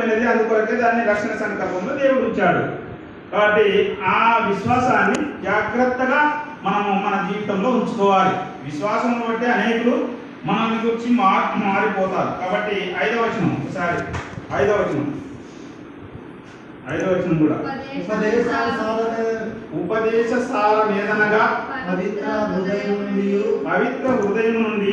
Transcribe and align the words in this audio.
పవిత్రమైనది 0.00 0.30
అందుకొరకే 0.30 0.76
దాన్ని 0.76 1.04
రక్షణ 1.04 1.28
సంకల్పంలో 1.28 1.96
దేవుడు 1.96 2.20
ఉంచాడు 2.20 2.90
కాబట్టి 3.36 3.98
ఆ 4.06 4.46
విశ్వాసాన్ని 4.48 5.42
జాగ్రత్తగా 5.42 6.46
మనము 6.62 7.08
మన 7.08 7.32
జీవితంలో 7.32 7.70
ఉంచుకోవాలి. 7.70 8.36
విశ్వాసం 8.64 9.24
బట్టి 9.30 9.46
అనేకులు 9.46 10.08
మనల్ని 10.44 10.90
గురించి 10.90 11.10
మా 11.10 11.52
మారిపోతారు. 11.56 12.46
కాబట్టి 12.46 12.96
ఐదవ 13.02 13.22
వచనం 13.22 13.66
ఒకసారి. 13.66 13.96
ఐదవ 14.64 14.74
వచనం. 14.74 15.20
ఐదవ 16.90 17.06
వచనం 17.06 17.46
కూడా. 17.46 17.54
ఉపదేశ 19.74 20.30
సారం 20.30 20.98
ఏదనగా 21.00 21.69
పవిత్ర 21.90 22.28
హృదయం 22.28 22.94
నుండి 22.94 23.42
పవిత్ర 23.66 24.08
హృదయం 24.08 24.62
నుండి 24.62 24.92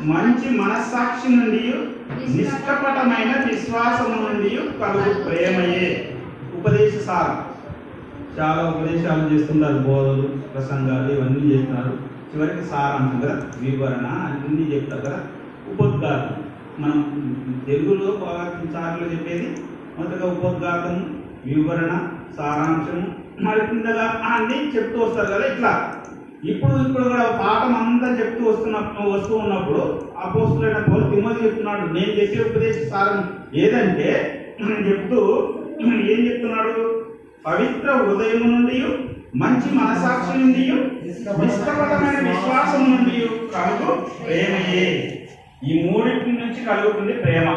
మంచి 0.00 0.58
మనస్సాక్షి 0.58 1.36
నుండి 1.36 1.74
నిష్కపటమైన 2.36 3.44
విశ్వాసము 3.50 4.28
నుండి 4.28 4.50
కలుగు 4.50 5.22
ప్రేమయే. 5.22 6.14
ఉపదేశ 6.54 7.04
సారం. 7.04 7.56
చాలా 8.40 8.68
ఉపదేశాలు 8.68 9.34
చేస్తున్నారు 9.34 9.78
బోధలు 9.78 10.22
ప్రసంగాలు 10.22 11.12
ఇవన్నీ 11.12 11.54
చేస్తున్నారు. 11.54 11.98
చివరికి 12.34 12.64
సారాంశం 12.64 13.20
కదా 13.20 13.42
వివరణ 13.60 14.06
అన్ని 14.06 14.74
చెప్తారు 14.74 15.00
కదా. 15.00 15.20
ఉపోద్ఘాతం. 15.68 16.42
మనం 16.78 17.00
తెలుగులో 17.66 18.18
సార్లు 18.72 19.08
చెప్పేది 19.08 19.56
మొదటగా 19.98 20.26
ఉపోద్ఘాతం 20.26 21.20
వివరణ 21.46 21.98
సారాంశము 22.38 23.25
మరి 23.44 23.66
కిందగా 23.66 24.22
అన్ని 24.24 24.76
చెప్తూ 24.76 25.00
వస్తారు 25.00 25.26
కదా 25.26 25.46
ఇట్లా. 25.46 25.72
ఇప్పుడు 26.44 26.88
ఇప్పుడు 26.88 27.04
కూడా 27.08 27.24
పాఠం 27.40 27.74
అంతా 27.74 28.08
చెప్తూ 28.20 28.50
వస్తున్న 28.50 28.76
వస్తూ 29.08 29.36
ఉన్నప్పుడు 29.36 29.82
అపోస్తులైన 30.16 30.78
పౌరు 30.78 31.10
తిమ్మది 31.10 31.44
చెప్తున్నాడు 31.44 31.92
నేను 31.92 32.10
చేసే 32.10 32.42
ఉపదేశ 32.42 32.88
సారం 32.90 33.18
ఏదంటే 33.54 34.10
చెప్తూ 34.88 35.20
ఏం 35.82 36.26
చెప్తున్నాడు? 36.26 36.74
పవిత్ర 37.46 37.90
హృదయం 37.92 38.52
నుండి 38.52 38.78
మంచి 39.34 39.68
మనసాక్షి 39.74 40.38
నుండి 40.38 40.62
నిష్కపటమైన 41.40 42.28
విశ్వాసం 42.28 42.84
నుండి 42.90 43.16
కలుగు 43.54 43.90
ప్రేమయే. 44.20 44.86
ఈ 45.64 45.90
మూడింటి 45.90 46.32
నుంచి 46.32 46.64
కలుగుతుంది 46.64 47.12
ప్రేమ. 47.12 47.48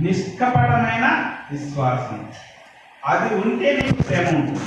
నిష్కపటమైన 0.00 1.06
విశ్వాసం. 1.52 2.18
అది 3.02 3.34
ఉంటే 3.34 3.68
నీకు 3.76 4.02
ప్రేమ 4.02 4.36
ఉంటుంది. 4.36 4.60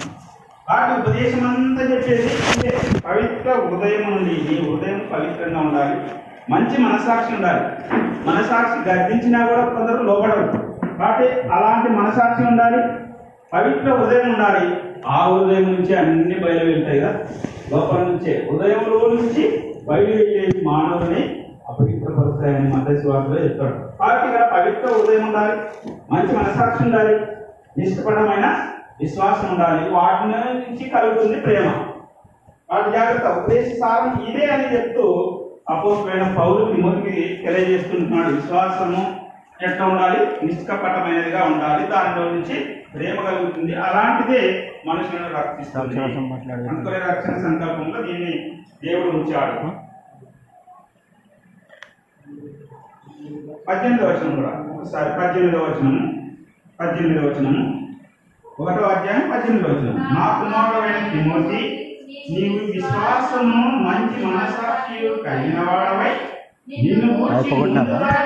వాటి 0.70 1.02
ఉపదేశం 1.02 1.48
అంతా 1.48 1.84
చెప్పేసి 1.84 2.30
పవిత్ర 3.06 3.50
హృదయం 3.52 4.12
నుండి 4.12 4.36
నీ 4.50 4.56
హృదయం 4.68 5.00
పవిత్రంగా 5.14 5.60
ఉండాలి 5.60 5.96
మంచి 6.50 6.82
మనసాక్షి 6.82 7.36
ఉండాలి. 7.36 7.64
మనసాక్షి 8.28 8.90
గర్దించినా 8.90 9.46
కూడా 9.48 9.66
కొందరు 9.66 10.04
లోపడరు 10.04 10.46
కాబట్టి 10.98 11.28
అలాంటి 11.52 11.90
మనసాక్షి 11.90 12.44
ఉండాలి 12.44 12.80
పవిత్ర 13.54 13.94
హృదయం 13.94 14.34
ఉండాలి. 14.34 14.66
ఆ 15.08 15.28
హృదయం 15.28 15.64
నుంచి 15.64 15.96
అన్ని 15.96 16.36
బయలు 16.40 16.66
వెళ్తాయి 16.72 17.00
కదా. 17.00 17.14
లోపల 17.72 18.04
నుంచే 18.04 18.48
హృదయంలో 18.52 19.08
నుంచి 19.16 19.44
బయలు 19.88 20.12
వెళ్ళే 20.16 20.62
మానవుని 20.64 21.22
అపవిత్రపరుస్తాయని 21.70 22.70
మతస్వార్థలో 22.74 23.36
చెప్తాడు. 23.36 23.76
కాబట్టి 24.00 24.28
ఇక్కడ 24.28 24.50
పవిత్ర 24.56 24.94
హృదయం 24.94 25.28
ఉండాలి 25.28 25.56
మంచి 26.12 26.36
మనసాక్షి 26.36 26.84
ఉండాలి. 26.84 27.16
నిష్కపటమైన 27.78 28.68
విశ్వాసం 29.02 29.54
ఉండాలి. 29.54 29.90
వాటి 29.90 30.28
నుంచి 30.28 30.90
కలుగుతుంది 30.90 31.42
ప్రేమ. 31.42 31.88
వాటి 32.70 32.92
జాగ్రత్త 32.92 33.28
ఉపదేశ 33.28 33.80
సారం 33.80 34.26
ఇదే 34.26 34.46
అని 34.46 34.76
చెప్తూ 34.76 35.38
అపోసులైన 35.70 36.36
పౌరు 36.38 36.76
తిమోతికి 36.76 37.40
తెలియజేస్తుంటున్నాడు 37.46 38.34
విశ్వాసము 38.34 39.22
ఎట్లా 39.64 39.86
ఉండాలి? 39.86 40.46
నిష్కపటమైనదిగా 40.46 41.44
ఉండాలి. 41.44 41.88
దానిలో 41.88 42.32
నుంచి 42.32 42.64
ప్రేమ 42.94 43.22
కలుగుతుంది. 43.22 43.76
అలాంటిదే 43.76 44.72
మనుషులను 44.88 46.22
మాట్లాడేది. 46.22 46.70
అనుకునే 46.70 46.98
రక్షణ 46.98 47.34
సంకల్పంలో 47.34 48.02
దీన్ని 48.02 48.62
దేవుడు 48.84 49.18
ఉంచాడు. 49.18 49.92
పద్దెనిమిదవ 53.68 54.08
వచనం 54.08 54.36
కూడా. 54.36 54.76
ఒకసారి 54.76 55.20
పద్దెనిమిదవ 55.20 55.64
వచనము. 55.64 56.21
పద్దెనిమిదవ 56.82 57.26
వచనము. 57.28 57.64
ఒకటో 58.46 58.82
అధ్యాయం 58.88 59.24
పద్దెనిమిదవ 59.32 59.72
వచనం 59.72 59.98
నా 60.12 60.26
కుమారుడైన 60.38 61.02
తిమోతి 61.12 61.62
నీవు 62.32 62.60
విశ్వాసము 62.68 63.60
మంచి 63.86 64.18
మనసాక్షి 64.26 64.96
కలిగిన 65.26 65.60
వాడవై 65.70 66.12
నిన్ను 66.72 67.08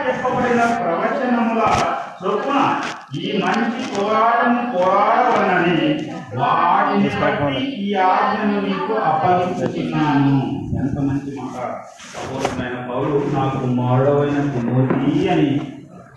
చెప్పబడిన 0.05 0.63
ప్రవచనముల 0.79 1.61
చొప్పున 2.19 2.59
ఈ 3.19 3.29
మంచి 3.37 3.79
పోరాటము 3.91 4.61
పోరాడవలనని 4.73 5.87
వాటిని 6.37 7.09
బట్టి 7.21 7.61
ఈ 7.81 7.93
ఆజ్ఞను 8.07 8.57
నీకు 8.61 8.93
అప్పగించుతున్నాను 9.05 10.35
ఎంత 10.79 10.97
మంచి 11.01 11.31
మాట. 11.37 11.57
అపోస్తులైన 12.17 12.77
పౌలు 12.89 13.21
నాకు 13.35 13.57
కుమారుడైన 13.59 14.41
తిమోతి 14.51 15.29
అని 15.29 15.49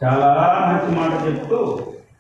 చాలా 0.03 0.31
మంచి 0.67 0.91
మాట 0.99 1.13
చెప్తూ 1.27 1.61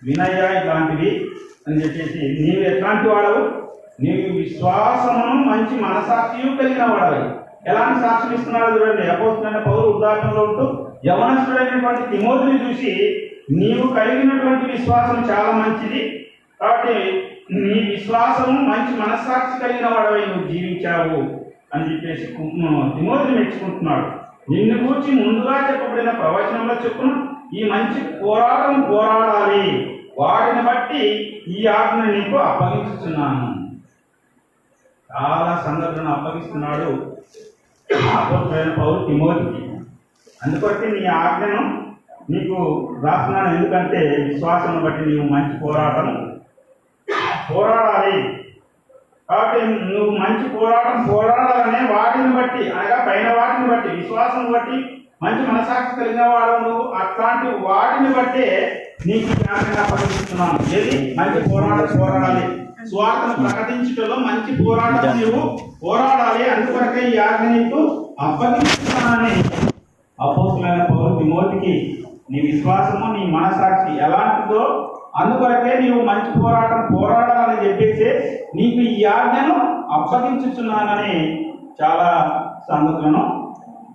వినయ 0.04 0.62
ఇలాంటివి 0.64 1.30
అని 1.68 1.76
చెప్పేసి 1.76 2.18
నీవు 2.18 2.74
ఎట్లాంటి 2.74 3.08
వాడవు? 3.08 3.68
నీవు 4.02 4.36
విశ్వాసమును 4.36 5.34
మంచి 5.34 5.80
మనసాక్షియు 5.80 6.56
కలిగిన 6.56 6.84
వాడవి. 6.84 7.38
ఎలాంటి 7.70 8.00
సాక్ష్యం 8.00 8.34
ఇస్తున్నాడు 8.34 8.80
చూడండి. 8.80 9.02
అపోతున్న 9.02 9.58
పౌరు 9.58 9.88
ఉదాహరణలో 9.88 10.42
ఉంటూ 10.42 10.88
యవనస్తుడైనటువంటి 11.04 12.16
తిమోతిని 12.16 12.70
చూసి 12.70 13.22
నీవు 13.50 13.94
కలిగినటువంటి 13.94 14.72
విశ్వాసం 14.72 15.30
చాలా 15.30 15.52
మంచిది. 15.52 16.26
కాబట్టి 16.60 17.22
నీ 17.50 17.90
విశ్వాసము 17.90 18.60
మంచి 18.60 19.00
మనస్సాక్షి 19.00 19.62
కలిగిన 19.62 19.86
వాడవై 19.86 20.20
నువ్వు 20.20 20.52
జీవించావు. 20.52 21.48
అని 21.74 21.94
చెప్పేసి 21.94 22.26
తిమోతిని 22.26 23.38
మెచ్చుకుంటున్నాడు. 23.38 24.28
నిన్ను 24.52 24.86
గూర్చి 24.86 25.12
ముందుగా 25.12 25.68
చెప్పబడిన 25.72 26.10
ప్రవచనంలో 26.10 26.74
చెప్పును. 26.74 27.27
ఈ 27.54 27.70
మంచి 27.70 28.22
పోరాటం 28.22 28.80
పోరాడాలి. 28.80 29.94
వాటిని 30.18 30.62
బట్టి 30.62 31.04
ఈ 31.48 31.66
ఆజ్ఞ 31.66 32.10
నీకు 32.10 32.36
అప్పగిస్తున్నాను 32.36 33.68
చాలా 35.12 35.62
సందర్భను 35.66 36.12
అప్పగిస్తున్నాడు 36.12 37.16
అపోస్తులైన 38.16 38.74
పౌరు 38.78 39.06
తిమోతికి. 39.06 39.66
అందుకొట్టి 40.42 41.00
నీ 41.00 41.06
ఆజ్ఞను 41.06 41.62
నీకు 42.30 42.56
రాస్తున్నాను. 43.04 43.56
ఎందుకంటే 43.56 43.98
విశ్వాసం 44.28 44.84
బట్టి 44.84 45.06
నీవు 45.06 45.28
మంచి 45.28 45.58
పోరాటం 45.58 46.40
పోరాడాలి. 47.54 48.44
కాబట్టి 49.30 49.66
నువ్వు 49.66 50.16
మంచి 50.16 50.48
పోరాటం 50.48 51.08
పోరాడాలనే 51.12 51.94
వాటిని 51.94 52.36
బట్టి 52.36 52.70
అనగా 52.70 53.04
పైన 53.08 53.28
వాటిని 53.32 53.68
బట్టి 53.68 53.88
విశ్వాసం 53.88 54.52
బట్టి 54.52 55.07
మంచి 55.22 55.52
మనసాక్షి 55.52 56.00
కలిగిన 56.00 56.22
వాడు 56.26 56.68
నువ్వు 56.68 56.82
అట్లాంటి 56.92 57.46
వాటిని 57.64 58.10
బట్టే 58.14 58.46
నీకు 59.06 59.26
జ్ఞానంగా 59.32 59.82
ప్రకటిస్తున్నాను. 59.88 60.58
ఏది? 60.76 61.14
మంచి 61.18 61.50
పోరాటం 61.50 62.00
పోరాడాలి. 62.00 62.44
స్వార్థను 62.88 63.48
ప్రకటించటంలో 63.48 64.16
మంచి 64.16 64.64
పోరాటం 64.64 65.20
నువ్వు 65.20 65.42
పోరాడాలి. 65.82 66.50
అందుకొరకే 66.50 67.10
ఈ 67.10 67.18
ఆజ్ఞ 67.18 67.46
నీకు 67.48 67.80
అప్పగించుతున్నానని 68.20 69.34
అపోస్తులైన 70.18 70.82
పౌరు 70.84 71.18
తిమోతికి 71.18 71.74
నీ 72.30 72.40
విశ్వాసము 72.40 73.06
నీ 73.12 73.24
మనసాక్షి 73.32 73.92
ఎలాంటిదో 73.98 74.62
అందుకొరకే 75.16 75.80
నీవు 75.80 76.00
మంచి 76.02 76.40
పోరాటం 76.40 76.96
పోరాడాలని 76.96 77.68
చెప్పేసి 77.68 78.08
నీకు 78.54 78.80
ఈ 78.90 79.04
ఆజ్ఞను 79.04 79.56
అప్పగించుచున్నానని 79.92 81.14
చాలా 81.82 82.08
సంగతులను 82.70 83.22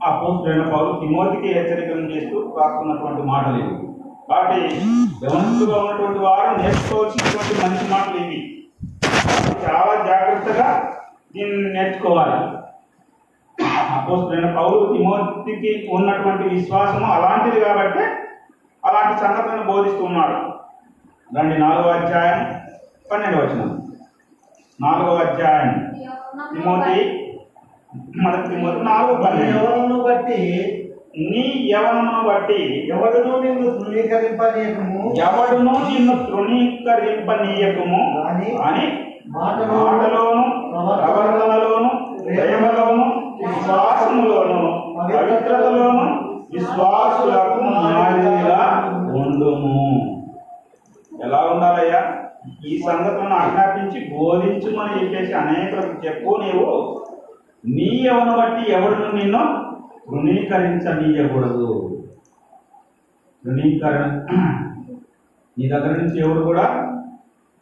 అపోస్తులైన 0.06 0.74
పౌరు 0.74 1.00
తిమోతికి 1.00 1.54
హెచ్చరికలు 1.54 2.02
చేస్తూ 2.02 2.56
రాస్తున్నటువంటి 2.60 3.22
మాటలు 3.22 3.58
ఇవి. 3.58 3.78
కాబట్టి 4.30 4.62
గమనిస్తుగా 5.26 5.78
ఉన్నటువంటి 5.78 6.20
వారు 6.20 6.62
నేర్చుకోవాల్సినటువంటి 6.62 7.54
మంచి 7.62 7.92
మాటలు 7.92 8.18
ఇవి. 8.18 8.40
చాలా 9.66 10.04
జాగ్రత్తగా 10.04 10.94
దీన్ని 11.36 11.74
నేర్చుకోవాలి. 11.74 12.58
అపోస్తులైన 13.98 14.56
పౌరు 14.56 14.94
తిమోతికి 14.94 15.88
ఉన్నటువంటి 15.92 16.50
విశ్వాసము 16.56 17.06
అలాంటిది 17.06 17.66
కాబట్టి 17.66 18.00
అలాంటి 18.86 19.22
సంగతులను 19.22 19.72
బోధిస్తున్నాడు 19.72 20.40
రండి 21.38 21.58
నాలుగో 21.60 21.90
అధ్యాయం 21.90 22.62
పన్నెండు 23.12 23.38
వచనం. 23.38 23.88
నాలుగో 24.82 25.16
అధ్యాయం. 25.16 25.96
తిమోతి 26.54 27.20
తిమోతి 27.94 28.84
నాలుగు 28.84 29.22
ఎవరును 29.58 30.04
బట్టి 30.04 30.40
నీ 31.18 31.70
యవనమును 31.74 32.28
బట్టి 32.28 32.88
ఎవడును 32.88 33.40
నిన్ను 33.40 33.70
ధృవీకరింపనీయకము 33.70 35.14
ఎవడును 35.18 35.72
నిన్ను 35.72 36.26
తృణీకరింపనీయకము 36.26 38.02
అని 38.62 38.88
మాటలో 39.28 39.74
మాటలోను 39.86 40.44
ప్రవర్తనలోను 40.98 41.92
ప్రేమలోను 42.24 43.06
విశ్వాసములోను 43.48 44.60
పవిత్రతలోను 45.00 46.34
విశ్వాసులకు 46.54 47.62
మాదిరిగా 47.64 48.60
ఉండుము. 49.16 49.80
ఎలా 51.26 51.40
ఉండాలయ్యా? 51.52 52.02
ఈ 52.66 52.82
సంగతులను 52.88 53.36
ఆజ్ఞాపించి 53.36 54.18
బోధించుమని 54.18 55.04
చెప్పేసి 55.04 55.34
అనేకులకు 55.34 56.06
చెప్పు 56.06 56.38
నీవు. 56.42 57.00
నీ 57.64 57.90
యవను 58.08 58.34
బట్టి 58.38 58.64
ఎవడు 58.72 59.08
నిన్ను 59.18 59.42
తృణీకరించనీయకూడదు. 60.08 61.70
తృణీకరణ 63.44 64.04
నీ 65.58 65.66
దగ్గర 65.70 65.92
నుంచి 65.92 66.18
ఎవరు 66.20 66.42
కూడా 66.44 66.64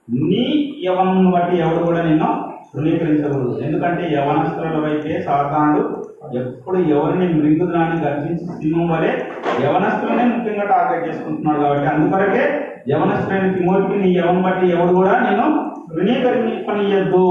నీ 0.07 0.44
యవనం 0.86 1.31
బట్టి 1.31 1.56
ఎవరు 1.57 1.81
కూడా 1.86 2.01
నిన్ను 2.01 2.30
తృణీకరించకూడదు. 2.74 3.53
ఎందుకంటే 3.62 4.03
యవనస్తుల 4.13 4.77
వైపే 4.77 5.21
సాతానుడు 5.21 5.83
ఎప్పుడు 6.38 6.77
ఎవరిని 6.77 7.25
మృంగుదనాన్ని 7.33 7.97
గర్జించి 8.06 8.45
సింహం 8.57 8.88
వలె 8.92 9.12
యవనస్తులనే 9.63 10.25
ముఖ్యంగా 10.25 10.65
టార్గెట్ 10.65 11.07
చేసుకుంటున్నాడు 11.07 11.62
కాబట్టి 11.63 11.88
అందుకొరకే 11.88 12.44
యవనస్తులైన 12.89 13.51
తిమోతికి 13.54 13.97
నీ 14.04 14.12
యవన 14.19 14.39
బట్టి 14.42 14.68
ఎవరు 14.68 14.94
కూడా 14.95 15.15
నేను 15.19 15.47
తృణీకరించనియద్దు 15.89 17.25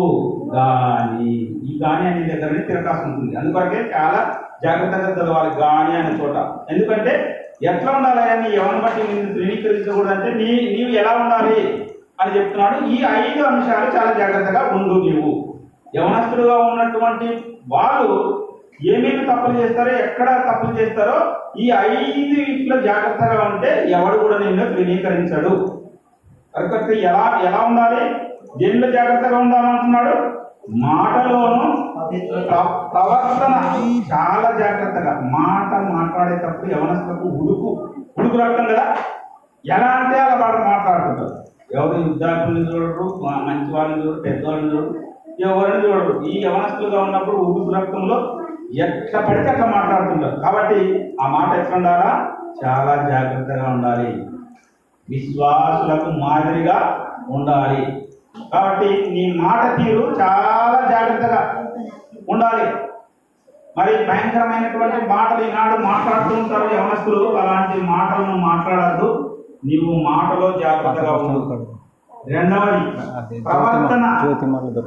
కానీ 0.54 1.32
ఈ 1.70 1.80
గాని 1.84 2.08
అనే 2.08 2.34
దగ్గరనే 2.34 2.58
తిరకాసు 2.58 3.02
ఉంటుంది. 3.02 3.36
అందుకొరకే 3.36 3.76
చాలా 3.76 4.38
జాగ్రత్తగా 4.64 5.14
చదవాలి 5.14 5.50
గాని 5.60 5.96
అనే 5.96 6.24
చోట. 6.24 6.36
ఎందుకంటే 6.70 7.36
ఎట్లా 7.62 7.92
ఉండాలి 7.92 8.20
అని 8.20 8.56
ఎవరిని 8.56 8.82
బట్టి 8.82 9.14
నేను 9.14 9.34
తృణీకరించకూడదు 9.34 10.10
అంటే 10.10 10.34
నీ 10.34 10.76
నీవు 10.78 10.90
ఎలా 10.90 11.12
ఉండాలి 11.12 11.86
అని 12.20 12.38
చెప్తున్నాడు. 12.38 12.86
ఈ 12.86 12.96
ఐదు 12.96 13.42
అంశాలు 13.42 13.96
చాలా 13.96 14.12
జాగ్రత్తగా 14.18 14.70
ఉండు 14.72 14.94
నీవు. 14.94 15.58
యవనస్తుడుగా 15.96 16.58
ఉన్నటువంటి 16.58 17.58
వాళ్ళు 17.68 18.46
ఏమేమి 18.86 19.24
తప్పులు 19.24 19.58
చేస్తారో 19.58 19.90
ఎక్కడ 19.90 20.44
తప్పులు 20.50 20.78
చేస్తారో 20.80 21.36
ఈ 21.58 21.70
ఐదు 21.70 22.40
ఇంట్లో 22.40 22.80
జాగ్రత్తగా 22.80 23.54
ఉంటే 23.54 23.90
ఎవడు 23.90 24.18
కూడా 24.18 24.38
నిన్ను 24.38 24.64
ధృవీకరించడు. 24.64 25.82
కరెక్ట్? 26.56 26.90
ఎలా 26.90 27.40
ఎలా 27.44 27.64
ఉండాలి? 27.66 28.14
దేనిలో 28.58 28.90
జాగ్రత్తగా 28.90 29.38
ఉండాలంటున్నాడు? 29.38 30.39
మాటలోను 30.68 31.90
ప్రవర్తన 32.92 33.54
చాలా 34.12 34.50
జాగ్రత్తగా 34.58 35.20
మాట 35.20 35.80
మాట్లాడేటప్పుడు 35.92 36.70
యవనస్తులకు 36.70 37.28
ఉడుకు 37.28 37.90
ఉడుకు 38.18 38.36
రక్తం 38.36 38.64
కదా? 38.64 38.96
ఎలా 39.66 39.86
అంటే 39.86 40.18
అలా 40.20 40.46
వాళ్ళు 40.46 40.64
మాట్లాడుతుంటారు 40.64 41.40
ఎవరు 41.74 42.02
విద్యార్థులను 42.02 42.72
చూడరు 42.72 43.20
మంచి 43.24 43.74
వాళ్ళని 43.74 44.02
చూడరు 44.02 44.20
పెద్దవాళ్ళని 44.20 44.72
చూడరు 44.72 45.10
ఎవరిని 45.40 45.88
చూడరు. 45.88 46.24
ఈ 46.24 46.46
యవనస్తులుగా 46.46 47.02
ఉన్నప్పుడు 47.02 47.36
ఉడుకు 47.36 47.70
రక్తంలో 47.70 48.40
ఎట్లా 48.74 49.20
పడితే 49.20 49.48
అట్లా 49.50 49.66
మాట్లాడుతుంటారు. 49.66 50.40
కాబట్టి 50.40 51.10
ఆ 51.22 51.28
మాట 51.28 51.58
ఎట్లా 51.58 51.76
ఉండాలా? 51.76 52.30
చాలా 52.64 52.96
జాగ్రత్తగా 53.08 53.70
ఉండాలి. 53.70 54.26
విశ్వాసులకు 55.08 56.10
మాదిరిగా 56.10 57.06
ఉండాలి. 57.28 57.99
కాబట్టి 58.38 58.88
నీ 59.10 59.40
మాట 59.42 59.78
తీరు 59.78 60.02
చాలా 60.20 60.88
జాగ్రత్తగా 60.90 61.70
ఉండాలి. 62.28 62.64
మరి 63.78 63.92
భయంకరమైనటువంటి 64.06 65.08
మాటలు 65.08 65.44
ఈనాడు 65.44 65.82
మాట్లాడుతూ 65.82 66.34
ఉంటారు 66.42 66.74
యవనస్తులు. 66.74 67.36
అలాంటి 67.36 67.86
మాటలను 67.86 68.36
మాట్లాడద్దు. 68.36 69.38
నీవు 69.64 69.92
మాటలో 70.10 70.58
జాగ్రత్తగా 70.58 71.12
ఉండదు 71.12 71.76
రెండవది 72.28 73.40
ప్రవర్తన. 73.40 74.06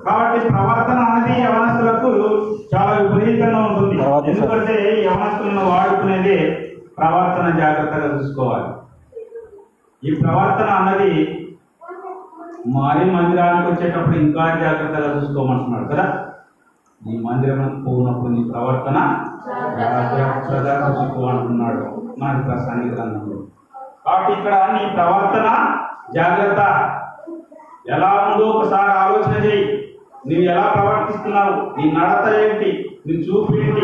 కాబట్టి 0.06 0.50
ప్రవర్తన 0.50 1.00
అనేది 1.00 1.42
యవనస్తులకు 1.42 2.10
చాలా 2.76 2.92
విపరీతంగా 3.00 3.60
ఉంటుంది. 3.66 4.04
ఎందుకంటే 4.32 5.04
యవనస్తులను 5.06 5.70
వాడుకునేది 5.70 6.38
ప్రవర్తన 6.98 7.60
జాగ్రత్తగా 7.60 8.18
చూసుకోవాలి. 8.18 8.70
ఈ 10.10 10.16
ప్రవర్తన 10.16 10.70
అన్నది 10.70 11.40
మరి 12.68 13.12
మందిరానికి 13.12 13.72
వచ్చేటప్పుడు 13.72 14.16
ఇంకా 14.16 14.46
జాగ్రత్తగా 14.62 15.16
చూసుకోమంటున్నాడు 15.16 15.86
కదా? 15.86 16.26
నీ 17.06 17.20
మందిరం 17.20 17.84
పోయినప్పుడు 17.88 18.32
నీ 18.32 18.44
ప్రవర్తన 18.44 19.24
జాగ్రత్తగా 19.80 20.88
చూసుకో 20.90 21.26
అంటున్నాడు 21.26 22.04
మనకి 22.20 22.44
ప్రసంగి 22.44 22.90
గ్రంథంలో. 22.90 23.38
కాబట్టి 24.06 24.34
ఇక్కడ 24.34 24.54
నీ 24.54 24.90
ప్రవర్తన 24.96 25.76
జాగ్రత్త. 26.16 26.62
ఎలా 27.90 28.34
ఉందో 28.34 28.46
ఒకసారి 28.46 28.92
ఆలోచన 28.92 29.46
చేయి. 29.46 29.96
నువ్వు 30.28 30.44
ఎలా 30.44 30.72
ప్రవర్తిస్తున్నావు? 30.74 31.80
నీ 31.80 31.92
నడత 31.92 32.34
ఏంటి? 32.40 33.00
నీ 33.08 33.14
చూపు 33.14 33.54
ఏంటి? 33.56 33.82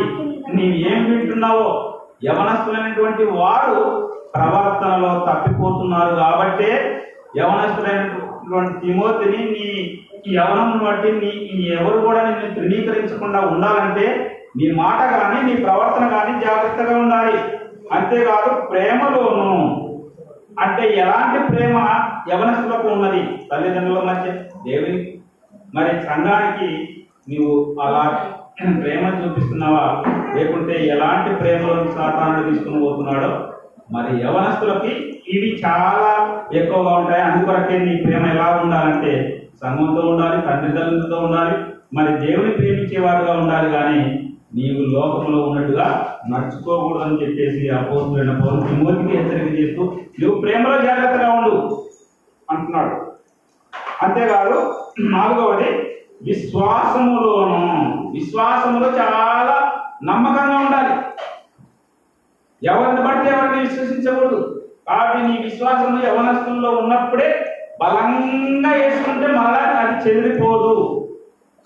నీవు 0.55 0.93
ఏం 0.93 1.17
వింటున్నావో? 1.17 1.95
యవనస్తులైనటువంటి 2.23 3.23
వారు 3.23 4.09
ప్రవర్తనలో 4.35 5.25
తప్పిపోతున్నారు 5.29 6.15
కాబట్టే 6.15 7.01
యవనస్తులైనటువంటి 7.37 8.28
తిమోతిని 8.57 9.37
నీ 9.37 9.99
ఈ 10.27 10.35
యవనం 10.35 10.81
బట్టి 10.85 11.11
నీ 11.11 11.63
ఎవరు 11.63 11.99
కూడా 11.99 12.29
నిన్ను 12.29 12.53
తృణీకరించకుండా 12.53 13.39
ఉండాలంటే 13.39 14.35
నీ 14.57 14.71
మాట 14.71 14.99
కానీ 14.99 15.53
నీ 15.53 15.61
ప్రవర్తన 15.61 16.07
కానీ 16.07 16.45
జాగ్రత్తగా 16.45 16.97
ఉండాలి. 16.97 17.37
అంతేకాదు 17.91 18.61
ప్రేమలోను. 18.61 19.75
అంటే 20.59 20.93
ఎలాంటి 20.93 21.55
ప్రేమ 21.55 21.77
యవనస్తులకు 22.31 22.87
ఉన్నది? 22.87 23.47
తల్లిదండ్రుల 23.51 24.03
మధ్య. 24.03 24.31
దేవుని 24.71 25.13
మరి 25.75 26.01
సంఘానికి 26.01 26.99
నీవు 27.29 27.75
అలా 27.81 28.25
ప్రేమ 28.81 29.25
చూపిస్తున్నావా? 29.25 30.03
లేకుంటే 30.35 30.85
ఎలాంటి 30.87 31.35
ప్రేమలో 31.35 31.91
సాతానుడు 31.91 32.49
తీసుకుని 32.49 32.79
పోతున్నాడో? 32.79 33.48
మరి 33.91 34.21
యవనస్తులకి 34.21 35.19
ఇవి 35.27 35.61
చాలా 35.65 36.41
ఎక్కువగా 36.53 36.97
ఉంటాయి. 36.97 37.21
అందుకొరకే 37.21 37.79
నీ 37.79 37.95
ప్రేమ 37.95 38.25
ఎలా 38.25 38.59
ఉండాలంటే 38.63 39.43
సంఘంతో 39.63 40.01
ఉండాలి 40.09 40.41
తండ్రి 40.41 41.15
ఉండాలి 41.15 41.55
మరి 41.93 42.27
దేవుని 42.27 42.51
ప్రేమించేవాడుగా 42.51 43.33
ఉండాలి 43.33 43.69
కానీ 43.69 44.01
నీవు 44.55 44.81
లోకంలో 44.81 45.43
ఉన్నట్టుగా 45.43 46.15
నడుచుకోకూడదని 46.29 47.21
చెప్పేసి 47.21 47.69
అపోతులైన 47.69 48.39
పౌరులు 48.39 48.61
తిమోతికి 48.61 49.17
హెచ్చరిక 49.17 49.59
చేస్తూ 49.59 49.83
నువ్వు 50.21 50.41
ప్రేమలో 50.41 50.81
జాగ్రత్తగా 50.81 51.31
ఉండు 51.31 51.85
అంటున్నాడు. 52.51 52.95
అంతేకాదు 54.03 54.73
నాలుగవది 54.99 55.69
విశ్వాసములోను 56.21 57.59
విశ్వాసములో 58.13 58.87
చాలా 58.87 59.71
నమ్మకంగా 60.03 60.57
ఉండాలి. 60.57 60.95
ఎవరిని 62.63 63.01
బట్టి 63.01 63.31
ఎవరిని 63.31 63.59
విశ్వసించకూడదు? 63.59 64.61
కాబట్టి 64.87 65.27
నీ 65.27 65.37
విశ్వాసం 65.43 66.01
యవనస్తుల్లో 66.07 66.69
ఉన్నప్పుడే 66.71 67.45
బలంగా 67.81 68.71
వేసుకుంటే 68.71 69.27
మళ్ళా 69.27 69.59
అది 69.59 70.09
చెదిరిపోదు. 70.09 70.73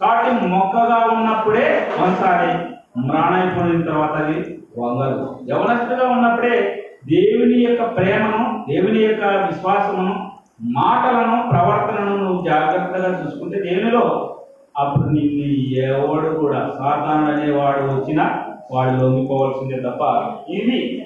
కాబట్టి 0.02 0.48
మొక్కగా 0.48 1.08
ఉన్నప్పుడే 1.14 1.88
ఒకసారి 2.04 2.50
మ్రాణైపోయిన 2.98 3.84
తర్వాత 3.84 4.12
అది 4.12 4.60
వంగదు. 4.78 5.40
యవనస్తుగా 5.50 6.10
ఉన్నప్పుడే 6.10 6.80
దేవుని 7.06 7.64
యొక్క 7.64 7.98
ప్రేమను 7.98 8.66
దేవుని 8.70 9.00
యొక్క 9.00 9.24
విశ్వాసమును 9.26 10.34
మాటలను 10.62 11.50
ప్రవర్తనను 11.50 12.18
నువ్వు 12.18 12.46
జాగ్రత్తగా 12.46 13.26
చూసుకుంటే 13.26 13.60
దేవునిలో 13.60 14.30
అప్పుడు 14.78 15.08
నిన్ను 15.08 15.48
ఎవడు 15.80 16.36
కూడా 16.36 16.72
సాధారణ 16.78 17.36
అనేవాడు 17.36 17.84
వచ్చినా 17.84 18.53
వాళ్ళు 18.72 19.04
లొంగిపోవాల్సిందే 19.04 19.90
తప్ప 19.90 20.02
ఇది 20.50 21.06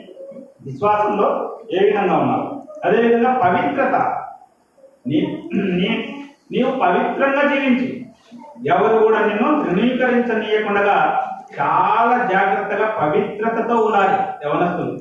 విశ్వాసంలో 0.65 1.59
ఏ 1.71 1.85
విధంగా 1.85 2.17
ఉన్నారు? 2.17 2.63
అదేవిధంగా 2.85 3.33
పవిత్రత. 3.33 3.95
నీ 5.07 5.49
నీ 5.53 6.15
నీవు 6.51 6.71
పవిత్రంగా 6.71 7.55
జీవించు. 7.55 8.07
ఎవరు 8.73 8.97
కూడా 8.97 9.19
నిన్ను 9.19 9.63
తృణీకరించనీయకుండా 9.63 11.23
చాలా 11.61 12.29
జాగ్రత్తగా 12.31 12.95
పవిత్రతతో 13.01 13.75
ఉండాలి. 13.75 14.47
యవనస్తులు. 14.47 14.99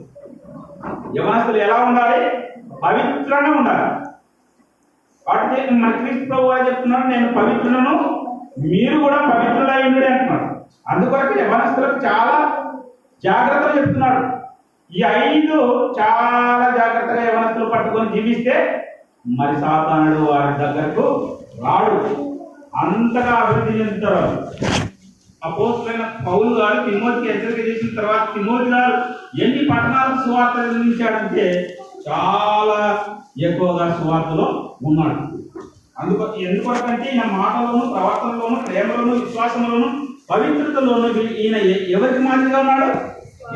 యవనస్తులు 1.18 1.56
ఎలా 1.56 1.84
ఉండాలి? 1.84 2.24
పవిత్రంగా 2.82 3.58
ఉండాలి. 3.58 4.06
వాటి 5.28 5.74
మన 5.74 5.90
క్రీస్తు 5.90 6.24
ప్రభు 6.24 6.52
చెప్తున్నాను 6.52 7.08
నేను 7.08 7.32
పవిత్రులను 7.32 8.26
మీరు 8.58 8.98
కూడా 8.98 9.16
పవిత్రులైనడే 9.16 10.06
అంటున్నాను 10.06 10.45
అందుకొరకు 10.92 11.38
యవనస్తులకు 11.40 12.06
చాలా 12.06 12.36
జాగ్రత్తలు 13.24 13.78
చెప్తున్నాడు 13.78 14.22
ఈ 14.90 15.02
ఐదు 15.02 15.56
చాలా 16.00 16.68
జాగ్రత్తగా 16.78 17.22
యవనస్తులు 17.22 17.70
పట్టుకొని 17.70 18.12
జీవిస్తే 18.12 18.56
మరి 19.38 19.54
సాతానుడు 19.60 20.20
వారి 20.32 20.52
దగ్గరకు 20.62 21.06
రాడు. 21.62 21.96
అంతగా 22.76 23.32
అభివృద్ధి 23.36 23.78
చెందుతారు 23.80 24.28
అపోస్తులైన 25.42 26.04
పౌలు 26.26 26.50
గారు 26.60 26.90
తిమోతికి 26.90 27.32
హెచ్చరిక 27.32 27.60
చేసిన 27.68 28.00
తర్వాత 28.00 28.34
తిమోతి 28.34 28.70
గారు 28.70 28.94
ఎన్ని 29.42 29.62
పట్టణాలకు 29.70 30.18
సువార్త 30.24 30.56
నిర్మించాడంటే 30.58 31.46
చాలా 32.08 32.78
ఎక్కువగా 33.40 33.86
సువార్తలో 33.98 34.46
ఉన్నాడు. 34.82 35.20
అందుకు 35.98 36.24
ఎందుకంటే 36.40 37.06
ఈయన 37.12 37.26
మాటలోను 37.36 37.92
ప్రవర్తనలోను 37.94 38.56
ప్రేమలోను 38.66 39.12
విశ్వాసంలోను 39.12 39.88
పవిత్రతలోను 40.30 41.20
ఈయన 41.20 41.56
ఎవరికి 41.88 42.18
మాదిరిగా 42.18 42.58
ఉన్నాడు? 42.58 42.86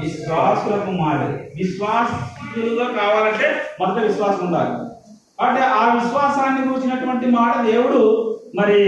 విశ్వాసులకు 0.01 0.91
మాదిరి. 0.91 1.39
విశ్వాసులుగా 1.57 2.85
కావాలంటే 2.85 3.47
మొదట 3.81 4.03
విశ్వాసం 4.03 4.47
ఉండాలి. 4.47 4.91
అంటే 5.47 5.63
ఆ 5.63 5.95
విశ్వాసాన్ని 5.95 6.73
కూర్చున్నటువంటి 6.73 7.27
మాట 7.27 7.67
దేవుడు 7.67 8.01
మరి 8.55 8.83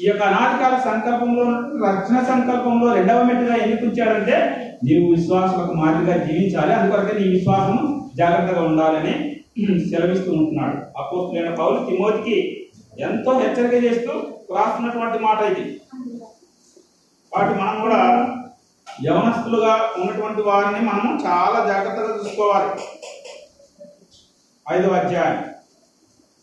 ఈ 0.00 0.06
యొక్క 0.06 0.22
అనాధికార 0.22 0.90
సంకల్పంలో 0.90 1.44
రక్షణ 1.88 2.34
సంకల్పంలో 2.34 2.94
రెండవ 2.94 3.22
మెట్టుగా 3.22 3.56
ఎందుకు 3.56 3.86
ఉంచాడంటే 3.86 4.36
నీవు 4.84 5.14
విశ్వాసులకు 5.14 5.72
మాదిరిగా 5.72 6.24
జీవించాలి. 6.24 6.74
అందుకొరకే 6.74 7.18
నీ 7.18 7.28
విశ్వాసం 7.28 8.10
జాగ్రత్తగా 8.16 8.62
ఉండాలని 8.62 9.36
సెలవిస్తూ 9.90 10.32
ఉంటున్నాడు. 10.32 10.76
అపోస్తులైన 10.98 11.54
పౌలు 11.54 11.90
తిమోతికి 11.90 12.66
ఎంతో 12.98 13.38
హెచ్చరిక 13.38 13.84
చేస్తూ 13.84 14.12
రాస్తున్నటువంటి 14.56 15.18
మాట 15.18 15.58
ఇది. 15.58 15.76
వాటి 17.36 17.58
మనం 17.58 17.80
కూడా 17.80 18.28
యవనస్తులుగా 19.04 19.74
ఉన్నటువంటి 19.96 20.42
వారిని 20.42 20.80
మనము 20.80 21.18
చాలా 21.26 21.66
జాగ్రత్తగా 21.66 22.16
చూసుకోవాలి. 22.16 22.82
ఐదవ 24.72 24.94
అధ్యాయం 24.94 25.44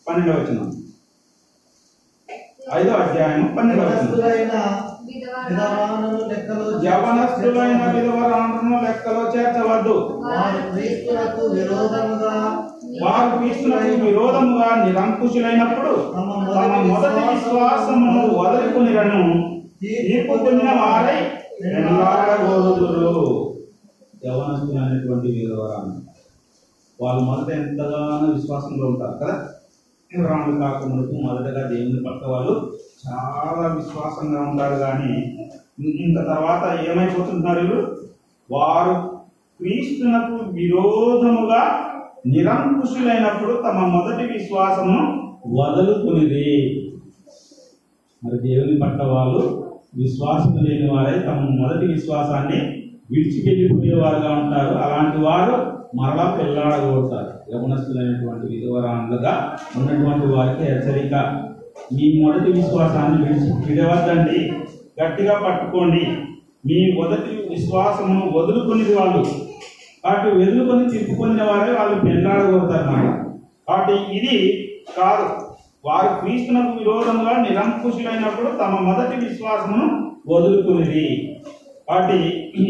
పన్నెండవ 0.08 0.40
వచనం. 0.40 0.72
ఐదవ 2.74 2.96
అధ్యాయం 2.96 3.54
పన్నెండవ 3.58 3.86
యవనస్తులైన 6.84 7.92
విధవరాలను 7.92 8.82
లెక్కలో 8.82 9.22
చేర్చవద్దు. 9.36 10.22
వారు 10.26 10.70
క్రీస్తులకు 10.70 11.46
విరోధముగా 11.46 12.34
వారు 13.02 13.38
క్రీస్తులకు 13.38 14.04
విరోధముగా 14.06 14.84
నిరంకుశులైనప్పుడు 14.84 16.12
తమ 16.16 16.28
మొదటి 16.90 17.22
విశ్వాసమును 17.34 18.22
వదులుకునిరను. 18.38 19.49
తీర్పు 19.80 20.34
పొందిన 20.38 20.70
వారై 20.78 21.20
ఎండాడగోరుదురు 21.68 23.12
యవనస్తులైనటువంటి 24.26 25.28
విధవరాలు 25.36 25.92
వాళ్ళు 26.98 27.22
మొదట 27.24 27.48
ఎంతగానో 27.58 28.26
విశ్వాసంలో 28.32 28.86
ఉంటారు 28.86 29.14
కదా? 29.14 29.34
రాముడు 30.10 30.56
కాకముందుకు 30.60 31.14
మొదటగా 31.22 31.62
దేవుని 31.68 32.00
పట్ల 32.04 32.24
వాళ్ళు 32.26 32.54
చాలా 33.02 33.66
విశ్వాసంగా 33.76 34.40
ఉంటారు 34.48 34.76
కానీ 34.78 35.12
ఇంత 36.00 36.18
తర్వాత 36.30 36.62
ఏమైపోతున్నారు 36.86 37.60
వీళ్ళు? 37.60 37.78
వారు 38.50 38.94
క్రీస్తునకు 39.60 40.36
విరోధముగా 40.52 41.62
నిరంకుశులైనప్పుడు 42.26 43.54
తమ 43.62 43.78
మొదటి 43.94 44.24
విశ్వాసము 44.32 44.98
వదులుకునిది 45.56 46.46
మరి 48.22 48.38
దేవుని 48.40 48.76
పట్ల 48.80 49.02
వాళ్ళు 49.10 49.42
విశ్వాసం 49.96 50.64
లేని 50.64 50.90
వారై 50.90 51.18
తమ 51.18 51.34
మొదటి 51.34 51.86
విశ్వాసాన్ని 51.86 52.60
విడిచిపెట్టిపోయేవారుగా 53.10 54.32
ఉంటారు. 54.32 54.74
అలాంటి 54.74 55.18
వారు 55.18 55.80
మరలా 55.96 56.38
పెళ్ళాడగలుగుతారు 56.40 57.56
యవనస్తులైనటువంటి 57.56 58.56
విధవరాండ్లుగా 58.56 59.56
ఉన్నటువంటి 59.76 60.26
వారికి 60.26 60.72
హెచ్చరిక. 60.72 61.14
మీ 61.92 62.22
మొదటి 62.22 62.52
విశ్వాసాన్ని 62.52 63.28
విడిచి 63.28 63.52
విడవద్దండి. 63.68 64.52
గట్టిగా 65.02 65.40
పట్టుకోండి. 65.48 66.06
మీ 66.66 66.92
మొదటి 66.92 67.48
విశ్వాసమును 67.50 68.32
వదులుకునేది 68.34 68.94
వాళ్ళు 68.94 69.24
కాబట్టి 70.04 70.36
వదులుకొని 70.36 70.90
తిప్పుకునే 70.90 71.42
వారే 71.42 71.72
వాళ్ళు 71.72 72.00
పెళ్ళాడగలుగుతారు 72.00 72.82
అన్నమాట. 72.82 73.26
కాబట్టి 73.68 74.18
ఇది 74.18 74.68
కాదు. 74.98 75.49
వారు 75.84 76.20
క్రీస్తునకు 76.20 76.78
విరోధంగా 76.78 77.42
నిరంకుశులైనప్పుడు 77.42 78.46
తమ 78.46 78.78
మొదటి 78.78 79.28
విశ్వాసమును 79.28 80.16
వదులుకునేది 80.28 81.06
కాబట్టి 81.88 82.18
ఈ 82.56 82.66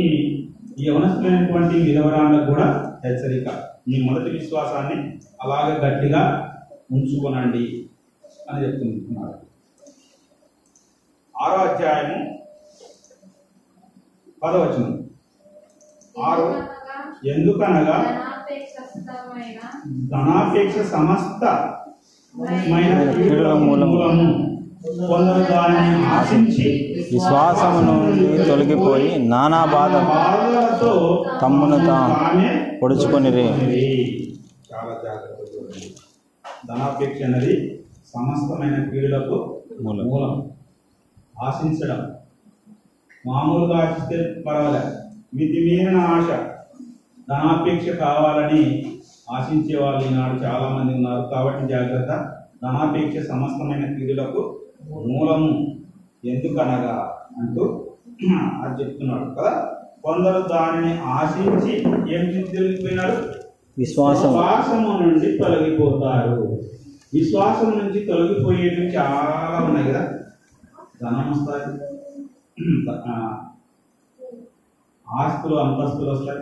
యవనస్తులైనటువంటి 0.81 1.75
విధవరాళ్ళకు 1.75 2.47
కూడా 2.47 2.99
హెచ్చరిక. 3.05 3.49
మీ 3.89 4.11
మొదటి 4.11 4.31
విశ్వాసాన్ని 4.31 5.19
అలాగే 5.43 5.75
గట్టిగా 5.79 6.23
ఉంచుకోనండి 6.93 7.89
అని 8.51 8.65
చెప్తున్నారు. 8.65 9.39
ఆరో 11.43 11.59
అధ్యాయము 11.59 12.39
పదవచనం. 14.43 15.09
ఆరు 16.25 16.47
ఎందుకనగా 17.29 17.97
ధనాపేక్ష 20.11 20.79
సమస్త 20.79 21.77
కీడుల 22.37 23.53
మూలము 23.53 23.99
కొందరు 25.07 25.43
దానిని 25.53 26.07
ఆశించి 26.07 26.69
విశ్వాసము 27.13 27.81
నుండి 27.81 28.45
తొలగిపోయి 28.45 29.19
నానా 29.29 29.65
బాధ 29.65 29.93
తమ్మును 31.43 31.77
తాము 31.87 32.15
తామే 32.15 32.79
పొడుచుకొనిరి. 32.83 33.43
చాలా 33.43 35.01
జాగ్రత్తగా 35.05 35.47
చూడండి 35.57 35.95
ధనాపేక్ష 36.69 37.23
అనేది 37.23 37.85
సమస్తమైన 38.15 38.89
కీడులకు 38.91 39.61
మూలం. 39.83 40.07
మూలం. 40.07 40.51
ఆశించడం. 41.43 42.01
మామూలుగా 43.27 43.79
ఆశిస్తే 43.79 44.43
పర్వాలేదు. 44.47 44.97
మితిమీరిన 45.35 45.97
ఆశ 45.97 46.27
ధనాపేక్ష 47.31 47.89
కావాలని 47.89 48.85
ఆశించే 49.31 49.85
వాళ్ళు 49.85 50.05
ఈనాడు 50.05 50.41
చాలా 50.41 50.69
మంది 50.69 50.95
ఉన్నారు. 50.95 51.31
కాబట్టి 51.35 51.69
జాగ్రత్త. 51.69 52.37
ధనాపేక్ష 52.63 53.29
సమస్తమైన 53.29 53.99
కీడులకు 53.99 54.61
మూలము 54.91 55.77
ఎందుకనగా 56.25 57.17
అంటూ 57.39 57.87
అది 58.37 58.83
చెప్తున్నాడు 58.83 59.25
కదా. 59.25 59.77
కొందరు 60.05 60.49
దానిని 60.49 61.01
ఆశించి 61.01 61.79
ఏం 62.15 62.45
తెలిగిపోయినారు 62.45 63.33
విశ్వాసం. 63.79 64.23
విశ్వాసము 64.23 64.99
నుండి 64.99 65.39
తొలగిపోతారు. 65.39 66.61
విశ్వాసం 67.15 67.71
నుంచి 67.71 68.01
తొలగిపోయేవి 68.01 68.87
చాలా 68.87 69.65
ఉన్నాయి 69.65 69.93
కదా. 69.93 70.13
ధనం 71.03 71.31
వస్తాయి. 71.31 71.79
ఆస్తులు 75.11 75.57
అంతస్తులు 75.57 76.11
వస్తాయి. 76.11 76.39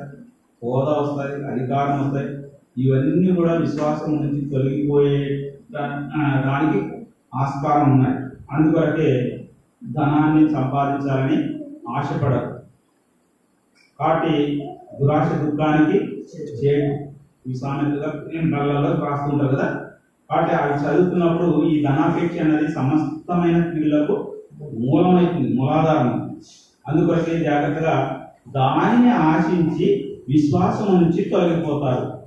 హోదా 0.64 0.90
వస్తాయి. 0.90 1.46
అధికారం 1.46 2.06
వస్తాయి. 2.06 2.37
ఇవన్నీ 2.78 3.34
కూడా 3.34 3.54
విశ్వాసం 3.54 4.16
నుంచి 4.16 4.50
తొలగిపోయే 4.50 5.52
దానికి 5.72 6.96
ఆస్కారం 7.34 7.92
ఉన్నాయి. 7.92 8.16
అందుకొరకే 8.52 9.38
ధనాన్ని 9.92 10.48
సంపాదించాలని 10.48 11.38
ఆశపడరు. 11.88 12.58
కాబట్టి 13.98 14.62
దురాశ 15.00 15.32
దుఃఖానికి 15.32 15.98
చేయడం 16.64 17.08
ఈ 17.46 17.54
సామెతగా 17.54 18.10
కళ్ళలో 18.58 19.06
రాస్తుంటారు 19.06 19.56
కదా? 19.56 19.84
కాబట్టి 20.30 20.54
అవి 20.54 20.74
చదువుతున్నప్పుడు 20.84 21.64
ఈ 21.64 21.82
ధనాపేక్ష 21.82 22.40
అనేది 22.40 22.72
సమస్తమైన 22.72 23.62
క్రియలకు 23.70 24.34
మూలమైతుంది 24.62 25.54
మూలాధారం 25.54 26.38
అందుకొరకే 26.88 27.44
జాగ్రత్తగా 27.44 28.26
దానిని 28.48 29.10
ఆశించి 29.10 29.86
విశ్వాసం 30.28 31.02
నుంచి 31.02 31.24
తొలగిపోతారు. 31.24 32.17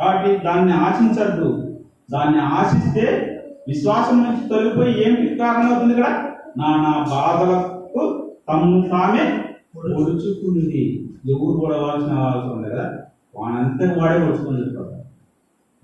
కాబట్టి 0.00 0.44
దాన్ని 0.44 0.72
ఆశించద్దు. 0.72 1.78
దాన్ని 2.12 2.40
ఆశిస్తే 2.40 3.30
విశ్వాసం 3.68 4.24
నుంచి 4.24 4.48
తొలగిపోయి 4.48 5.06
ఏమిటి 5.06 5.34
కారణం 5.34 5.72
అవుతుంది 5.72 5.94
కదా 5.94 6.30
నానా 6.58 7.06
బాధలకు 7.10 8.34
తమ్ము 8.48 8.88
తామే 8.88 9.44
పొడుచుకుంది. 9.76 11.08
ఎవరు 11.28 11.60
పొడవాల్సిన 11.60 12.12
అవసరం 12.12 12.50
ఉంది 12.50 12.70
కదా? 12.70 12.98
వానంతా 13.36 13.94
వాడే 13.98 14.18
పొడుచుకొని 14.18 14.64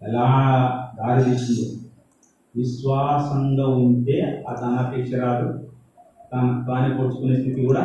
ఎలా 0.09 0.25
దారి 0.99 1.25
తీసిందో. 1.25 1.89
విశ్వాసంగా 2.57 3.67
ఉంటే 3.67 4.45
ఆ 4.49 4.55
ధనాపేక్ష 4.55 5.15
రాదు. 5.15 5.69
తన 6.33 6.65
తానే 6.69 6.97
పొడుచుకునే 6.97 7.37
స్థితి 7.37 7.67
కూడా 7.67 7.81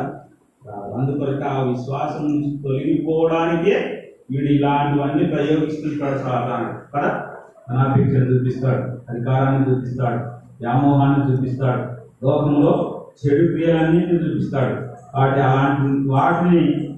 రాదు. 0.65 0.94
అందుకొరకు 0.94 1.44
ఆ 1.44 1.63
విశ్వాసం 1.63 2.24
నుంచి 2.24 2.58
తొలగిపోవడానికే 2.63 3.95
వీడు 4.32 4.51
ఇలాంటివన్నీ 4.53 5.25
ప్రయోగిస్తుంటాడు 5.25 6.17
సాధారణ 6.17 6.74
కదా? 6.96 7.24
ధనాపేక్షను 7.70 8.25
చూపిస్తాడు 8.25 9.12
అధికారాన్ని 9.12 9.72
చూపిస్తాడు 9.72 10.17
వ్యామోహాన్ని 10.62 11.32
చూపిస్తాడు 11.32 11.82
లోకంలో 12.25 13.01
చెడు 13.25 13.48
క్రియలన్నింటినీ 13.48 14.20
చూపిస్తాడు. 14.20 14.75
వాటి 15.17 15.41
అలాంటి 15.41 16.10
వాటిని 16.10 16.89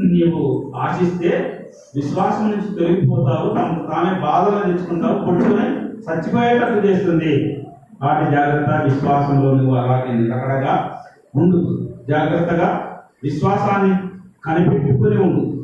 నీవు 0.00 0.72
ఆశిస్తే 0.76 1.58
విశ్వాసం 1.96 2.50
నుంచి 2.50 2.78
తొలగిపోతావు 2.78 3.48
తమకు 3.50 3.92
తామే 3.92 4.20
బాధలు 4.20 4.72
తెచ్చుకుంటావు 4.72 5.24
కొట్టుకుని 5.24 5.66
చచ్చిపోయేటట్టు 5.78 6.86
చేస్తుంది. 6.86 7.62
వాటి 8.02 8.30
జాగ్రత్త 8.30 8.70
విశ్వాసంలో 8.84 9.54
నువ్వు 9.54 9.74
అలాగే 9.74 10.12
నిలకడగా 10.12 10.90
ఉండు. 11.34 11.86
జాగ్రత్తగా 12.08 12.96
విశ్వాసాన్ని 13.22 13.96
కనిపెట్టుకుని 14.44 15.16
ఉండు. 15.16 15.61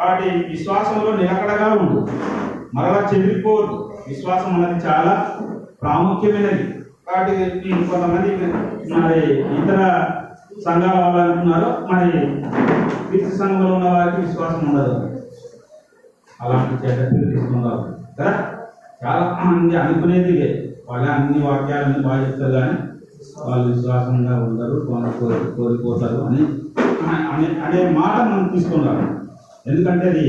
వాటి 0.00 0.46
విశ్వాసంలో 0.48 1.16
నిలకడగా 1.16 1.72
ఉండు. 1.72 2.08
మరలా 2.74 3.08
చెదిరిపోదు 3.14 3.94
విశ్వాసం 4.08 4.64
అనేది 4.64 4.86
చాలా 4.86 5.30
ప్రాముఖ్యమైనది. 5.82 6.74
కాబట్టి 7.08 7.70
కొంతమంది 7.90 8.46
మరి 8.94 9.20
ఇతర 9.62 10.04
సంఘాల 10.64 11.04
వాళ్ళు 11.04 11.32
అంటున్నారు 11.32 11.94
మరి 11.94 12.10
క్రీస్తు 13.08 13.38
సంఘంలో 13.38 13.74
ఉన్న 13.74 13.88
వారికి 13.88 14.20
విశ్వాసం 14.20 14.68
ఉండదు. 14.68 15.10
అలాంటి 16.42 16.86
చెడ్డ 16.86 17.30
తీసుకున్నారు. 17.30 17.94
కదా? 18.20 18.46
చాలా 19.04 19.38
మంది 19.44 19.76
అనుకునేది 19.76 20.66
వాళ్ళ 20.88 21.06
అన్ని 21.06 21.46
వాక్యాలను 21.46 22.08
బాగా 22.08 22.26
చెప్తారు 22.26 22.52
కానీ 22.52 22.76
వాళ్ళు 23.46 23.72
విశ్వాసంగా 23.72 24.44
ఉండరు 24.44 24.86
కొంత 24.86 25.08
కోరి 25.10 25.56
కోరిపోతారు 25.56 26.20
అని 26.22 26.42
అనే 27.32 27.60
అనే 27.64 27.98
మాట 28.00 28.20
మనం 28.20 28.50
తీసుకున్నారు. 28.54 29.19
ఎందుకంటే 29.66 30.08
అది 30.08 30.26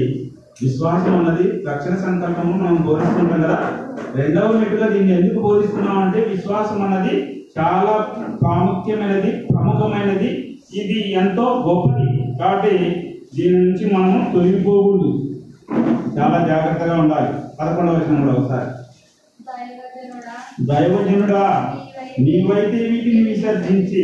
విశ్వాసం 0.62 1.18
అన్నది 1.18 1.44
రక్షణ 1.68 1.96
సంకల్పము 1.96 2.58
మనం 2.58 2.76
బోధిస్తుంటాం 2.88 3.42
కదా. 3.42 3.72
రెండవ 4.16 4.52
మెట్టుగా 4.52 4.88
దీన్ని 4.88 5.14
ఎందుకు 5.20 5.40
బోధిస్తున్నాం 5.40 5.98
అంటే 5.98 6.20
విశ్వాసం 6.20 6.82
అన్నది 6.82 7.44
చాలా 7.58 7.94
ప్రాముఖ్యమైనది 8.42 9.32
ప్రముఖమైనది. 9.32 10.30
ఇది 10.74 11.12
ఎంతో 11.12 11.42
గొప్పది 11.42 12.36
కాబట్టి 12.40 12.76
దీని 13.36 13.58
నుంచి 13.66 13.96
మనము 13.96 14.34
తొలగిపోకూడదు. 14.34 15.12
చాలా 16.18 16.48
జాగ్రత్తగా 16.48 17.00
ఉండాలి. 17.00 17.34
పదకొండవ 17.60 17.94
వచనం 17.94 18.22
కూడా 18.22 18.34
ఒకసారి. 18.34 18.70
దైవజనుడా 20.62 21.44
నీవైతే 22.20 22.78
వీటిని 22.90 23.24
విసర్జించి 23.24 24.04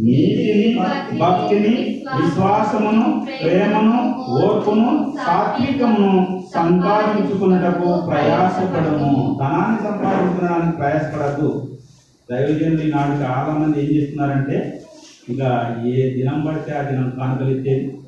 నీతిని 0.00 0.78
భక్తిని 1.20 1.97
విశ్వాసమును 2.16 3.26
ప్రేమను 3.42 3.96
ఓర్పును 4.28 5.14
సాత్వికమును 5.26 6.42
సంపాదించుకున్నటకు 6.54 8.06
ప్రయాసపడము. 8.06 9.36
ధనాన్ని 9.40 9.78
సంపాదించడానికి 9.88 10.76
ప్రయాసపడద్దు. 10.76 11.78
దైవజనులు 12.30 12.82
ఈనాడు 12.82 13.14
చాలా 13.22 13.52
మంది 13.58 13.80
ఏం 13.82 13.90
చేస్తున్నారంటే 13.96 14.80
ఇక 15.28 15.40
ఏ 15.86 16.14
దినం 16.16 16.46
పడితే 16.46 16.78
ఆ 16.78 16.82
దినం 16.82 17.10
కానుకలు 17.10 17.50
ఇచ్చేది. 17.50 17.98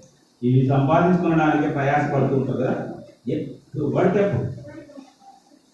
ఇవి 0.42 0.68
సంపాదించుకోవడానికి 0.68 1.68
ప్రయాసపడుతూ 1.72 2.38
కదా. 2.40 2.70
ఎప్పుడు 3.28 3.92
పడితే 3.96 4.20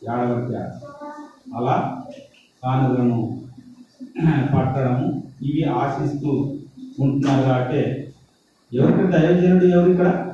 ఏడవడితే 0.08 0.58
అలా 1.56 1.76
కానుకలను 2.62 3.20
పట్టడము. 4.56 5.22
ఇవి 5.42 5.62
ఆశిస్తూ 5.64 6.30
ఉంటున్నారు 7.00 7.42
కాబట్టి 7.48 8.05
ఎవరికి 8.74 8.96
దైవజనుడు 8.96 9.64
ఎవరు 9.64 9.90
ఇక్కడ? 9.90 10.26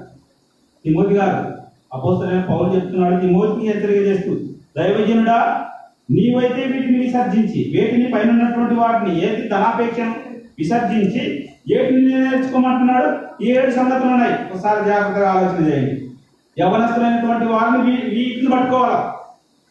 తిమోతి 0.84 1.14
గారు 1.14 1.62
అపోసరైన 1.96 2.40
పౌలు 2.40 2.74
చెప్తున్నాడు 2.74 3.20
తిమోతిని 3.20 3.72
హెచ్చరిక 3.72 3.96
చేస్తూ 3.96 4.34
దైవజనుడా 4.76 5.66
నీవైతే 6.10 6.64
వీటిని 6.64 6.98
విసర్జించి 6.98 7.80
వేటిని 7.80 8.10
పైన 8.10 8.30
ఉన్నటువంటి 8.30 8.74
వాటిని 8.74 9.24
ఏది 9.24 9.48
ధనాపేక్షను 9.48 10.14
విసర్జించి 10.58 11.48
ఏటిని 11.70 12.14
నేర్చుకోమంటున్నాడు 12.14 13.42
ఈ 13.42 13.46
ఏడు 13.46 13.70
సంగతులు 13.70 14.10
ఉన్నాయి. 14.10 14.34
ఒకసారి 14.52 14.84
జాగ్రత్తగా 14.84 15.30
ఆలోచన 15.30 15.72
చేయండి. 15.72 16.10
యవనస్తులైనటువంటి 16.60 17.44
వారిని 17.44 17.90
వీ- 17.90 18.10
వీటిని 18.10 18.50
పట్టుకోవాలి? 18.50 19.22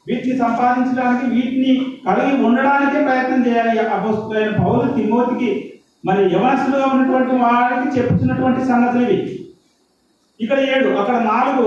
వీటిని 0.07 0.37
సంపాదించడానికి 0.37 1.35
వీటిని 1.35 1.97
కలిగి 2.07 2.43
ఉండడానికే 2.43 3.03
ప్రయత్నం 3.03 3.47
చేయాలి 3.47 3.79
అపోస్తులైన 3.79 4.63
పౌరులు 4.63 4.93
తిమోతికి 4.93 5.70
మరి 6.05 6.21
యవనస్తులుగా 6.35 6.85
ఉన్నటువంటి 6.85 7.33
వాడికి 7.43 7.99
చెప్తున్నటువంటి 7.99 8.61
సంగతులు 8.65 9.03
ఇవి. 9.03 9.17
ఇక్కడ 10.39 10.59
ఏడు 10.59 10.89
అక్కడ 10.89 11.15
నాలుగు 11.15 11.65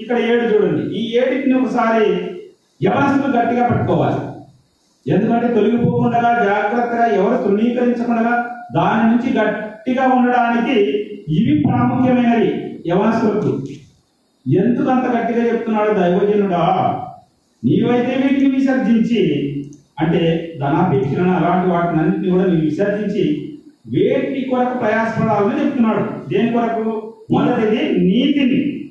ఇక్కడ 0.00 0.16
ఏడు 0.18 0.44
చూడండి. 0.44 0.82
ఈ 0.98 1.18
ఏడింటిని 1.18 1.54
ఒకసారి 1.60 2.06
యవనస్తులు 2.80 3.36
గట్టిగా 3.36 3.68
పట్టుకోవాలి. 3.68 4.22
ఎందుకంటే 5.12 5.48
తొలగిపోకుండా 5.54 6.20
జాగ్రత్తగా 6.20 7.06
ఎవరు 7.06 7.42
తృణీకరించకుండా 7.42 8.32
దాని 8.74 9.04
నుంచి 9.10 9.28
గట్టిగా 9.38 10.04
ఉండడానికి 10.06 10.76
ఇవి 11.28 11.62
ప్రాముఖ్యమైనవి 11.62 12.50
యవనస్తులకు. 12.90 13.52
ఎందుకు 14.46 14.88
అంత 14.90 15.06
గట్టిగా 15.16 15.44
చెప్తున్నాడు 15.46 15.92
దైవజనుడా? 15.94 16.64
నీవైతే 17.64 18.12
వీటిని 18.22 18.50
విసర్జించి 18.56 19.22
అంటే 20.00 20.20
ధనాపేక్షలను 20.60 21.32
అలాంటి 21.36 21.70
వాటిని 21.70 22.00
అన్నింటినీ 22.00 22.32
కూడా 22.32 22.46
నీవు 22.46 22.64
విసర్జించి 22.64 23.24
వేటి 23.88 24.46
కొరకు 24.50 24.78
ప్రయాసపడాలని 24.78 25.64
చెప్తున్నాడు. 25.64 26.28
దేని 26.28 26.52
కొరకు? 26.52 27.14
మొదటిది 27.30 27.98
నీతిని. 27.98 28.90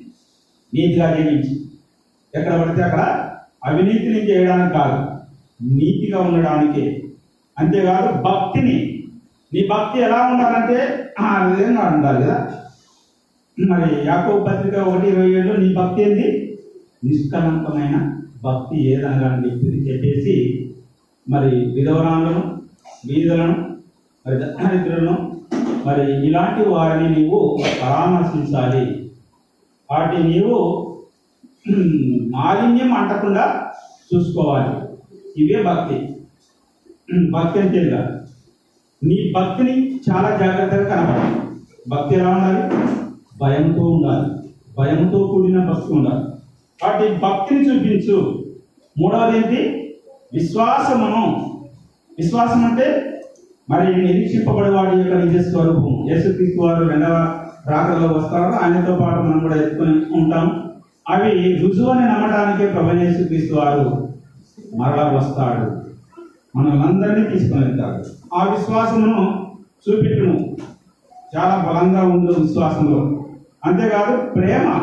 నీతిగా 0.74 1.14
జీవించి. 1.14 1.60
ఎక్కడ 2.34 2.60
పడితే 2.60 2.82
అక్కడ 2.82 3.30
అవినీతిని 3.64 4.30
చేయడానికి 4.30 4.74
కాదు 4.74 5.16
నీతిగా 5.74 6.20
ఉండడానికి. 6.20 7.04
అంతేకాదు 7.58 8.22
భక్తిని. 8.22 9.04
నీ 9.54 9.68
భక్తి 9.70 10.02
ఎలా 10.02 10.26
ఉండాలంటే 10.26 11.04
ఆ 11.20 11.54
విధంగా 11.54 11.92
ఉండాలి 11.96 12.24
కదా. 12.24 12.52
మరి 13.60 14.06
యాకో 14.06 14.44
పత్రిక 14.44 14.74
ఒకటి 14.74 15.08
ఇరవై 15.08 15.30
ఏడులో 15.30 15.56
నీ 15.56 15.74
భక్తి 15.74 16.02
ఏంది? 16.02 16.58
నిష్కలంకమైన 17.04 18.22
భక్తి 18.44 18.92
ఏదనగా 18.92 19.32
అని 19.32 19.88
చెప్పేసి 19.88 20.66
మరి 21.30 21.56
విధవరాలను 21.56 22.62
వీధులను 23.06 23.75
మరి 24.26 24.38
దరిద్రులను 24.38 25.40
మరి 25.86 26.26
ఇలాంటి 26.26 26.68
వారిని 26.68 27.20
నీవు 27.20 27.58
పరామర్శించాలి. 27.82 29.10
వాటి 29.90 30.22
నీవు 30.22 30.82
మాలిన్యం 32.30 32.92
అంటకుండా 32.94 33.72
చూసుకోవాలి. 34.14 34.88
ఇవే 35.42 35.62
భక్తి. 35.62 36.16
భక్తి 37.30 37.60
అంటే 37.60 37.78
ఇది 37.78 37.90
నీ 39.06 39.32
భక్తిని 39.36 40.00
చాలా 40.10 40.36
జాగ్రత్తగా 40.36 40.96
కనపడాలి 40.96 41.46
భక్తి 41.88 42.14
ఎలా 42.14 42.30
ఉండాలి? 42.30 42.74
భయంతో 43.38 43.82
ఉండాలి. 43.82 44.48
భయంతో 44.78 45.26
కూడిన 45.26 45.70
భక్తి 45.70 45.92
ఉండాలి. 45.92 46.24
వాటి 46.84 47.14
భక్తిని 47.14 47.60
చూపించు. 47.60 48.44
మూడవది 48.98 49.36
ఏంటి? 49.36 49.94
విశ్వాసమును. 50.32 51.42
విశ్వాసం 52.18 52.64
అంటే 52.64 53.12
మరి 53.70 54.06
నిరీక్షింపబడేవాడి 54.06 54.96
యొక్క 54.96 55.14
నిజ 55.14 55.40
స్వరూపం. 55.48 56.06
యేసుక్రీస్తు 56.10 56.62
వారు 56.62 56.88
రెండవ 56.88 57.40
రాకలో 57.68 58.06
వస్తారు 58.06 58.42
ఆయనతో 58.42 58.96
పాటు 58.96 59.20
మనం 59.20 59.38
కూడా 59.38 59.56
ఎత్తుకుని 59.56 59.90
ఉంటాం. 59.90 60.70
అవి 61.08 61.56
రుజువు 61.56 61.90
అని 61.90 62.00
నమ్మడానికే 62.00 62.72
ప్రభు 62.72 62.96
యేసుక్రీస్తు 62.96 63.54
వారు 63.54 64.08
మరలా 64.76 65.12
వస్తాడు. 65.16 65.86
మనల్ని 66.58 67.30
తీసుకొని 67.30 67.64
వెళ్తాడు 67.64 68.04
ఆ 68.34 68.54
విశ్వాసమును 68.54 69.46
చూపెట్టును. 69.88 70.56
చాలా 71.36 71.64
బలంగా 71.68 72.04
ఉంది 72.04 72.40
విశ్వాసంలో. 72.40 73.26
అంతేకాదు 73.64 74.30
ప్రేమ. 74.30 74.80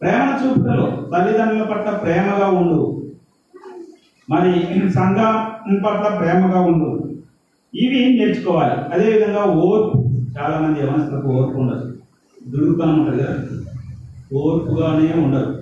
ప్రేమ 0.00 0.38
చూపుటలో 0.44 0.86
తల్లిదండ్రుల 0.86 1.62
పట్ల 1.62 1.90
ప్రేమగా 1.90 2.46
ఉండు. 2.46 3.02
మరి 4.30 4.52
సంఘం 4.90 5.34
పట్ల 5.84 6.14
ప్రేమగా 6.14 6.60
ఉండు. 6.60 7.07
ఇవి 7.74 8.18
నేర్చుకోవాలి? 8.18 8.94
అదేవిధంగా 8.94 9.44
ఓర్పు. 9.44 10.04
చాలా 10.38 10.60
మంది 10.60 10.80
యవనస్తులకు 10.80 11.28
ఓర్పు 11.28 11.58
ఉండదు. 11.58 11.94
దుడుకుతనం 12.48 13.00
ఉంటుంది 13.00 13.22
కదా. 13.22 13.38
ఓర్పుగానే 14.34 15.22
ఉండదు 15.24 15.54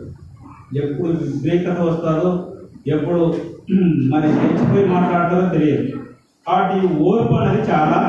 ఎప్పుడు 0.77 1.09
వివేకత 1.09 1.79
వస్తారో 1.81 2.53
ఎప్పుడు 2.87 3.35
మరి 4.13 4.23
తెచ్చిపోయి 4.23 4.87
మాట్లాడతారో 4.87 5.59
తెలియదు. 5.59 5.99
కాబట్టి 6.47 6.95
ఓర్పు 6.97 7.35
అనేది 7.35 7.71
చాలా 7.71 8.01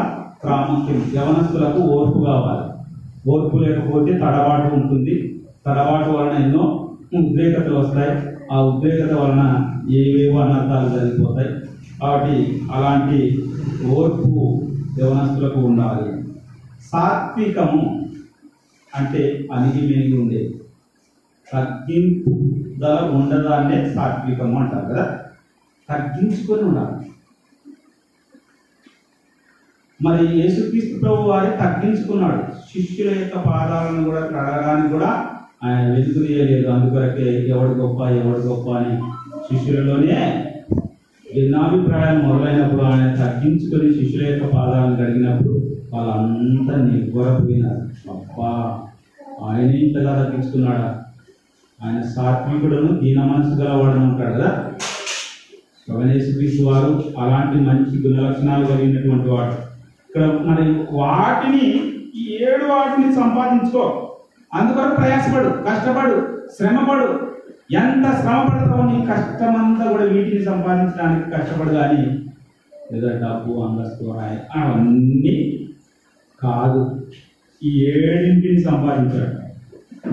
ప్రాముఖ్యం. 0.43 1.01
యవనస్తులకు 1.15 1.79
ఓర్పు 1.79 2.19
కావాలి. 2.25 2.65
ఓర్పు 3.29 3.57
లేకపోతే 3.57 4.13
తడబాటు 4.13 4.75
ఉంటుంది. 4.75 5.39
తడబాటు 5.67 6.09
వలన 6.09 6.43
ఎన్నో 6.43 6.89
ఉద్రేకతలు 7.15 7.75
వస్తాయి. 7.75 8.11
ఆ 8.51 8.61
ఉద్రేకత 8.61 9.13
వలన 9.13 9.43
ఏవేవో 9.89 10.39
అనర్థాలు 10.39 10.99
జరిగిపోతాయి. 10.99 11.47
కాబట్టి 12.01 12.61
అలాంటి 12.71 13.46
ఓర్పు 13.85 14.63
యవనస్తులకు 14.99 15.59
ఉండాలి. 15.59 16.23
సాత్వికము 16.91 18.07
అంటే 18.95 19.47
అణిగి 19.51 19.81
మెనిగి 19.81 20.21
ఉండేది 20.21 20.61
తగ్గింపు 21.53 22.29
ధర 22.79 23.05
ఉండదాన్నే 23.05 23.93
సాత్వికము 23.93 24.59
అంటారు 24.59 24.85
కదా? 24.85 25.19
తగ్గించుకొని 25.89 26.63
ఉండాలి. 26.63 27.11
మరి 30.01 30.39
యేసుక్రీస్తు 30.39 30.99
ప్రభు 30.99 31.15
వారి 31.15 31.47
తగ్గించుకున్నాడు. 31.47 32.51
శిష్యుల 32.51 33.19
యొక్క 33.19 33.49
పాదాలను 33.49 34.03
కూడా 34.03 34.21
కడగడానికి 34.21 34.93
కూడా 34.93 35.29
ఆయన 35.63 35.93
వెతుకునేయలేదు 35.93 36.67
అందుకొరకే 36.67 37.47
ఎవడు 37.47 37.69
గొప్ప 37.69 38.01
ఎవడు 38.01 38.39
గొప్ప 38.39 38.71
అని 38.71 39.01
శిష్యులలోనే 39.41 40.46
భిన్నాభిప్రాయాలు 41.41 42.19
మొదలైనప్పుడు 42.19 42.81
ఆయన 42.81 43.15
తగ్గించుకొని 43.15 43.93
శిష్యుల 43.93 44.29
యొక్క 44.29 44.55
పాదాలను 44.55 44.95
కడిగినప్పుడు 44.95 45.61
వాళ్ళంతా 45.93 46.75
నివ్వరపోయినారు. 46.75 47.81
అబ్బా! 48.11 48.79
ఆయన 49.47 49.69
ఇంతగా 49.69 50.23
తగ్గించుకున్నాడా 50.23 51.03
ఆయన 51.85 52.01
సాత్వికుడును 52.01 52.99
దీన 52.99 53.23
మనసు 53.23 53.61
గలవాడను 53.61 54.03
ఉంటాడు 54.03 54.33
కదా? 54.33 54.71
శ్రవణేశ్వరీసు 55.85 56.63
వారు 56.63 57.03
అలాంటి 57.17 57.57
మంచి 57.57 58.07
గుణ 58.07 58.29
లక్షణాలు 58.29 58.65
కలిగినటువంటి 58.65 59.29
వాడు. 59.29 59.53
ఇక్కడ 60.09 60.23
మరి 60.45 60.71
వాటిని 60.91 61.83
ఈ 62.15 62.37
ఏడు 62.41 62.65
వాటిని 62.65 63.15
సంపాదించుకో. 63.15 64.13
అందుకొరకు 64.53 64.95
ప్రయాసపడు 64.95 65.49
కష్టపడు 65.49 66.27
శ్రమపడు. 66.57 67.26
ఎంత 67.73 68.21
శ్రమ 68.21 68.47
పడతావు 68.47 68.91
నీ 68.91 69.05
కష్టమంతా 69.05 69.91
కూడా 69.91 70.03
వీటిని 70.03 70.45
సంపాదించడానికి 70.45 71.31
కష్టపడు 71.31 71.69
కానీ 71.69 72.25
ఏదో 72.93 73.09
డబ్బు 73.09 73.61
అంగస్తు 73.61 74.03
అవన్నీ 74.55 75.67
కాదు. 76.43 77.11
ఈ 77.63 77.85
ఏడింటిని 77.85 78.61
సంపాదించాడు. 78.61 79.47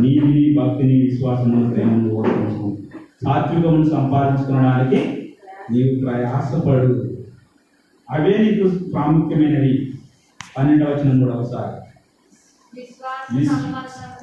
నీతిని 0.01 0.57
భక్తిని 0.59 0.93
విశ్వాసము 0.93 1.73
ప్రేమను 1.73 2.11
ఓర్పును 2.11 2.79
సాత్వికమును 3.25 3.85
సంపాదించుకోవడానికి 3.85 5.33
నీవు 5.71 6.05
ప్రయాసపడు. 6.05 7.19
అవే 8.11 8.38
నీకు 8.38 8.90
ప్రాముఖ్యమైనవి. 8.93 9.93
పన్నెండవచనం 10.59 11.25
కూడా 11.25 11.35
ఒకసారి. 11.35 11.81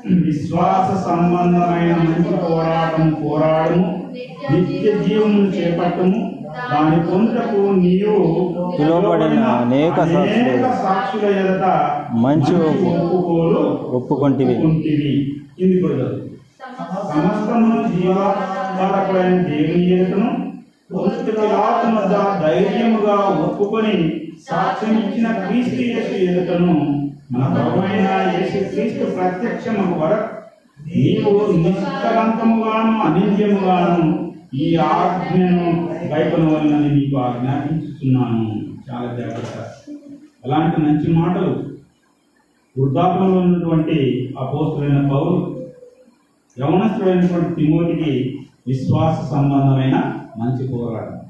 విశ్వాస 0.04 0.18
విస్- 0.18 0.24
సంబంధం 0.24 0.24
విశ్వాస 0.26 1.04
సంబంధమైన 1.04 1.96
మంచి 1.98 2.34
పోరాటం 2.44 3.10
పోరాడము 3.24 3.88
నిత్య 4.52 4.92
జీవము 4.98 5.42
చేపట్టము 5.48 6.20
దాని 6.72 7.00
పొందుటకు 7.02 7.58
నీవు 7.76 8.16
పిలువబడిన 8.80 9.44
అనేక 9.56 9.98
సాక్షులు 10.82 11.30
ఎదుట 11.36 11.66
మంచి 12.16 12.54
ఒప్పుకోలు 12.56 13.62
ఒప్పుకొంటివి. 13.94 14.56
ఇది 15.60 15.82
కూడా 15.82 15.96
చదువు. 15.96 16.28
సమస్తమును 17.12 17.88
జీవాధారకుడైన 17.88 19.38
దేవుని 19.44 19.86
ఎదుటను 19.92 20.30
ధైర్యముగా 22.42 23.16
ఒప్పుకొని 23.16 23.96
సాక్ష్యం 24.50 24.98
ఇచ్చిన 24.98 25.32
క్రీస్తు 25.32 25.82
ఎదుటను 26.22 26.76
మన 27.34 27.44
ప్రభువైన 27.54 28.08
యేసుక్రీస్తు 28.32 29.06
ప్రత్యక్షము 29.12 30.00
వరకు 30.00 30.30
నీవు 30.88 31.32
నిష్కలంకముగాను 31.58 32.94
అనింద్యముగాను 33.02 34.08
ఈ 34.54 34.76
ఆజ్ఞను 34.76 35.68
గైకొనవలనని 36.12 36.90
నీకు 36.96 37.18
ఆజ్ఞాపించుతున్నాను 37.18 38.42
చాలా 38.88 39.14
జాగ్రత్త. 39.14 39.66
అలాంటి 40.46 40.82
మంచి 40.82 41.14
మాటలు 41.14 41.54
వృద్ధాపంలో 42.76 43.40
ఉన్నటువంటి 43.40 43.98
అపోస్తులైన 44.40 45.10
పౌరు 45.10 45.38
యవనస్తుడైనటువంటి 46.58 47.56
తిమోతికి 47.56 48.40
విశ్వాస 48.68 49.18
సంబంధమైన 49.32 49.96
మంచి 50.38 50.68
పోరాటం. 50.68 51.21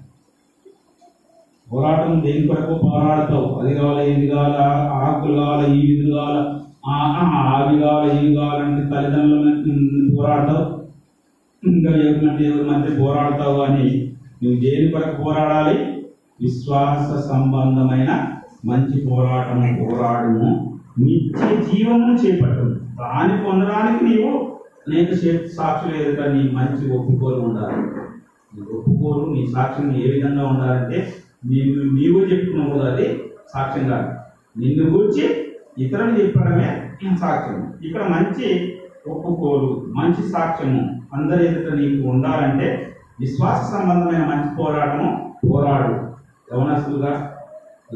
పోరాటం 1.73 2.23
దేని 2.25 2.47
కొరకు? 2.47 2.73
పోరాడతావు. 2.73 3.59
అది 3.59 3.73
కావాలి 3.73 4.11
ఇది 4.11 4.27
కావాల? 4.27 4.55
ఆకులు 4.93 5.35
కావాలి 5.35 5.79
ఈ 5.79 5.95
విధులు 5.95 6.15
కావాలి? 6.15 6.65
ఆ- 6.85 7.55
అవి 7.55 7.77
ఇవి 8.17 8.35
కావాలంటే 8.35 8.95
తల్లిదండ్రుల 8.95 9.61
పోరాడతావు. 10.17 10.81
ఇంకా 11.67 11.91
ఎవరి 11.91 12.45
ఎవరి 12.45 12.69
మధ్య 12.69 12.95
పోరాడతావు 13.01 13.61
అని 13.61 14.11
నువ్వు 14.43 14.59
దేని 14.59 14.91
కొరకు 14.91 15.23
పోరాడాలి? 15.23 15.79
విశ్వాస 16.41 17.29
సంబంధమైన 17.29 18.27
మంచి 18.65 19.07
పోరాటము 19.07 19.89
పోరాడము. 19.89 20.79
నిత్య 20.99 21.55
జీవమును 21.55 22.13
చేపట్టు 22.13 22.63
దాన్ని 22.63 23.45
పొందడానికి 23.45 24.03
నీవు 24.05 24.51
అనేక 24.87 25.13
సాక్షులు 25.57 26.01
ఎదుట 26.01 26.19
నీ 26.19 26.49
మంచి 26.51 26.97
ఒప్పుకోలు 26.97 27.41
ఉండాలి. 27.41 27.75
నీ 27.75 28.77
ఒప్పుకోలు 28.77 29.33
నీ 29.33 29.45
సాక్ష్యం 29.55 29.95
ఏ 29.95 30.11
విధంగా 30.11 30.47
ఉండాలంటే 30.47 31.07
నిన్ను 31.45 31.93
నీవు 31.93 32.19
చెప్పుకున్నావు 32.19 32.81
అది 32.81 33.23
సాక్ష్యం 33.53 33.89
కాదు. 33.89 34.09
నిన్ను 34.59 34.97
గురించి 34.97 35.47
ఇతరులు 35.77 36.11
చెప్పడమే 36.11 36.91
సాక్ష్యం. 37.19 37.73
ఇక్కడ 37.83 38.03
మంచి 38.03 38.77
ఒప్పుకోలు 39.07 39.85
మంచి 39.87 40.29
సాక్ష్యము 40.29 41.01
అందరి 41.13 41.45
ఎదుట 41.45 41.73
నీకు 41.73 42.07
ఉండాలంటే 42.07 42.95
విశ్వాస 43.19 43.71
సంబంధమైన 43.71 44.25
మంచి 44.25 44.55
పోరాటము 44.55 45.35
పోరాడు. 45.51 46.11
యవనస్తులుగా 46.53 47.37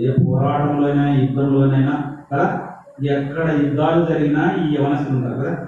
ఏ 0.02 0.12
పోరాటంలోనైనా 0.12 1.22
యుద్ధంలోనైనా 1.22 2.16
కదా? 2.34 2.70
ఎక్కడ 3.04 3.50
యుద్ధాలు 3.50 4.06
జరిగినా 4.06 4.56
ఈ 4.56 4.76
యవనస్తులు 4.76 5.18
ఉంటారు 5.18 5.40
కదా? 5.40 5.68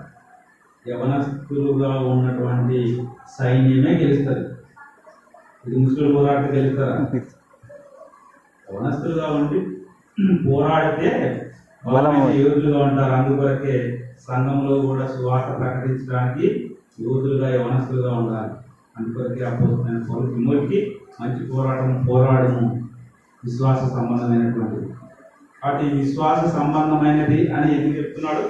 యవనస్తులుగా 0.88 2.00
ఉన్నటువంటి 2.00 3.02
సైన్యమే 3.38 3.98
గెలుస్తుంది. 3.98 4.50
ఇది 5.68 5.76
ముస్లిం 5.76 6.13
పోరాటం 6.13 6.54
గెలుస్తారా? 6.54 7.20
యవనస్తులుగా 8.69 9.27
ఉండి 9.39 9.60
పోరాడితే 10.45 11.10
యోధులుగా 12.41 12.80
ఉంటారు. 12.84 13.13
అందుకొరకే 13.15 13.75
సంఘంలో 14.27 14.75
కూడా 14.82 15.08
సువార్త 15.08 15.49
ప్రకటించడానికి 15.60 16.47
యోధులుగా 17.06 17.49
యవనస్తులుగా 17.56 18.12
ఉండాలి. 18.13 18.53
అందుకొరకే 18.97 19.43
అపోజిట్ 19.45 20.10
పౌరు 20.10 20.27
తిమోతికి 20.34 20.80
మంచి 21.21 21.41
పోరాటం 21.51 22.06
పోరాడము 22.10 22.65
విశ్వాస 23.43 23.82
సంబంధమైనటువంటిది. 23.95 24.88
కాబట్టి 25.63 25.86
విశ్వాస 25.99 26.41
సంబంధమైనది 26.58 27.39
అని 27.51 27.69
ఎందుకు 27.75 27.95
చెప్తున్నాడు? 27.99 28.45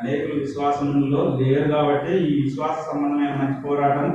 అనేకులు 0.00 0.34
విశ్వాసంలో 0.40 1.20
లేరు 1.40 1.66
కాబట్టి 1.72 2.12
ఈ 2.28 2.42
విశ్వాస 2.42 2.76
సంబంధమైన 2.90 3.32
మంచి 3.40 3.58
పోరాటం 3.68 4.08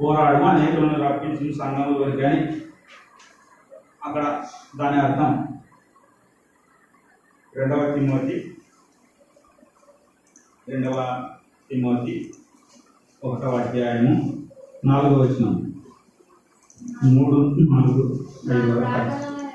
పోరాడము 0.00 0.46
అనేకులను 0.48 0.98
రప్పించిన 1.04 1.52
సంఘంలో 1.60 2.10
కానీ 2.22 2.40
అక్కడ 4.02 4.24
దాని 4.76 4.98
అర్థం. 5.00 5.32
రెండవ 7.52 7.80
తిమోతి 7.94 8.36
రెండవ 10.68 10.96
తిమోతి 11.70 12.14
ఒకటవ 13.22 13.54
అధ్యాయము 13.56 14.14
నాలుగవ 14.84 15.18
వచనం. 15.20 15.54
మూడు 17.06 17.38
నాలుగు 17.64 18.04
ఐదు 18.52 18.74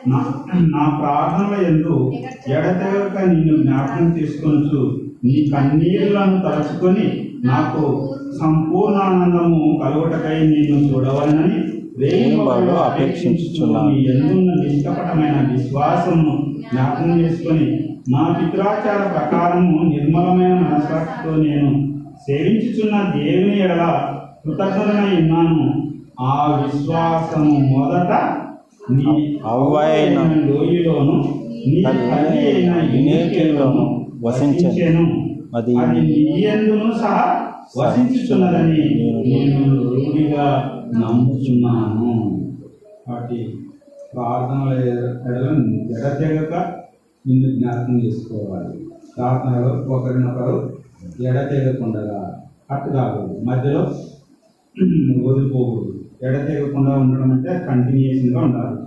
నా 0.05 0.19
ప్రార్థన 0.19 0.81
ప్రార్థనల 0.99 1.55
ఎందు 1.65 1.93
ఎడతెగక 2.47 3.17
నిన్ను 3.25 3.55
జ్ఞాపకం 3.63 4.09
చేసుకొనుచు 4.17 4.81
నీ 5.23 5.35
కన్నీళ్ళను 5.53 6.37
తలుచుకొని 6.41 7.07
నాకు 7.43 7.81
సంపూర్ణ 8.39 8.97
ఆనందము 9.03 9.61
కలుగుటకై 9.83 10.37
నేను 10.47 10.77
చూడవలనని 10.89 11.59
రేయింబవళ్ళు 11.99 12.71
అపేక్షించుచున్నాను. 12.71 13.89
నీ 13.89 14.03
ఎందున్న 14.03 14.53
నిష్కపటమైన 14.63 15.37
విశ్వాసము 15.51 16.53
జ్ఞాపకం 16.71 17.19
చేసుకొని 17.19 17.79
నా 18.09 18.37
పిత్రాచార 18.39 19.01
ప్రకారము 19.07 19.83
నిర్మలమైన 19.83 20.53
మనసాక్షితో 20.53 21.35
నేను 21.35 21.69
సేవించుచున్న 22.27 22.95
దేవుని 23.15 23.59
ఎడల 23.59 24.11
కృతజ్ఞతనై 24.45 25.21
ఉన్నాను. 25.21 25.83
ఆ 26.19 26.61
విశ్వాసము 26.63 27.53
మొదట 27.59 28.11
నీ 28.91 29.37
అవ్వయైన 29.45 30.17
లోయలోను 30.45 31.15
నీ 31.67 31.83
తల్లి 31.83 32.39
అయిన 32.39 32.73
యునికేలోను 32.93 34.05
వసించెను. 34.23 35.05
అది 35.57 35.73
నీ 35.75 36.43
యందును 36.45 36.91
సహా 36.91 37.25
వసించుచున్నదని 37.77 38.83
నేను 39.29 39.83
రూఢిగా 39.83 40.74
నమ్ముచున్నాను. 40.93 42.41
కాబట్టి 43.07 43.57
ప్రార్థనల 44.13 44.79
ఎడలను 44.79 45.75
ఎడతెగక 45.75 46.53
నిన్ను 47.27 47.59
జ్ఞాపకం 47.59 48.01
చేసుకోవాలి. 48.01 48.79
ప్రార్థనలో 49.17 49.95
ఒకరినొకరు 49.95 50.77
ఎడతెగకుండగా. 51.23 52.39
అట్టు 52.71 52.89
కాకూడదు. 52.89 53.41
మధ్యలో 53.43 53.79
వదిలిపోకూడదు. 55.23 55.99
ఎడతెగకుండా 56.23 56.91
ఉండడం 56.91 57.31
అంటే 57.31 57.65
కంటిన్యూషన్గా 57.67 58.41
ఉండాలి. 58.41 58.77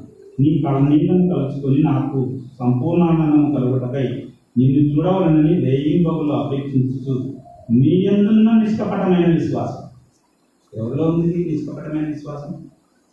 నీ 0.41 0.63
కళ్ళనీళ్ళను 0.63 1.35
కలుసుకొని 1.35 1.83
నాకు 1.83 2.39
సంపూర్ణ 2.59 3.03
ఆనందం 3.03 3.55
కలుగుటకై 3.55 4.23
నిన్ను 4.59 4.95
చూడవలనని 4.95 5.61
దయ్యింబగులు 5.61 6.33
అపేక్షించు 6.33 7.33
నీ 7.71 7.89
ఎందున్న 7.89 8.51
నిష్కపటమైన 8.51 9.35
విశ్వాసం. 9.35 9.88
ఎవరిలో 10.75 11.11
ఉంది 11.11 11.45
నిష్కపటమైన 11.51 12.07
విశ్వాసం? 12.07 12.67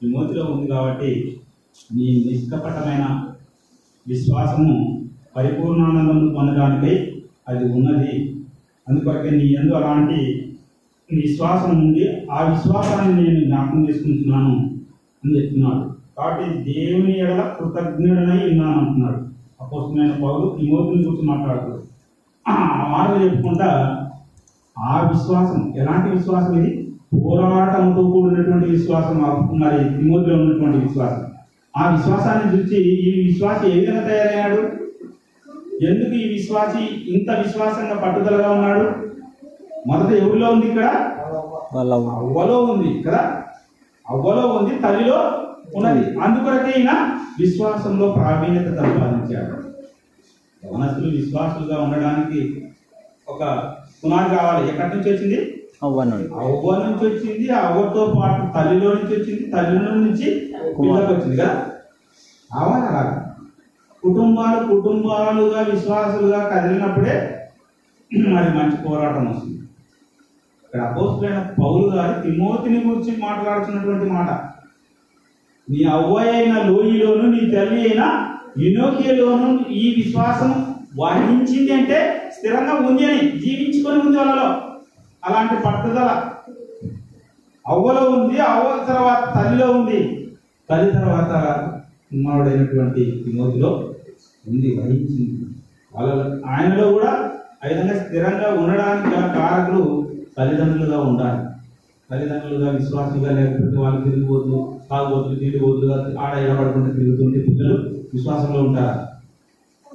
విమోతిలో 0.04 0.46
ఉంది 0.46 0.68
కాబట్టి 0.68 1.39
నీ 1.94 2.26
నిష్కపటమైన 2.28 3.34
విశ్వాసము 4.08 5.04
పరిపూర్ణానందం 5.36 6.34
పొందడానికై 6.34 7.12
అది 7.48 7.65
ఉన్నది. 7.65 8.36
అందుకొరకే 8.88 9.30
నీ 9.30 9.46
ఎందు 9.46 9.74
అలాంటి 9.74 10.50
విశ్వాసం 11.12 11.80
ఉంది 11.80 12.28
ఆ 12.32 12.44
విశ్వాసాన్ని 12.44 13.24
నేను 13.24 13.46
జ్ఞాపకం 13.46 13.89
చేసుకుంటున్నాను 13.89 14.56
అని 15.24 15.38
చెప్తున్నాడు. 15.38 15.96
కాబట్టి 16.18 16.74
దేవుని 16.74 17.20
ఎడల 17.20 17.56
కృతజ్ఞుడనై 17.60 18.50
ఉన్నాను 18.50 18.80
అంటున్నాడు 18.80 19.26
అపోస్తున్న 19.63 20.12
పౌరు 20.12 20.48
విమోతిని 20.48 21.04
గురించి 21.04 21.26
మాట్లాడుతాడు 21.26 21.84
ఆ 22.48 22.88
మాటలు 22.91 23.24
చెప్పుకుంటా 23.24 23.70
ఆ 24.80 25.10
విశ్వాసం 25.10 25.74
ఎలాంటి 25.78 26.10
విశ్వాసం 26.10 26.63
ఇది? 26.63 26.85
పోరాటంతో 27.13 28.04
కూడినటువంటి 28.04 28.70
విశ్వాసం 28.70 29.18
మరి 29.60 29.98
తిమోతిలో 29.98 30.36
ఉన్నటువంటి 30.36 30.78
విశ్వాసం. 30.78 31.32
ఆ 31.78 31.96
విశ్వాసాన్ని 31.96 32.46
చూసి 32.54 32.76
ఈ 32.76 33.28
విశ్వాసి 33.28 33.72
ఏ 33.72 33.80
విధంగా 33.80 34.08
తయారయ్యాడు? 34.08 34.62
ఎందుకు 35.86 36.15
ఈ 36.15 36.34
విశ్వాసి 36.34 37.12
ఇంత 37.12 37.32
విశ్వాసంగా 37.32 37.96
పట్టుదలగా 37.96 38.52
ఉన్నాడు? 38.52 38.86
మొదట 39.88 40.13
ఎవరిలో 40.13 40.50
ఉంది 40.50 40.65
ఇక్కడ? 40.65 41.12
అవ్వలో 42.15 42.63
ఉంది 42.63 43.04
కదా 43.04 43.44
అవ్వలో 44.10 44.48
ఉంది 44.48 44.80
తల్లిలో 44.80 45.32
ఉన్నది. 45.76 46.20
అందుకొరకే 46.20 46.80
ఈయన 46.80 47.20
విశ్వాసంలో 47.39 48.12
ప్రావీణ్యత 48.12 48.65
సంపాదించాడు. 48.65 49.56
యవనస్తులు 50.65 51.10
విశ్వాసులుగా 51.15 51.82
ఉండడానికి 51.82 52.68
ఒక 53.30 53.44
పునాది 54.06 54.36
కావాలి. 54.36 54.70
ఎక్కడి 54.70 54.96
నుంచి 54.96 55.12
వచ్చింది? 55.13 55.62
అవ్వనుండి. 55.82 56.34
అవ్వ 56.34 56.76
నుంచి 56.80 57.06
వచ్చింది 57.06 57.50
అవ్వతో 57.50 58.06
పాటు 58.06 58.52
తల్లిలో 58.56 58.94
నుంచి 58.94 59.22
వచ్చింది 59.22 59.52
తల్లిలో 59.52 59.92
నుంచి 59.96 60.52
పిల్లకి 60.78 61.14
వచ్చింది 61.14 61.38
కదా? 61.38 61.56
కుటుంబాలు 64.04 64.68
కుటుంబాలుగా 64.68 65.62
విశ్వాసులుగా 65.62 66.50
కదిలినప్పుడే 66.50 67.42
మరి 68.12 68.50
మంచి 68.58 68.88
పోరాటం 68.88 69.30
వస్తుంది. 69.30 69.68
ఇక్కడ 70.64 70.82
అపోస్తులైన 70.82 71.40
పౌలు 71.40 71.96
గారు 71.96 72.22
తిమోతిని 72.22 72.90
గురించి 72.90 73.22
మాట్లాడుతున్నటువంటి 73.22 74.06
మాట. 74.06 74.30
నీ 75.70 75.84
అవ్వ 75.84 76.18
అయిన 76.18 76.54
లోయలోను 76.54 77.32
నీ 77.32 77.40
తల్లి 77.40 77.82
అయిన 77.82 78.04
యునోకియలోను 78.58 79.66
ఈ 79.70 80.04
విశ్వాసం 80.04 80.76
వహించింది 81.00 81.74
అంటే 81.74 82.30
స్థిరంగా 82.38 82.74
ఉంది 82.74 83.06
అని 83.06 83.30
జీవించుకొని 83.40 84.02
ఉంది 84.02 84.18
వాళ్ళలో. 84.18 84.64
అలాంటి 85.28 85.56
పట్టుదల. 85.66 86.32
అవ్వలో 87.68 88.10
ఉంది 88.10 88.40
అవ్వ 88.40 88.86
తర్వాత 88.88 89.36
తల్లిలో 89.36 89.72
ఉంది. 89.72 90.28
తల్లి 90.70 90.92
తర్వాత 90.92 91.32
కుమారుడైనటువంటి 92.12 93.24
తిమోతిలో 93.26 93.94
ఉంది 94.46 94.76
వహించింది. 94.76 95.46
వాళ్ళ 95.94 96.42
ఆయనలో 96.46 96.92
కూడా 96.92 97.12
ఆ 97.64 97.68
విధంగా 97.68 98.00
స్థిరంగా 98.00 98.62
ఉండడానికి 98.62 99.16
గల 99.16 99.28
కారకులు 99.28 100.08
తల్లిదండ్రులుగా 100.38 101.00
ఉండాలి. 101.00 101.48
తల్లిదండ్రులుగా 102.10 102.72
విశ్వాసంగా 102.72 103.32
లేకపోతే 103.32 103.78
వాళ్ళు 103.78 104.04
తిరిగిపోతు 104.04 104.78
తాగుబోతులు 104.90 105.36
తిరిగిపోతులుగా 105.36 106.16
ఆడ 106.20 106.38
ఎడబడుకుంటూ 106.38 106.92
తిరుగుతుంటే 106.94 107.40
పిల్లలు 107.40 107.76
విశ్వాసంలో 108.14 108.64
ఉంటారు? 108.64 109.00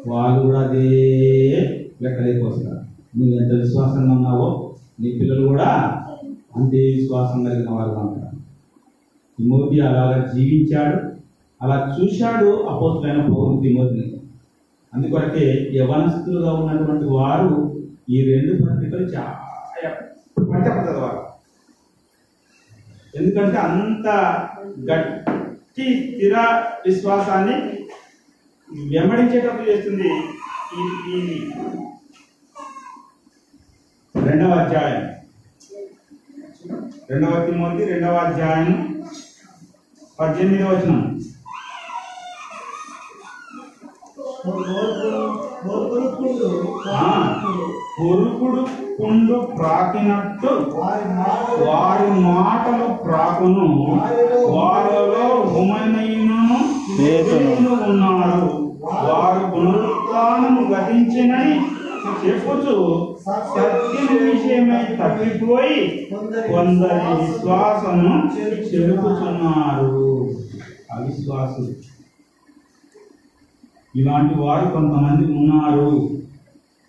వాళ్ళు 0.09 0.43
కూడా 0.43 0.61
అదే 0.61 0.87
లెక్కలేకొస్తారు 2.03 2.81
నువ్వు 3.19 3.40
ఎంత 3.40 3.53
విశ్వాసంగా 3.53 4.12
ఉన్నావో 4.12 4.69
నీ 5.00 5.10
పిల్లలు 5.10 5.46
కూడా 5.46 5.68
అంతే 6.56 6.76
విశ్వాసం 6.76 7.44
కలిగిన 7.44 7.70
వాళ్ళు 7.70 7.94
అంటారు 7.94 8.36
తిమోతి 9.38 9.80
అలాగా 9.80 10.26
జీవించాడు 10.26 10.98
అలా 11.62 11.96
చూశాడు 11.96 12.50
అపోతులైన 12.62 13.22
పౌరు 13.22 13.60
తిమోతిని. 13.62 14.06
అందుకొరకే 14.94 15.70
యవనస్తులుగా 15.74 16.52
ఉన్నటువంటి 16.52 17.04
వారు 17.04 17.50
ఈ 18.10 18.32
రెండు 18.32 18.52
పత్రికలు 18.62 19.06
చాలా 19.06 20.82
చదవాలి 20.82 21.20
ఎందుకంటే 23.18 23.58
అంత 23.58 24.08
గట్టి 24.90 25.84
స్థిర 25.84 26.36
విశ్వాసాన్ని 26.86 27.56
వెంబడించేటప్పుడు 28.86 29.70
చేస్తుంది 29.70 30.10
ఈ 30.76 31.10
రెండవ 34.31 34.51
అధ్యాయం. 34.51 35.09
రెండవ 37.11 37.45
తిమోతి 37.45 37.85
రెండవ 37.85 38.14
అధ్యాయం 38.14 39.03
పద్దెనిమిదవ 40.21 40.69
వచనం. 40.69 41.21
ఆ, 46.88 47.37
కొరుకుడు 47.99 48.66
కుండు 48.99 49.53
ప్రాకినట్టు 49.57 50.47
వారి 51.64 52.11
మాటలు 52.11 52.95
ప్రాకును. 52.95 53.95
వారిలో 54.49 55.43
హుమనైనను 55.43 56.75
పేతును. 56.99 57.85
ఉన్నారు 57.85 58.79
వారు 58.83 59.51
పునరుత్నము 59.51 60.75
గతించినని 60.75 61.80
చెప్పుచు 62.26 63.16
సత్యం 63.26 64.30
విషయమై 64.30 64.83
తప్పిపోయి 64.83 66.09
కొందరి 66.54 66.98
విశ్వాసము 66.98 68.30
చెరుపుచున్నారు. 68.37 70.30
అవిశ్వాసులు. 70.92 71.74
ఇలాంటి 73.96 74.35
వారు 74.35 74.68
కొంతమంది 74.68 75.33
ఉన్నారు. 75.33 76.11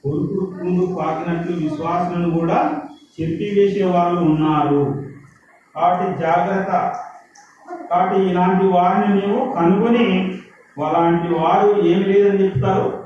కొడుకుడు 0.03 0.63
ముందు 0.63 0.97
పాకినట్లు 0.99 1.55
విశ్వాసులను 1.55 2.39
కూడా 2.39 2.81
చెప్పివేసే 3.21 3.83
వాళ్ళు 3.83 4.21
ఉన్నారు. 4.21 5.03
కాబట్టి 5.75 6.21
జాగ్రత్త. 6.21 6.71
కాబట్టి 7.89 8.29
ఇలాంటి 8.29 8.65
వారిని 8.65 9.27
నీవు 9.27 9.51
కనుగొని 9.51 10.37
అలాంటి 10.85 11.33
వారు 11.33 11.87
ఏమి 11.87 12.03
లేదని 12.03 12.43
చెప్తారు? 12.43 13.03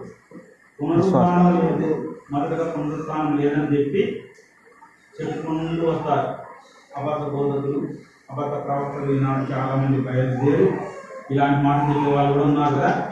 పునరుత్థానం 0.82 1.60
లేదు. 1.60 2.05
మొదటగా 2.32 2.72
పునరుత్నం 2.72 3.38
లేదని 3.38 3.78
చెప్పి 3.78 4.26
చెప్పుకుంటూ 5.22 5.88
వస్తారు. 5.88 6.28
అబద్ధ 7.00 7.28
బోధకులు 7.28 7.88
అబద్ధ 8.32 8.66
ప్రవర్తలు 8.66 9.12
ఈనాడు 9.12 9.54
చాలామంది 9.54 10.02
బయలుదేరు 10.02 10.74
ఇలాంటి 11.32 11.64
మాట 11.64 11.90
చెప్పే 11.90 12.12
వాళ్ళు 12.12 12.34
కూడా 12.34 12.46
ఉన్నారు 12.46 12.76
కదా. 12.76 13.12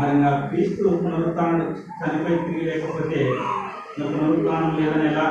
మరి 0.00 0.20
నా 0.20 0.46
క్రీస్తు 0.46 0.88
పునరుత్నం 0.88 1.76
చనిపోయి 2.00 2.38
తిరిగి 2.38 2.64
లేకపోతే 2.64 3.36
నా 3.98 4.06
పునరుత్థానం 4.06 4.76
లేదని 4.76 5.12
ఎలా? 5.12 5.26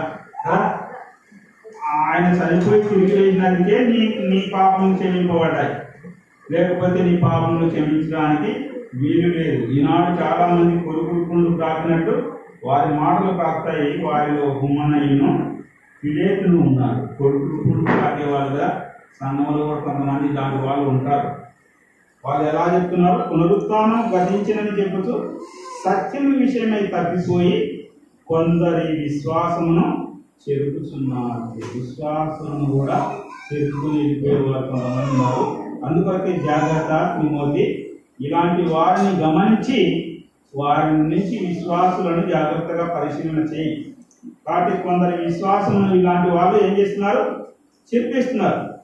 ఆయన 1.87 2.25
చనిపోయి 2.25 2.83
తిరిగి 2.83 3.17
లేచినందుకే 3.17 3.79
నీ 3.87 4.27
నీ 4.29 4.51
పాపం 4.53 4.95
క్షమింపబడ్డాయి. 4.95 5.75
లేకపోతే 6.51 7.03
నీ 7.03 7.17
పాపములు 7.17 7.69
క్షమించడానికి 7.69 8.69
వీలు 8.93 9.27
లేదు. 9.37 9.71
ఈనాడు 9.71 10.21
చాలామంది 10.21 10.83
కొడుకుంటూ 10.83 11.13
కొరుకుంటూ 11.13 11.57
ప్రాకినట్టు 11.57 12.34
వారి 12.63 12.99
మాటలు 12.99 13.37
కాస్తాయి 13.37 14.05
వారిలో 14.05 14.51
హుమ్మనయ్యను 14.51 15.57
విలేతులు 16.03 16.57
ఉన్నారు. 16.57 17.17
కొడుకులు 17.17 17.81
ప్రాకే 17.81 18.31
వాళ్ళుగా 18.31 18.85
సంఘంలో 19.21 19.67
కూడా 19.67 19.79
కొంతమంది 19.79 20.33
దాని 20.33 20.67
వాళ్ళు 20.67 20.89
ఉంటారు. 20.89 21.27
వాళ్ళు 22.25 22.49
ఎలా 22.49 22.81
చెప్తున్నారు? 22.81 23.29
పునరుత్నం 23.29 24.11
గతించినని 24.15 24.81
చెబుతూ 24.81 25.39
సత్యం 25.85 26.39
విషయమై 26.39 26.79
తప్పిపోయి 26.79 27.87
కొందరి 28.27 29.01
విశ్వాసమును 29.03 30.13
చెరుకుతున్నారు. 30.49 31.59
విశ్వాసమును 31.77 32.71
కూడా 32.71 33.13
చెరుపుకుని 33.53 33.97
వెళ్ళిపోయే 33.97 34.35
కొంతమంది 34.35 35.11
ఉన్నారు. 35.11 35.65
అందుకొరకే 35.85 36.31
జాగ్రత్త 36.31 37.21
తిమోతి 37.21 37.91
ఇలాంటి 38.21 38.61
వారిని 38.69 39.23
గమనించి 39.23 40.04
వారి 40.55 40.97
నుంచి 40.97 41.47
విశ్వాసులను 41.47 42.29
జాగ్రత్తగా 42.29 42.99
పరిశీలన 42.99 43.39
చేయి. 43.39 43.95
కాబట్టి 44.47 44.83
కొందరి 44.83 45.25
విశ్వాసములను 45.25 45.95
ఇలాంటి 45.95 46.31
వాళ్ళు 46.31 46.63
ఏం 46.63 46.77
చేస్తున్నారు? 46.77 47.47
చెప్పేస్తున్నారు 47.95 48.75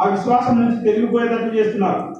ఆ 0.00 0.08
విశ్వాసం 0.08 0.60
నుంచి 0.60 0.92
తిరిగిపోయేటట్టు 0.92 1.56
చేస్తున్నారు. 1.56 2.16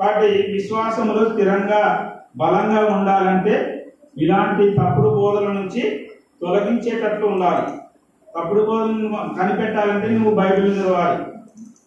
కాబట్టి 0.00 0.52
విశ్వాసంలో 0.52 1.32
స్థిరంగా 1.32 2.12
బలంగా 2.36 2.96
ఉండాలంటే 2.96 3.84
ఇలాంటి 4.18 4.70
తప్పుడు 4.70 5.08
బోధల 5.08 5.52
నుంచి 5.52 6.08
తొలగించేటట్లు 6.40 7.26
ఉండాలి. 7.26 7.76
తప్పుడు 8.36 8.64
బోధలను 8.64 9.34
కనిపెట్టాలంటే 9.38 10.08
నువ్వు 10.08 10.34
బైబిల్ 10.34 10.74
చదవాలి 10.74 11.24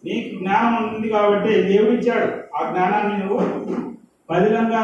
నీకు 0.04 0.38
జ్ఞానం 0.38 0.94
ఉంది 0.94 1.08
కాబట్టి 1.08 1.62
దేవుడిచ్చాడు 1.62 2.56
ఆ 2.56 2.70
జ్ఞానాన్ని 2.70 3.24
నువ్వు 3.24 3.89
బదిలంగా 4.30 4.80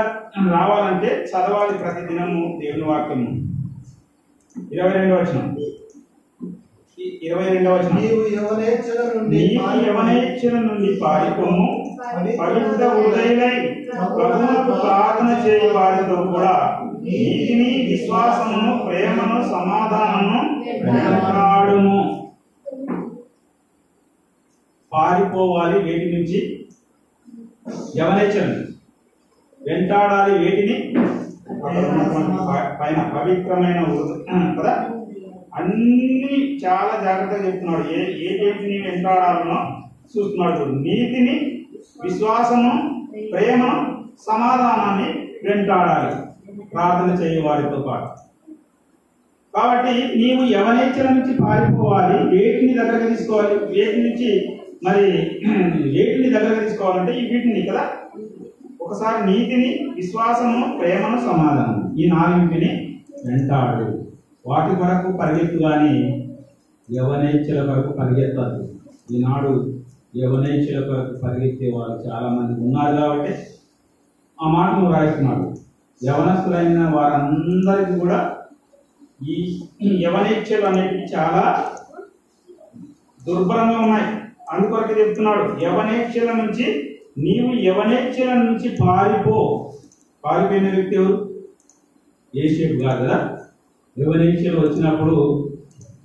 రావాలంటే 0.53 1.25
చదవాలి 1.25 1.79
ప్రతి 1.79 2.01
దినము 2.07 2.61
దేవుని 2.63 2.85
వాక్యము. 2.85 3.29
ఇరవై 4.73 4.93
రెండవ 4.93 5.17
వచనం. 5.17 5.57
ఇరవై 7.23 7.45
రెండవ 7.45 7.75
వచనం. 7.75 7.97
నీవు 8.01 8.21
యవనేచ్ఛల 8.21 9.13
నుండి 9.17 9.59
యవనేచ్ఛల 9.59 10.59
నుండి 10.59 11.01
పారిపోము. 11.05 11.97
పవిత్ర 12.41 12.77
ప్రభువుకు 14.07 14.81
ప్రార్థన 14.81 15.49
చేయ 15.49 15.71
వారితో 15.73 16.23
కూడా 16.23 16.81
నీతిని 17.03 17.87
విశ్వాసమును 17.91 18.85
ప్రేమను 18.87 19.43
సమాధానమును 19.43 20.65
వెంటాడుము. 20.85 22.33
పారిపోవాలి 24.93 25.83
వేటి 25.83 26.13
నుంచి? 26.13 26.67
యవనేచ్ఛల 27.97 28.47
నుంచి 28.47 28.76
వెంటాడాలి 29.67 30.39
వేటిని 30.39 30.77
పైన 32.81 32.99
పవిత్రమైన 33.17 33.81
కదా? 34.59 34.75
అన్ని 35.59 36.33
చాలా 36.65 36.95
జాగ్రత్తగా 37.05 37.47
చెప్తున్నాడు. 37.47 37.85
ఏ 37.91 38.01
ఏ 38.25 38.31
వేటిని 38.41 38.79
వెంటాడాలనో 38.79 39.59
చూస్తున్నాడు 40.05 40.65
నీతిని 40.81 41.37
విశ్వాసము 42.05 42.73
ప్రేమ 43.33 43.63
సమాధానాన్ని 44.27 45.09
వెంటాడాలి. 45.45 46.13
ప్రార్థన 46.73 47.11
చేయ 47.23 47.41
వారితో 47.41 47.79
పాటు. 47.81 48.09
కాబట్టి 49.55 49.93
నీవు 50.17 50.43
యవనేచ్చల 50.53 51.09
నుంచి 51.11 51.33
పారిపోవాలి? 51.43 52.17
వేటిని 52.29 52.75
దగ్గరకు 52.75 53.09
తీసుకోవాలి? 53.09 53.55
వేటి 53.67 53.99
నుంచి? 54.01 54.31
మరి 54.83 55.05
వేటిని 55.93 56.31
దగ్గరకు 56.31 56.65
తీసుకోవాలంటే 56.65 57.13
ఈ 57.13 57.25
వీటిని 57.27 57.63
కదా 57.63 57.85
ఒకసారి 58.87 59.21
నీతిని 59.29 59.69
విశ్వాసము 59.95 60.59
ప్రేమను 60.79 61.19
సమాధానం 61.29 61.79
ఈ 62.01 62.05
నాలుగింటిని 62.11 62.69
వెంటాడు. 63.27 63.87
వాటి 64.47 64.73
కొరకు 64.81 65.09
పరిగెత్తు 65.21 65.59
కానీ 65.63 65.95
యవనేచ్ఛల 66.89 67.61
కొరకు 67.69 67.93
పరిగెత్తదు. 67.99 68.59
ఈనాడు 69.15 69.53
యవనేచ్ఛల 70.21 70.79
కొరకు 70.89 71.15
పరిగెత్తే 71.23 71.71
వాళ్ళు 71.77 71.97
చాలామంది 72.07 72.55
ఉన్నారు 72.67 72.95
కాబట్టి 72.97 73.35
ఆ 74.39 74.49
మాట 74.57 74.69
నువ్వు 74.75 74.93
రాయిస్తున్నాడు 74.95 75.47
యవనస్తులైన 76.01 76.81
వారందరికీ 76.97 77.95
కూడా 78.01 78.21
ఈ 79.33 79.37
ఈ 79.83 79.91
యవనేచ్ఛలు 80.05 80.67
అనేవి 80.67 81.01
చాలా 81.15 81.45
దుర్భరంగా 83.27 83.79
ఉన్నాయి. 83.79 84.09
అందుకొరకు 84.53 84.95
చెప్తున్నాడు 85.01 85.45
యవనేచ్ఛల 85.65 86.31
నుంచి 86.43 86.67
నీవు 87.19 87.55
యవనేచ్ఛల 87.55 88.35
నుంచి 88.35 88.77
పారిపో. 88.81 89.71
పారిపోయిన 90.25 90.75
వ్యక్తి 90.75 90.97
ఎవరు? 90.97 91.35
ఏషేపు 92.35 92.85
కాదు 92.85 93.05
కదా? 93.05 93.39
యవనేచ్ఛలు 93.99 94.61
వచ్చినప్పుడు 94.61 95.49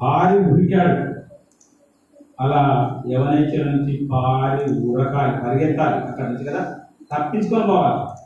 పారి 0.01 0.39
ఉరికాడు. 0.39 1.11
అలా 2.39 2.91
యవనేచ్ఛల 3.11 3.71
నుంచి 3.71 4.09
పారి 4.11 4.73
ఉరకాలి 4.73 5.43
పరిగెత్తాలి 5.43 5.95
అక్కడ 5.95 6.29
నుంచి 6.29 6.45
కదా? 6.45 6.75
తప్పించుకొని 7.15 7.67
పోవాలి. 7.67 8.21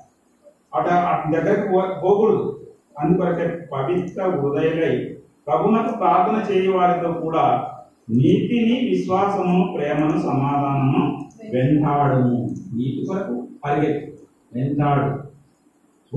అట 0.76 0.88
అటు 0.88 1.36
దగ్గరకు 1.36 1.72
పోకూడదు. 2.02 2.68
అందుకొరకే 3.00 3.68
పవిత్ర 3.74 4.24
హృదయలై 4.24 5.06
ప్రభునకు 5.48 5.98
ప్రార్థన 5.98 6.54
చేయవారితో 6.54 7.14
కూడా 7.14 7.68
నీతిని 8.10 8.90
విశ్వాసము 8.90 9.74
ప్రేమను 9.78 10.20
సమాధానము 10.20 11.25
వెంటాడము 11.56 12.56
నీటి 12.74 13.06
కొరకు 13.06 13.48
పరిగెత్తు. 13.66 14.12
వెంటాడు 14.58 15.28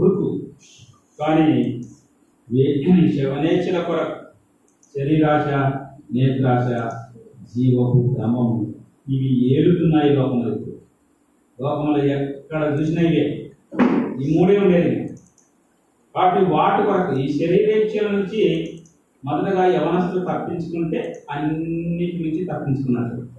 ఉడుకు 0.00 0.46
కానీ 1.20 1.80
వే- 2.52 2.86
కొరకు 3.82 4.26
శరీరాశ 4.98 5.46
నేత్రాశ 6.14 6.92
జీవపు 7.54 8.14
భ్రమము 8.18 8.74
ఇవి 9.08 9.54
ఏలుతున్నాయి 9.54 10.16
లోకంలో 10.16 10.54
ఇప్పుడు. 10.54 10.76
లోకంలో 11.62 12.04
ఎక్కడ 12.04 12.76
చూసినా 12.80 13.02
ఇవే. 13.02 13.50
ఈ 14.22 14.38
మూడే 14.38 14.58
ఉండేది. 14.58 15.08
కాబట్టి 16.14 16.44
వాటి 16.44 16.86
కొరకు 16.86 17.20
ఈ 17.20 17.38
శరీరేచ్ఛల 17.38 18.10
నుంచి 18.12 18.72
మొదటగా 19.24 19.64
యవనస్తులు 19.64 20.24
తప్పించుకుంటే 20.24 21.24
అన్నిటి 21.30 22.24
నుంచి 22.24 22.44
తప్పించుకున్నారు. 22.44 23.37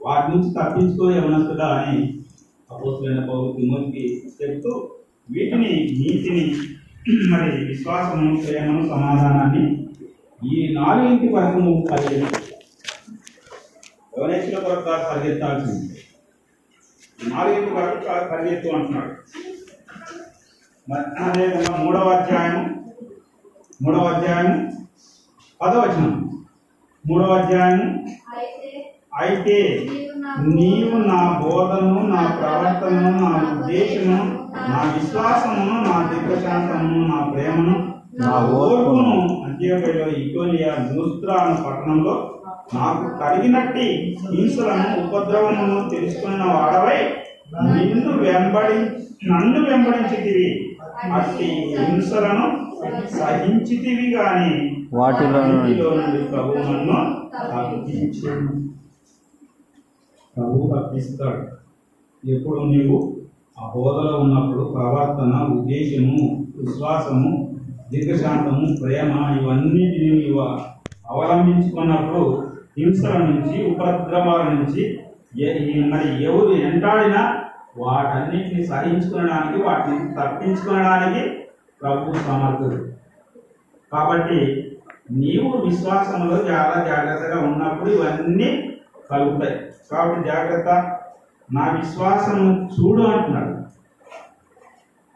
వాటి 0.00 0.26
నుంచి 0.32 0.48
తప్పించుకో 0.54 1.10
యవనస్తుడా 1.10 1.68
అని 1.78 1.98
అపోతులైన 2.70 3.20
పౌరు 3.26 3.52
తిమోతికి 3.52 4.04
చెప్తూ 4.38 4.72
వీటిని 5.28 5.70
నీతిని 6.00 6.44
మరి 7.32 7.50
విశ్వాసము 7.64 8.36
ప్రేమను 8.42 8.82
సమాధానాన్ని 8.88 9.64
ఈ 10.40 10.58
నాలుగింటి 10.72 11.28
వరకు 11.32 11.58
నువ్వు 11.58 11.82
పరిగెత్తు 11.90 12.40
యవనేచ్ఛల 14.12 14.58
కొరకు 14.58 14.84
కాదు 14.84 15.04
పరిగెత్తాల్సింది. 15.10 15.84
నాలుగింటి 17.28 17.70
వరకు 17.74 17.98
కాదు 18.06 18.24
పరిగెత్తు 18.30 18.68
అంటున్నాడు. 18.68 19.12
మరి 20.86 21.04
అదేవిధంగా 21.24 21.72
మూడవ 21.84 22.10
అధ్యాయం 22.10 22.56
మూడవ 23.82 24.04
అధ్యాయం 24.12 24.52
పదవచనం 25.60 26.14
మూడవ 27.04 27.32
అధ్యాయం 27.32 27.80
అయితే 29.18 29.56
నీవు 30.54 30.96
నా 31.04 31.20
బోధను 31.40 32.00
నా 32.06 32.22
ప్రవర్తనను 32.40 33.12
నా 33.22 33.30
ఉద్దేశమును 33.52 34.18
నా 34.68 34.80
విశ్వాసమును 34.94 35.76
నా 35.84 35.94
దీర్ఘశాంతమును 36.02 37.00
నా 37.06 37.20
ప్రేమను 37.24 37.76
నా 38.20 38.32
ఓర్పును 38.56 39.14
అంత్యోపయలో 39.44 40.06
ఇటోలియా 40.18 40.72
నూస్త్రా 40.86 41.34
అన్న 41.40 41.56
పట్టణంలో 41.66 42.14
నాకు 42.74 43.18
కలిగినట్టి 43.20 43.86
హింసలను 44.32 44.86
ఉపద్రవమును 45.02 45.88
తెలుసుకున్న 45.90 46.42
వాడవై 46.52 46.98
నిన్ను 47.76 48.12
వెంబడి 48.18 48.78
నన్ను 49.28 49.60
వెంబడించితివి. 49.60 50.48
అట్టి 51.12 51.46
హింసలను 51.78 52.44
సహించితివి 53.18 54.08
గాని 54.16 54.52
వాటిలో 54.92 55.40
నుండి- 55.48 55.78
ప్రభు 56.32 56.58
నన్ను 56.66 56.98
తప్పించును 57.46 58.50
ప్రభు 60.38 60.70
తప్పిస్తాడు 60.74 61.42
ఎప్పుడు 62.34 62.60
నీవు 62.60 63.14
ఆ 63.62 63.72
బోధలో 63.76 64.18
ఉన్నప్పుడు 64.18 64.64
ప్రవర్తన 64.64 65.34
ఉద్దేశము 65.54 66.46
విశ్వాసము 66.56 67.30
దీర్ఘశాంతము 67.90 68.66
ప్రేమ 68.82 69.12
ఇవన్నిటిని 69.38 70.10
నీవు 70.20 70.40
అవలంబించుకున్నప్పుడు 71.10 72.48
హింసల 72.78 73.18
నుంచి 73.18 73.56
ఉపద్రవాల 73.70 74.42
నుంచి 74.52 74.82
మరి 75.90 76.24
ఎవరు 76.24 76.52
ఎంటాడినా 76.52 77.22
వాటన్నిటిని 77.78 78.66
సహించుకునడానికి 78.66 79.62
వాటిని 79.62 79.98
తప్పించుకోవడానికి 79.98 81.30
ప్రభు 81.82 82.12
సమర్థుడు. 82.12 82.78
కాబట్టి 83.92 84.38
నీవు 85.10 85.56
విశ్వాసంలో 85.56 86.36
చాలా 86.36 86.84
జాగ్రత్తగా 86.88 87.38
ఉన్నప్పుడు 87.48 87.90
ఇవన్నీ 87.90 88.48
కలుగుతాయి. 89.10 89.56
కాబట్టి 89.92 90.28
జాగ్రత్త. 90.28 90.98
నా 91.52 91.70
విశ్వాసం 91.70 92.66
చూడు 92.66 93.02
అంటున్నాడు. 93.02 93.58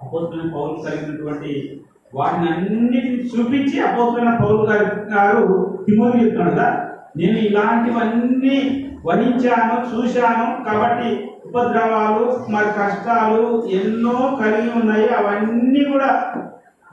అపోతున్న 0.02 0.54
పౌరులు 0.54 0.90
కలిగినటువంటి 0.90 1.80
వాటిని 2.14 2.48
అన్నిటిని 2.48 3.24
చూపించి 3.24 3.80
అపోతున్న 3.80 4.38
పౌరులు 4.38 4.70
గారు 4.70 4.84
గారు 4.84 5.78
తిమోరు 5.86 6.18
చెప్తున్నాడు 6.18 6.50
కదా 6.50 6.88
నేను 7.16 7.38
ఇలాంటివన్నీ 7.38 8.88
వహించాను 9.04 9.96
చూశాను 9.96 10.64
కాబట్టి 10.64 11.30
ఉపద్రవాలు 11.46 12.46
మరి 12.50 12.64
కష్టాలు 12.64 13.66
ఎన్నో 13.66 14.38
కలిగి 14.40 14.70
ఉన్నాయి. 14.80 15.08
అవన్నీ 15.08 15.84
కూడా 15.84 16.34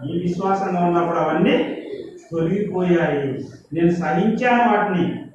ఈ 0.05 0.19
విశ్వాసంగా 0.21 0.85
ఉన్నప్పుడు 0.85 1.17
అవన్నీ 1.17 1.77
తొలగిపోయాయి. 2.31 3.43
నేను 3.73 3.91
సహించాను 3.91 4.77
వాటిని. 4.77 5.25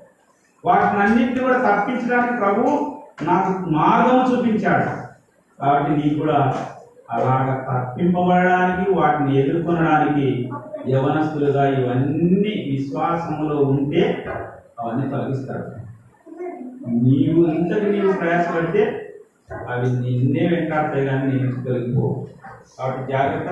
వాటిని 0.64 1.02
అన్నింటినీ 1.02 1.40
కూడా 1.40 1.58
తప్పించడానికి 1.58 2.36
ప్రభు 2.36 2.94
నాకు 3.22 3.70
మార్గం 3.70 4.20
చూపించాడు. 4.30 4.88
కాబట్టి 5.58 5.90
నీకు 5.90 6.18
కూడా 6.18 6.38
అలాగ 7.10 7.48
తప్పింపబడడానికి 7.68 8.90
వాటిని 8.90 9.32
ఎదుర్కొనడానికి 9.40 10.50
యవనస్తులుగా 10.88 11.64
ఇవన్నీ 11.68 12.54
విశ్వాసములో 12.70 13.56
ఉంటే 13.56 14.24
అవన్నీ 14.80 15.10
తొలగిస్తాడు. 15.10 15.68
నీవు 16.88 17.46
ఇంతకు 17.46 17.84
నీవు 17.84 18.12
ప్రయాసపడితే 18.12 18.82
అవి 19.68 19.86
నిన్నే 19.90 20.44
వెంటాడతాయి 20.48 21.06
కానీ 21.06 21.32
నేను 21.32 21.64
తొలగిపో 21.64 22.26
కాబట్టి 22.78 23.12
జాగ్రత్త. 23.12 23.50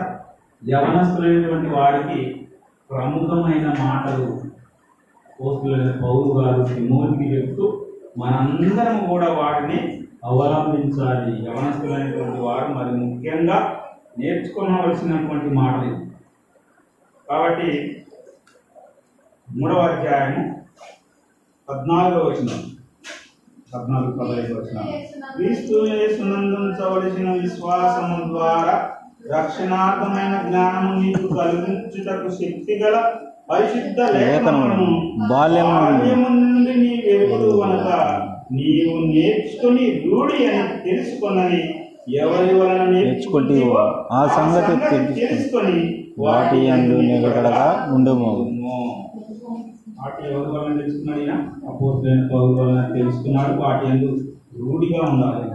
యవనస్తులైనటువంటి 0.68 1.68
వాడికి 1.68 2.46
ప్రముఖమైన 2.90 3.66
మాటలు 3.84 4.26
పోస్తులైన 5.40 5.90
పౌరు 6.02 6.30
గారు 6.38 6.62
తిమోతికి 6.68 7.26
చెప్తూ 7.34 7.64
మనందరం 8.18 8.98
కూడా 9.06 9.28
వాటిని 9.32 9.78
అవలంబించాలి. 10.24 11.30
యవనస్తులైనటువంటి 11.46 12.40
వారు 12.40 12.66
మరి 12.74 12.92
ముఖ్యంగా 13.02 13.58
నేర్చుకోవలసినటువంటి 14.18 15.50
మాటలు 15.54 15.96
కాబట్టి 17.28 17.70
మూడవ 19.48 19.80
అధ్యాయము 19.86 20.42
పద్నాలుగో 21.68 22.20
వచనం. 22.28 22.60
పద్నాలుగు 23.72 24.12
పదహైదు 24.18 24.54
వచ్చిన 24.54 24.78
క్రీస్తు 25.36 25.76
యేసునందుంచవలసిన 25.90 27.28
విశ్వాసము 27.32 28.16
ద్వారా 28.28 28.74
రక్షణార్థమైన 29.32 30.34
జ్ఞానము 30.48 30.92
నీకు 31.00 31.26
కలిగించుటకు 31.34 32.30
శక్తి 32.40 32.74
గల 32.82 32.96
లేఖనములను 34.12 35.12
బాల్యము 35.28 36.28
నుండి 36.28 36.92
నీవు 38.52 39.06
నేర్చుకుని 39.06 40.02
రూఢి 40.06 40.46
అని 40.46 40.90
తెలుసుకొనని 40.90 41.74
ఎవరి 42.16 42.54
వలన 42.54 42.84
నేర్చుకుంటివో 42.84 44.04
ఆ 44.12 44.26
సంగతి 44.26 45.20
తెలుసుకొని 45.20 46.04
వాటి 46.18 46.56
నిలకడగా 47.06 47.90
ఉండుము. 47.94 48.30
వాటి 50.02 50.34
ఎవరి 50.34 50.50
వలన 50.50 50.80
తెలుసుకున్నాడు 50.80 51.20
అపోతులైన 51.66 52.28
పౌరుల 52.32 52.60
వలన 52.60 52.94
తెలుసుకున్నాడు. 52.94 53.60
వాటి 53.60 53.86
ఎందు 53.86 54.18
రూఢిగా 54.58 55.10
ఉండాలి. 55.10 55.50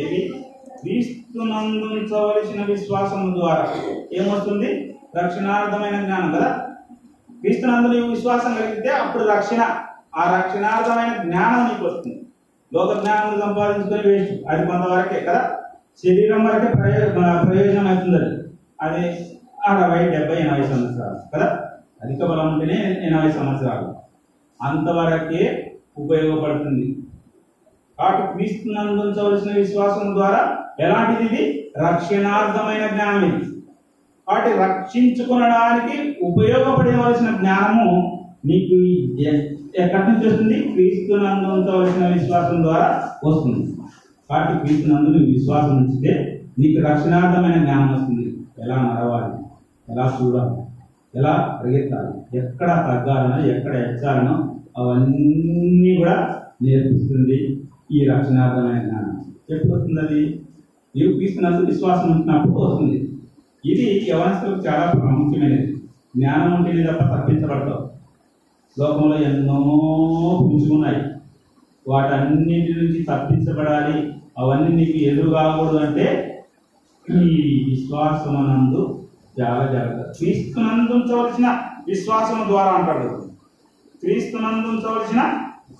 ఏవి 0.00 0.30
క్రీస్తునందుంచవలసిన 0.80 2.62
విశ్వాసం 2.62 3.34
ద్వారా. 3.38 3.68
ఏమొస్తుంది? 4.12 4.94
రక్షణార్థమైన 5.16 6.04
జ్ఞానం 6.04 6.32
కదా. 6.32 6.68
క్రీస్తునందు 7.42 7.88
నీవు 7.88 8.08
విశ్వాసం 8.08 8.54
కలిగితే 8.54 8.88
అప్పుడు 8.88 9.24
రక్షణ 9.24 9.62
ఆ 10.16 10.40
రక్షణార్థమైన 10.40 11.22
జ్ఞానం 11.22 11.68
నీకు 11.68 11.84
వస్తుంది. 11.84 12.26
లోక 12.74 13.02
జ్ఞానం 13.02 13.40
సంపాదించుకొని 13.40 14.00
వేస్ట్. 14.00 14.46
అది 14.48 14.66
కొంతవరకే 14.66 15.20
కదా? 15.20 15.58
శరీరం 16.04 16.44
వరకే 16.44 16.72
ప్రయో 16.72 17.10
ప్రయోజనం 17.44 17.88
అవుతుంది 17.88 18.16
అది 18.16 18.44
అది 18.80 19.40
అరవై 19.68 20.08
డెబ్బై 20.08 20.36
ఎనభై 20.36 20.62
సంవత్సరాలు 20.62 21.36
కదా? 21.36 21.68
అధిక 22.04 22.24
బలం 22.24 22.52
ఉంటేనే 22.52 23.06
ఎనభై 23.06 23.30
సంవత్సరాలు. 23.30 23.94
అంతవరకే 24.62 25.72
ఉపయోగపడుతుంది. 25.98 26.96
కాబట్టి 27.98 28.32
క్రీస్తునందు 28.32 29.00
ఉంచవలసిన 29.00 29.52
విశ్వాసం 29.52 30.14
ద్వారా 30.14 30.58
ఎలాంటిది 30.80 31.34
ఇది? 31.34 31.72
రక్షణార్థమైన 31.78 32.86
జ్ఞానం 32.86 33.24
ఇది. 33.24 33.61
వాటి 34.28 34.50
రక్షించుకునడానికి 34.58 36.16
ఉపయోగపడేవలసిన 36.22 37.26
జ్ఞానము 37.26 38.24
నీకు 38.44 38.74
ఎ- 39.22 39.52
ఎక్కడి 39.84 40.12
నుంచి 40.12 40.28
వస్తుంది? 40.28 40.60
క్రీస్తునందు 40.60 41.70
వచ్చిన 41.70 42.12
విశ్వాసం 42.12 42.62
ద్వారా 42.62 43.08
వస్తుంది. 43.24 43.76
కాబట్టి 44.30 44.66
క్రీస్తునందు 44.66 45.08
నువ్వు 45.08 45.26
విశ్వాసం 45.26 45.76
ఉంచితే 45.76 46.42
నీకు 46.58 46.80
రక్షణార్థమైన 46.80 47.64
జ్ఞానం 47.64 47.92
వస్తుంది. 47.92 48.36
ఎలా 48.62 48.76
నడవాలి? 48.76 49.42
ఎలా 49.92 50.18
చూడాలి? 50.22 50.62
ఎలా 51.18 51.60
పరిగెత్తాలి? 51.64 52.38
ఎక్కడ 52.38 52.66
తగ్గాలనో 52.66 53.56
ఎక్కడ 53.56 53.74
ఎచ్చాలనో 53.74 54.56
అవన్నీ 54.78 55.96
కూడా 55.96 56.42
నేర్పిస్తుంది 56.62 57.60
ఈ 57.92 58.04
రక్షణార్థమైన 58.04 58.78
జ్ఞానం. 58.78 59.24
ఎప్పుడు 59.50 59.72
వస్తుంది 59.72 60.00
అది? 60.00 60.40
నీవు 60.96 61.12
క్రీస్తునందు 61.12 61.66
విశ్వాసం 61.66 62.12
ఉంచినప్పుడు 62.12 62.60
వస్తుంది. 62.60 63.08
ఇది 63.64 64.06
యవనస్తులకు 64.08 64.60
చాలా 64.60 64.92
ప్రాముఖ్యమైనది. 64.92 65.72
జ్ఞానం 66.16 66.54
ఉంటేనే 66.54 66.82
తప్ప 66.82 67.00
తప్పించబడతావు. 67.00 67.90
లోకంలో 68.80 69.18
ఎన్నో 69.18 69.54
పుంజుకున్నాయి 70.42 71.02
వాటన్నింటి 71.88 72.74
నుంచి 72.74 73.02
తప్పించబడాలి. 73.02 74.12
అవన్నీ 74.38 74.76
నీకు 74.76 74.98
ఎదురు 74.98 75.30
కాకూడదు 75.30 75.76
అంటే 75.76 76.28
ఈ 77.10 77.66
విశ్వాసమునందు 77.70 79.08
చాలా 79.40 79.72
జాగ్రత్త. 79.72 80.18
క్రీస్తునందు 80.18 80.92
ఉంచవలసిన 80.92 81.58
విశ్వాసము 81.86 82.44
ద్వారా 82.44 82.70
అంటాడు. 82.70 83.28
క్రీస్తునందు 84.00 84.68
ఉంచవలసిన 84.68 85.20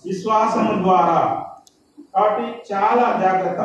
విశ్వాసము 0.07 0.83
ద్వారా. 0.83 1.47
కాబట్టి 1.99 2.74
చాలా 2.74 3.20
జాగ్రత్త. 3.22 3.61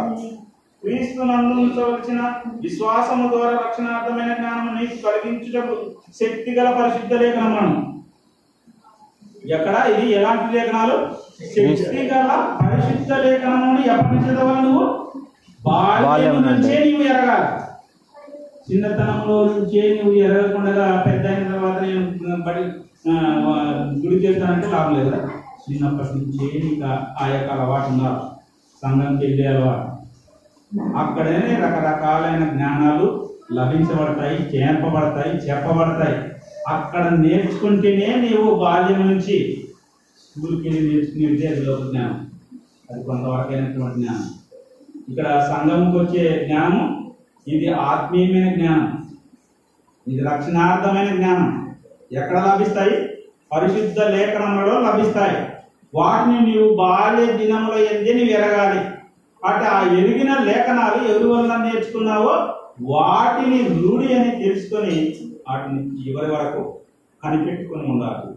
క్రీస్తునందు 0.83 1.53
ఉంచవలసిన 1.53 2.33
విశ్వాసము 2.61 3.27
ద్వారా 3.27 3.51
రక్షణార్థమైన 3.51 4.33
జ్ఞానము 4.33 4.79
నీకు 4.79 4.95
కలిగించుటకు 5.01 5.75
శక్తి 6.13 6.51
గల 6.51 6.81
పరిశుద్ధ 6.81 7.13
లేఖనములను. 7.13 8.03
ఎక్కడ? 9.45 9.93
ఇది 9.97 10.11
ఎలాంటి 10.11 10.57
లేఖనాలు? 10.57 11.09
శక్తి 11.45 12.07
గల 12.07 12.57
పరిశుద్ధ 12.61 13.13
లేఖనమును 13.13 13.79
ఎప్పటి 13.79 14.29
చదవాలి 14.29 14.61
నువ్వు? 14.61 15.11
బాల్యం. 15.65 16.41
నుంచే 16.41 16.83
నీవు 16.83 17.01
ఎరగాలి. 17.01 17.67
చిన్నతనంలో 18.71 19.45
నుంచే 19.45 20.01
నువ్వు 20.03 20.21
ఎరగకుండా 20.21 21.03
పెద్ద 21.07 21.27
అయిన 21.27 21.51
తర్వాత 21.51 21.81
నేను 21.81 22.43
బడి 22.43 22.63
గుడికి 24.07 24.27
వెళ్తానంటే 24.27 24.67
లాభం 24.67 24.95
లేదు? 24.95 25.15
చిన్నప్పటి 25.71 26.19
నుంచే 26.19 26.69
నీకు 26.69 26.85
ఆ- 26.85 27.05
ఆ 27.21 27.27
యొక్క 27.27 27.51
అలవాటు 27.51 27.85
ఉన్నారు 27.85 28.21
సంఘంకి 28.81 29.25
వెళ్ళే 29.25 29.47
అలవాటు 29.47 29.96
అక్కడనే 30.75 31.55
రకరకాలైన 31.55 32.49
జ్ఞానాలు 32.49 33.29
లభించబడతాయి 33.53 34.41
చేర్పబడతాయి 34.41 35.35
చెప్పబడతాయి. 35.35 36.31
అక్కడ 36.67 37.07
నేర్చుకుంటేనే 37.07 38.15
నీవు 38.15 38.55
బాల్యం 38.55 39.11
నుంచి 39.11 39.67
స్కూల్కి 40.19 40.69
వెళ్ళి 40.69 40.93
నేర్చుకునేది 40.93 41.47
అది 41.47 41.65
లోక 41.65 41.91
జ్ఞానం. 41.91 42.29
అది 42.91 43.03
కొంతవరకైనటువంటి 43.03 43.99
జ్ఞానం. 43.99 44.29
ఇక్కడ 45.09 45.25
సంఘంకి 45.25 45.97
వచ్చే 45.97 46.45
జ్ఞానం 46.45 47.11
ఇది 47.47 47.73
ఆత్మీయమైన 47.73 48.55
జ్ఞానం. 48.55 49.05
ఇది 50.07 50.23
రక్షణార్థమైన 50.23 51.15
జ్ఞానం. 51.15 51.75
ఎక్కడ 52.11 52.39
లభిస్తాయి? 52.39 53.09
పరిశుద్ధ 53.55 53.99
లేఖనంలో 53.99 54.79
లభిస్తాయి. 54.79 55.49
వాటిని 55.95 56.51
నీవు 56.51 56.75
బాల్య 56.75 57.33
దినముల 57.33 57.73
ఎందే 57.73 58.13
నీవు 58.13 58.29
ఎరగాలి. 58.29 58.96
అంటే 59.43 59.65
ఆ 59.67 59.79
ఎరిగిన 59.99 60.31
లేఖనాలు 60.39 60.99
ఎవరి 61.07 61.27
వల్ల 61.27 61.55
నేర్చుకున్నావో 61.57 62.33
వాటిని 62.81 63.59
రూఢి 63.75 64.13
అని 64.13 64.31
తెలుసుకొని 64.43 64.95
వాటిని 65.47 65.79
చివరి 65.99 66.31
వరకు 66.31 66.63
కనిపెట్టుకొని 67.23 67.85
ఉండాలి. 67.91 68.27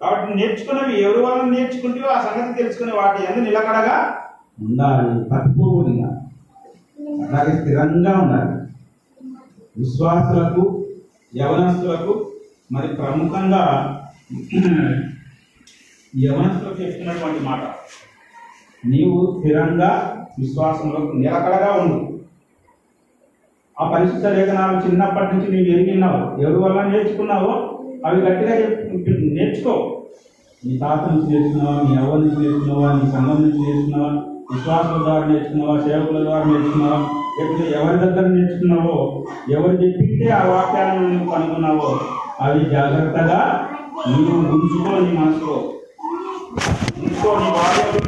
కాబట్టి 0.00 0.34
నేర్చుకున్నవి 0.34 0.94
ఎవరి 1.00 1.22
వల్ల 1.22 1.42
నేర్చుకుంటే 1.44 2.00
ఆ 2.08 2.20
సంగతి 2.22 2.62
తెలుసుకుని 2.62 2.92
వాటి 2.92 3.24
ఎందు 3.24 3.40
నిలకడగా 3.40 3.96
ఉండాలి. 4.58 5.06
తప్పిపోకుండా 5.24 6.08
అలాగే 7.26 7.52
స్థిరంగా 7.60 8.12
ఉండాలి. 8.20 8.54
విశ్వాసులకు 9.76 10.64
యవనస్తులకు 11.36 12.12
మరి 12.72 12.88
ప్రముఖంగా 12.88 13.62
యవనస్తులకు 16.24 16.82
చెప్తున్నటువంటి 16.82 17.40
మాట. 17.40 17.62
నీవు 18.86 19.36
స్థిరంగా 19.38 19.90
విశ్వాసంలో 20.38 21.12
నిలకడగా 21.14 21.82
ఉండు. 21.82 21.98
ఆ 23.80 23.90
పరిశుద్ధ 23.90 24.26
లేఖనాలు 24.26 24.76
చిన్నప్పటి 24.78 25.36
నుంచి 25.36 25.52
నీవు 25.52 25.78
ఎరిగినావు 25.78 26.42
ఎవరి 26.42 26.58
వల్ల 26.62 26.82
నేర్చుకున్నావో 26.82 27.52
అవి 28.06 28.20
గట్టిగా 28.20 28.54
నేర్చుకో. 29.34 29.92
నీ 30.64 30.78
తాత 30.78 31.12
నుంచి 31.12 31.32
నేర్చుకున్నావా? 31.32 31.82
నీ 31.82 31.96
ఎవరి 31.96 32.20
నుంచి 32.20 32.40
నేర్చుకున్నావా? 32.42 32.92
నీ 32.92 33.10
సంఘం 33.10 33.42
నుంచి 33.42 33.58
నేర్చుకున్నావా? 33.58 34.10
విశ్వాసుల 34.52 35.02
ద్వారా 35.02 35.26
నేర్చుకున్నావా? 35.26 35.80
సేవకుల 35.80 36.24
ద్వారా 36.24 36.44
నేర్చుకున్నావా? 36.44 36.98
లేకపోతే 37.38 37.70
ఎవరి 37.70 37.98
దగ్గర 37.98 38.26
నేర్చుకున్నావో? 38.26 39.24
ఎవరు 39.50 39.72
చెప్పింటే 39.72 40.30
ఆ 40.30 40.44
వాక్యాలను 40.44 41.08
నువ్వు 41.08 41.32
కనుగొన్నావో? 41.32 42.00
అవి 42.40 42.60
జాగ్రత్తగా 42.70 43.68
నీవు 44.08 44.54
ఉంచుకో 44.54 44.98
నీ 44.98 45.18
మనసులో. 45.18 45.56
ఉంచుకో 46.98 47.38
నీ 47.38 47.48
బాధ్యత 47.50 48.05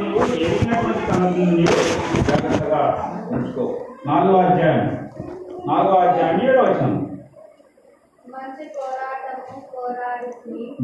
జాగ్రత్తగా 2.27 2.81
ఉంచుకో 3.31 3.65
నాలుగో 4.07 4.39
అధ్యాయం 4.41 4.87
నాలుగో 5.67 5.97
అధ్యాయం 5.99 6.39
ఏడో 6.47 6.63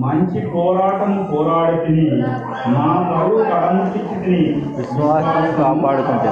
మంచి 0.01 0.39
పోరాటము 0.47 1.21
పోరాడుతుంది 1.31 2.05
నా 2.71 2.87
పరువు 3.09 3.43
కడముట్టించి 3.43 4.15
తిని 4.23 4.39
విశ్వాసం 4.77 5.45
కాపాడుకుంటే. 5.57 6.31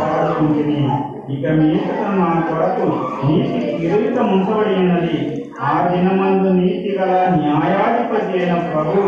ఇక 1.29 1.45
మీదట 1.59 2.01
నా 2.17 2.29
కొరకు 2.47 2.87
నీతి 3.23 3.59
కిరీటం 3.77 4.27
ఉంచబడి 4.35 4.73
ఉన్నది 4.75 5.19
ఆ 5.63 5.73
దినమందు 5.87 6.49
నీతి 6.53 6.91
గల 6.97 7.11
న్యాయాధిపతి 7.35 8.33
అయిన 8.33 8.55
ప్రభు 8.67 9.03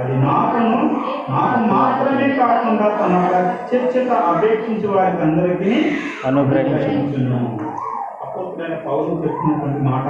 అది 0.00 0.14
నాకును 0.18 0.76
నాకు 1.30 1.60
మాత్రమే 1.72 2.28
కాకుండా 2.38 2.88
తన 2.98 3.14
ప్రత్యక్షత 3.30 4.12
అపేక్షించే 4.28 4.88
వారికి 4.88 5.22
అందరికీ 5.22 5.72
అనుగ్రహించు. 6.26 7.22
అపోస్తులైన 8.22 8.74
పౌరులు 8.86 9.22
చెప్పినటువంటి 9.24 9.82
మాట 9.82 10.06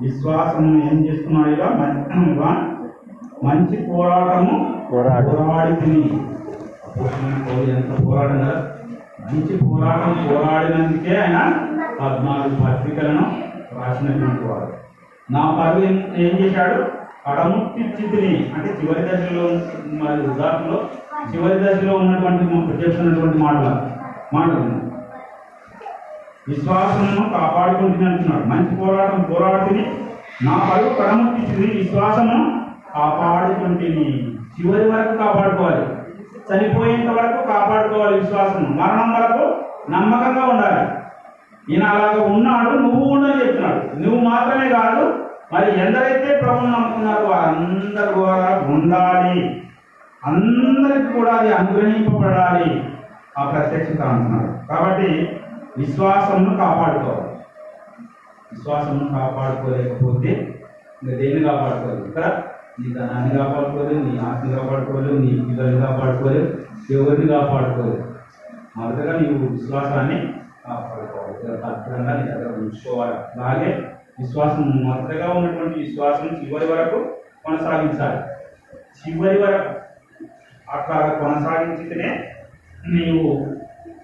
విశ్వాసం 0.00 0.82
ఏం 0.82 1.06
చేస్తున్నాడు 1.06 1.48
ఇలా? 1.48 1.68
మంచి 3.44 3.76
పోరాటము 3.88 4.54
పోరాడు. 4.90 5.30
ఎంత 7.74 8.06
పోరాటం 8.06 8.38
కదా 8.38 8.56
మంచి 9.24 9.56
పోరాటం 9.62 10.12
పోరాడినందుకే 10.28 11.16
ఆయన 11.16 11.38
పద్నాలుగు 12.00 12.56
పత్రికలను 12.64 13.24
రాసినటువంటి 13.78 14.44
వాడు 14.44 14.72
నా 15.32 15.42
పరువు 15.50 15.84
ఏం 16.22 16.34
చేశాడు? 16.40 16.78
కడముట్టి 17.28 17.92
స్థితిని 17.92 18.52
అంటే 18.56 18.78
చివరి 18.82 19.02
దశలో 19.02 19.42
మరి 20.04 20.30
ఉదాహరణలో 20.30 20.88
చివరి 21.34 21.58
దశలో 21.58 21.94
ఉన్నటువంటి 21.96 22.44
చెప్తున్నటువంటి 22.82 23.38
మాటలు. 23.38 23.90
మాటలు. 24.36 24.92
విశ్వాసమును 26.48 27.30
అంటున్నాడు. 28.06 28.44
మంచి 28.44 28.76
పోరాటం 28.76 29.22
పోరాడుతుంది 29.22 29.82
నా 30.42 30.70
పరువు 30.72 30.94
కడముట్టించింది 30.94 31.78
విశ్వాసము 31.78 32.66
కాపాడుకుంటుంది 32.94 34.38
చివరి 34.60 34.90
వరకు 34.90 35.18
కాపాడుకోవాలి. 35.18 35.86
చనిపోయేంత 36.52 37.10
వరకు 37.10 37.46
కాపాడుకోవాలి 37.46 38.20
విశ్వాసం 38.20 38.76
మరణం 38.76 39.12
వరకు 39.12 39.64
నమ్మకంగా 39.90 40.44
ఉండాలి. 40.44 40.88
ఈయన 41.74 41.84
అలాగ 41.84 42.24
ఉన్నాడు 42.24 42.70
నువ్వు 42.70 43.14
ఉండని 43.14 43.44
చెప్తున్నాడు. 43.44 43.96
నువ్వు 43.96 44.20
మాత్రమే 44.20 44.68
కాదు 44.68 45.31
మరి 45.52 45.80
ఎందరైతే 45.80 46.40
ప్రభుని 46.42 46.72
నమ్ముకున్నారో 46.72 47.24
వారందరూ 47.24 48.14
కూడా 48.14 48.60
ఉండాలి. 48.66 49.62
అందరికి 50.26 51.12
కూడా 51.12 51.32
అది 51.32 51.52
అనుగ్రహింపబడాలి. 51.52 52.94
ఆ 53.38 53.50
ప్రత్యక్షత 53.50 54.00
అంటున్నారు. 54.00 54.68
కాబట్టి 54.68 55.40
విశ్వాసమును 55.78 56.56
కాపాడుకోవాలి. 56.56 57.32
విశ్వాసమును 58.52 59.08
కాపాడుకోలేకపోతే 59.08 60.60
ఇంకా 61.02 61.16
దేన్ని 61.16 61.44
కాపాడుకోలేదు 61.44 62.10
కదా 62.10 62.42
నీ 62.80 62.94
ధనాన్ని 62.94 63.38
కాపాడుకోలేదు 63.38 64.04
నీ 64.04 64.18
ఆస్తిని 64.18 64.56
కాపాడుకోలేదు 64.56 65.18
నీ 65.18 65.30
పిల్లల్ని 65.30 65.86
కాపాడుకోలేదు 65.86 66.62
ఎవరిని 66.90 67.28
కాపాడుకోలేదు. 67.28 68.14
మొదటగా 68.76 69.18
నీవు 69.18 69.52
విశ్వాసాన్ని 69.52 70.34
కాపాడుకోవాలి. 70.66 71.56
భద్రంగా 71.56 72.12
నీ 72.12 72.22
దగ్గర 72.22 72.46
ఉంచుకోవాలి. 72.46 73.40
అలాగే 73.40 73.96
విశ్వాసం 74.20 74.62
మొదటగా 74.62 75.32
ఉన్నటువంటి 75.32 75.80
విశ్వాసం 75.80 76.26
చివరి 76.26 76.66
వరకు 76.66 77.16
కొనసాగించాలి. 77.44 78.20
చివరి 79.02 79.38
వరకు 79.38 79.82
అట్లా 80.70 81.18
కొనసాగించితేనే 81.20 82.34
నీవు 82.88 83.46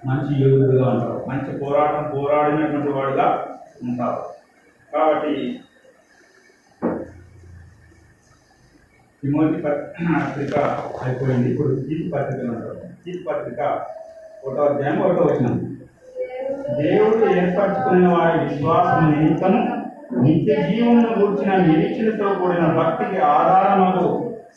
మంచి 0.07 0.43
యోగుడుగా 0.43 0.89
ఉంటావు. 0.89 1.27
మంచి 1.29 1.59
పోరాటం 1.59 2.11
పోరాడినటువంటి 2.17 2.89
వాడుగా 2.89 3.57
ఉంటావు. 3.83 4.21
కాబట్టి 4.93 5.61
తిమోతి 9.23 9.63
పత్రిక 9.63 10.57
అయిపోయింది. 11.03 11.51
ఇప్పుడు 11.51 11.75
తీపి 11.75 12.11
పత్రిక 12.15 12.51
ఉంటారు 12.51 12.81
తీపి 13.05 13.25
పత్రిక 13.31 13.87
ఒకటో 14.45 14.63
అధ్యాయం 14.63 15.01
ఒకటో 15.01 15.23
వచ్చిన 15.23 15.49
దేవుడు 16.83 17.27
ఏర్పరచుకున్న 17.31 18.09
వారి 18.09 18.49
విశ్వాసం 18.49 19.11
నిమిత్తము 19.13 19.78
నిత్య 20.17 20.55
జీవమును 20.63 21.09
కూర్చిన 21.15 21.51
నిరీక్షణతో 21.63 22.29
కూడిన 22.35 22.67
భక్తికి 22.75 23.19
ఆధారముకు 23.31 24.07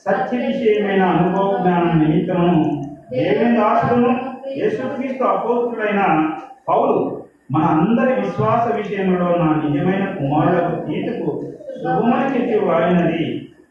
సత్య 0.06 0.38
విషయమైన 0.44 1.04
అనుభవ 1.12 1.50
జ్ఞానం 1.58 1.96
నిమిత్తము 2.00 2.54
దేవుని 3.12 4.14
యేసుక్రీస్తు 4.58 5.24
అపోతుడైన 5.24 6.02
పౌలు 6.68 6.96
మన 7.52 7.64
అందరి 7.76 8.14
విశ్వాస 8.22 8.66
విషయంలో 8.76 9.30
నా 9.38 9.48
నిజమైన 9.56 10.06
కుమారులకు 10.14 10.76
తీతుకు 10.86 11.32
శుభమని 11.76 12.30
చెప్పి 12.34 12.58
వాడినది 12.66 13.24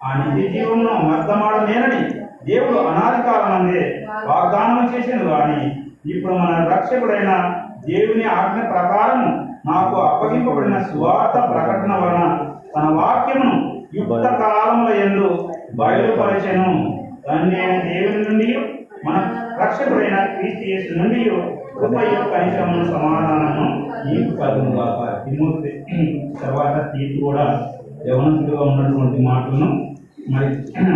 ఆ 0.04 0.10
నిత్య 0.18 0.48
జీవనం 0.48 0.96
అమర్థమాడనేనని 0.96 2.02
దేవుడు 2.44 2.78
అనాది 2.82 3.20
కాలమందే 3.22 3.82
వాగ్దానం 4.26 4.84
చేసిన 4.92 5.18
వాని 5.30 5.62
ఇప్పుడు 6.10 6.34
మన 6.34 6.54
రక్షకుడైన 6.68 7.32
దేవుని 7.86 8.26
ఆజ్ఞ 8.34 8.60
ప్రకారం 8.70 9.22
నాకు 9.66 9.96
అప్పగింపబడిన 10.00 10.82
సువార్త 10.82 11.36
ప్రకటన 11.52 11.92
వలన 11.94 12.26
తన 12.74 12.84
వాక్యమును 12.98 13.54
యుక్త 13.94 14.26
కాలముల 14.40 14.90
ఎందు 14.94 15.28
బయలుపరచెను. 15.74 16.68
దాన్ని 17.28 17.56
ఆయన 17.60 17.76
దేవుని 17.82 18.24
నుండి 18.28 18.48
మన 19.06 19.16
రక్షకుడైన 19.62 20.16
క్రీస్తు 20.36 20.64
యేసు 20.64 20.98
నుండి 20.98 21.20
కృపయు 21.80 22.30
కనికరమును 22.30 22.84
సమాధానము 22.84 23.66
నీకు 24.06 24.36
కలుగును 24.36 24.72
గాక. 24.76 25.24
తిమోతి 25.24 25.70
తర్వాత 26.42 26.92
తీర్పు 26.92 27.24
కూడా 27.24 27.44
యవనస్తుడుగా 28.08 28.62
ఉన్నటువంటి 28.62 29.22
మాటలను 29.22 29.68
మరి 30.30 30.46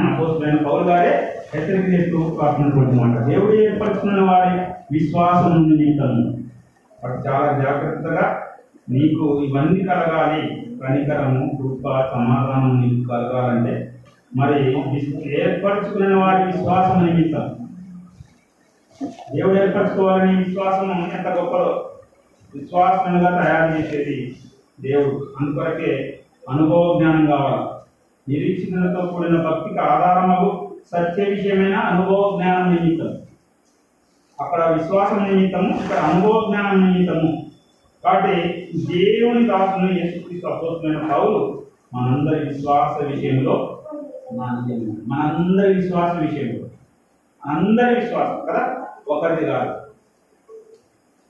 అపోస్తులైన 0.08 0.56
పౌరు 0.66 0.84
గారే 0.84 1.12
హెచ్చరిక 1.54 1.86
చేస్తూ 1.94 2.18
కాకున్నటువంటి 2.40 2.94
మాట. 3.00 3.24
దేవుడు 3.24 3.54
ఏర్పరుచుకున్న 3.54 4.30
వారి 4.30 4.54
విశ్వాసం 4.92 5.52
నిమిత్తము 5.70 6.22
చాలా 7.26 7.46
జాగ్రత్తగా 7.62 8.24
నీకు 8.90 9.42
ఇవన్నీ 9.42 9.84
కలగాలి. 9.84 10.66
కనికరము 10.82 11.58
కృప 11.62 11.88
సమాధానం 11.88 12.80
నీకు 12.80 13.08
కలగాలంటే 13.08 13.98
మరి 14.36 14.72
ఏర్పరచుకున్న 15.40 16.14
వారి 16.14 16.44
విశ్వాసం 16.44 17.06
నిమిత్తం 17.06 17.54
దేవుడు 19.34 19.54
ఏర్పరచుకోవాలని 19.54 20.44
విశ్వాసం 20.44 21.10
ఎంత 21.18 21.28
గొప్పలో 21.28 21.90
విశ్వాసంగా 22.54 23.42
తయారు 23.42 23.78
చేసేది 23.78 24.36
దేవుడు. 24.80 25.32
అందుకొరకే 25.40 26.20
అనుభవ 26.50 26.98
జ్ఞానం 26.98 27.26
కావాలి. 27.26 27.74
నిరీక్షణతో 28.34 29.06
కూడిన 29.06 29.36
భక్తికి 29.36 29.78
ఆధారమగు 29.78 30.76
సత్య 30.92 31.24
విషయమైన 31.24 31.74
అనుభవ 31.74 32.38
జ్ఞానం 32.42 32.74
నిమిత్తం. 32.74 33.18
అక్కడ 34.40 34.76
విశ్వాసం 34.78 35.24
నిమిత్తము 35.24 35.68
ఇక్కడ 35.68 35.96
అనుభవ 35.96 36.44
జ్ఞానం 36.50 36.92
నిమిత్తము. 36.92 37.46
కాబట్టి 38.04 38.53
దేవుని 38.74 39.48
దాసును 39.48 39.92
యేసుక్రీస్తు 39.92 40.46
అపోస్తులైన 40.46 41.12
పౌలు 41.12 41.66
మనందరి 41.94 42.48
విశ్వాస 42.48 43.04
విషయంలో 43.04 43.82
మనందరి 45.08 45.74
విశ్వాస 45.74 46.16
విషయంలో. 46.16 46.68
అందరి 47.46 48.00
విశ్వాసం 48.00 48.46
కదా? 48.50 48.86
ఒకరిది 49.08 49.44
కాదు. 49.44 49.84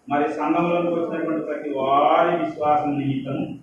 మరి 0.08 0.28
సంఘంలోకి 0.28 0.88
వచ్చినటువంటి 0.88 1.44
ప్రతి 1.44 1.70
వారి 1.70 2.44
విశ్వాసం 2.44 2.98
నిమిత్తము 2.98 3.58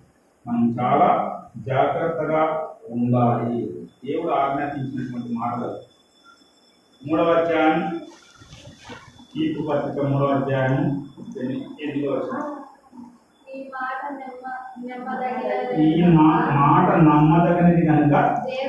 మనం 0.46 0.76
చాలా 0.80 1.40
జాగ్రత్తగా 1.66 2.68
ఉండాలి. 2.90 3.66
దేవుడు 4.06 4.32
ఆజ్ఞాపించినటువంటి 4.32 5.34
మాటలు. 5.34 5.78
మూడవ 7.08 7.32
అధ్యాయం 7.32 8.00
తీర్పు 9.34 9.62
పత్రిక 9.62 10.04
మూడవ 10.04 10.26
అధ్యాయం 10.26 11.08
ఎన్ని- 11.42 12.10
వచ్చిన 12.10 12.56
ఈ 13.54 13.62
మాట 13.72 14.00
నెమ్మ 14.12 14.44
నెమ్మదగినది. 14.82 15.82
కనుక 17.88 18.14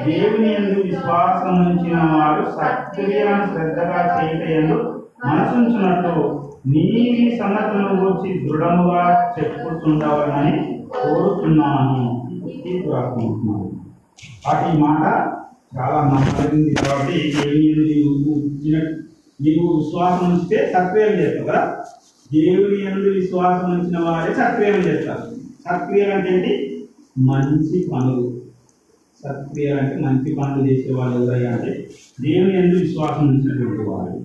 దేవుని 0.06 0.48
ఎందు 0.54 0.78
విశ్వాసం 0.82 1.54
ఉంచిన 1.62 1.98
వారు 2.12 2.44
సత్క్రియలను 2.52 3.46
శ్రద్ధగా 3.52 4.00
చేయటందు 4.10 4.78
మనసుంచినట్టు 5.24 6.16
నీవి 6.68 7.24
సంగతులను 7.40 7.94
గురించి 8.02 8.30
దృఢముగా 8.40 9.04
చెప్పుతుండవాలని 9.36 10.54
కోరుతున్నాను 10.96 12.04
రాసుకుంటున్నాను 12.90 13.70
కాబట్టి 14.44 14.70
ఈ 14.70 14.80
మాట 14.80 15.04
చాలా 15.76 16.00
నమ్మదగింది 16.04 16.74
కాబట్టి 16.80 17.18
దేవుని 17.36 17.84
నీవు 17.88 18.36
నీవు 19.40 19.68
విశ్వాసం 19.76 20.26
ఉంచితే 20.28 20.58
సత్క్రియలు 20.74 21.16
చేస్తావు 21.16 21.48
కదా 21.48 21.62
దేవుని 22.34 22.88
అందు 22.88 23.10
విశ్వాసం 23.10 23.80
ఉంచిన 23.80 24.00
వారే 24.00 24.34
సత్క్రియలు 24.34 24.78
చేస్తారు. 24.78 25.36
సత్క్రియలు 25.36 26.12
అంటే 26.12 26.36
ఏంటి? 26.36 26.84
మంచి 27.18 27.88
పనులు. 27.94 28.42
సత్క్రియలు 29.24 29.80
అంటే 29.80 29.96
మంచి 29.96 30.36
పనులు 30.36 30.68
చేసే 30.70 30.94
వాళ్ళు 30.94 31.18
ఎవరయ్యా 31.18 31.52
అంటే 31.52 31.90
దేవుని 32.22 32.58
యందు 32.58 32.76
విశ్వాసం 32.76 33.28
ఉంచినటువంటి 33.28 33.90
వారు 33.90 34.24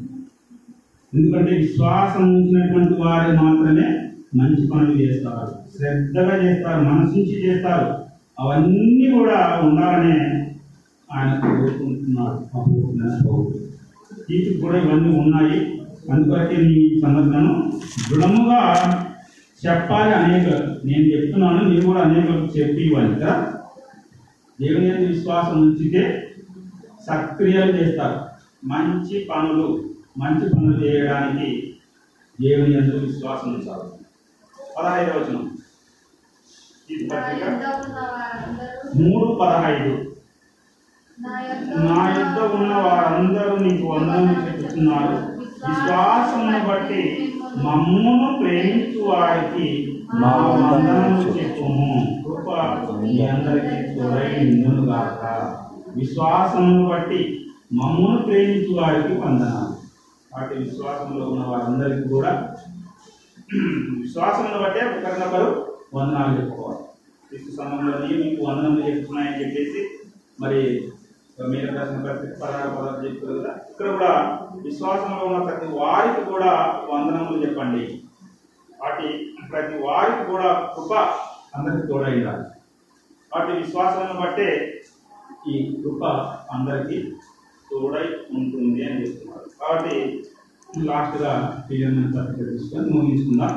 ఎందుకంటే 1.14 1.56
విశ్వాసం 1.56 2.34
ఉంచినటువంటి 2.34 2.94
వారు 2.94 3.36
మాత్రమే 3.36 4.10
మంచి 4.34 4.68
పనులు 4.68 5.00
చేస్తారు. 5.00 5.78
శ్రద్ధగా 5.78 6.44
చేస్తారు 6.44 6.84
మనసుంచి 6.84 7.48
చేస్తారు. 7.48 7.94
అవన్నీ 8.40 9.10
కూడా 9.10 9.60
ఉండాలనే 9.64 10.50
ఆయన 11.12 11.40
కోరుకుంటున్నాడు. 11.44 12.58
అప్పుడు 12.58 13.54
ఇప్పుడు 14.30 14.60
కూడా 14.60 14.78
ఇవన్నీ 14.78 15.18
ఉన్నాయి. 15.18 15.78
అందుకొరకే 16.12 16.56
నీ 16.56 17.00
సంగతులను 17.02 17.72
దృఢముగా 18.10 18.60
చెప్పాలి 19.66 20.14
అనేక. 20.14 20.52
నేను 20.84 21.02
చెప్తున్నాను 21.02 21.68
నేను 21.68 21.86
కూడా 21.86 22.00
అనేకలకు 22.00 22.58
చెప్పి 22.58 22.82
ఇవ్వాలి 22.82 23.14
కదా. 23.14 23.54
దేవుని 24.60 25.06
విశ్వాసం 25.06 25.60
ఉంచితే 25.60 26.32
సక్రియలు 27.06 27.72
చేస్తారు. 27.72 28.20
మంచి 28.64 29.26
పనులు 29.30 29.90
మంచి 30.18 30.48
పనులు 30.48 30.84
చేయడానికి 30.84 31.76
దేవుని 32.40 32.74
యందు 32.74 32.96
విశ్వాసం 32.96 33.54
ఉంచాలి. 33.54 34.04
పదహైదు 34.78 35.10
వచనం. 35.10 35.50
మూడు 38.96 39.38
పదహైదు. 39.42 40.04
నా 41.78 42.18
యుద్ధ 42.18 42.38
ఉన్న 42.54 42.74
వారందరూ 42.74 43.56
నీకు 43.56 43.86
వందనము 43.86 44.46
చెప్పుతున్నారు 44.46 45.37
విశ్వాసమును 45.66 46.58
బట్టి 46.68 47.32
మమ్మును 47.56 48.38
ప్రేమించు 48.38 49.00
వారికి 49.04 49.66
మా 50.14 50.30
వందనము 50.36 51.22
చెప్పుము. 51.28 51.88
కృప 52.24 52.50
మీ 53.02 53.26
అందరికీ 53.26 53.76
తోడై 53.94 54.44
నిన్నును 54.44 54.82
గాక. 54.92 55.22
విశ్వాసమును 55.96 56.88
బట్టి 56.88 57.20
మమ్మును 57.72 58.18
ప్రేమించు 58.22 58.72
వారికి 58.80 59.12
వందనాలు. 59.20 59.74
వాటి 60.34 60.54
విశ్వాసంలో 60.58 61.24
ఉన్న 61.26 61.44
వారందరికీ 61.44 62.08
కూడా 62.08 62.32
విశ్వాసమును 63.98 64.58
బట్టే 64.64 64.80
ఒకరినొకరు 64.80 65.48
వందనాలు 65.94 66.32
చెప్పుకోవాలి. 66.40 66.84
క్రీస్తు 67.28 67.50
సమయంలో 67.56 67.98
నేను 67.98 68.24
మీకు 68.24 68.44
వందనం 68.46 68.88
చెప్తున్నాయని 68.88 69.40
చెప్పేసి 69.40 69.80
మరి 70.40 70.62
మీరు 71.38 71.72
రాసిన 71.74 71.98
ప్రతి 72.04 72.26
పదహారు 72.34 72.70
పదాలు 72.76 73.02
చెప్పారు 73.04 73.34
కదా 73.34 73.52
ఇక్కడ 73.70 73.88
కూడా 73.90 74.12
విశ్వాసంలో 74.62 75.24
ఉన్న 75.26 75.40
ప్రతి 75.44 75.66
వారికి 75.74 76.22
కూడా 76.30 76.52
వందనములు 76.88 77.42
చెప్పండి 77.44 77.84
వాటి 78.78 79.08
ప్రతి 79.50 79.76
వారికి 79.84 80.24
కూడా 80.24 80.48
కృప 80.72 80.94
అందరికి 81.54 81.86
తోడైండాలి 81.86 82.44
వాటి 83.32 83.52
విశ్వాసాన్ని 83.58 84.16
బట్టే 84.20 84.50
ఈ 85.46 85.54
కృప 85.76 86.04
అందరికీ 86.52 86.98
తోడై 87.70 88.06
ఉంటుంది 88.34 88.80
అని 88.84 89.00
చెప్తున్నారు 89.00 89.48
కాబట్టి 89.54 89.96
లాస్ట్గా 90.84 91.32
క్లియర్మెంట్ 91.66 92.16
తీసుకొని 92.50 92.90
ముగించుకుందాం 92.90 93.54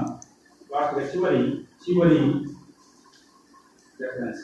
లాస్ట్గా 0.70 1.04
చివరి 1.08 1.44
చివరి 1.84 2.20
రెఫరెన్స్ 4.00 4.44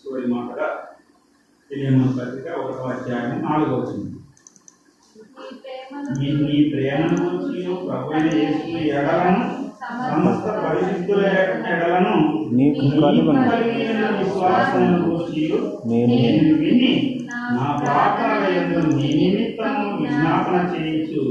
చివరి 0.00 0.26
మాటగా 0.28 0.66
తెలియని 1.70 2.08
పత్రిక 2.18 2.46
ఒకటో 2.58 2.84
అధ్యాయం 2.88 3.42
నాలుగో 3.42 3.76
వచ్చింది. 3.76 4.10
నీ 6.42 6.58
ప్రేమను 6.70 7.16
గురించి 7.22 7.58
ప్రభువైన 7.86 8.26
యేసు 8.34 8.66
ఎడలను 8.90 9.44
సమస్త 10.08 10.46
పరిశుద్ధుల 10.64 11.20
ఎడలను 11.72 12.14
నీకు 12.52 12.80
కలుగును 13.00 13.42
విశ్వాసమును 14.18 14.98
గురించి 15.04 15.44
నేను 15.86 16.54
విని 16.54 16.92
నా 17.52 17.66
ప్రార్థనలందు 17.80 18.80
నీ 18.96 19.08
నిమిత్తము 19.14 19.84
విజ్ఞాపన 19.96 20.56
చేయించు. 20.72 21.22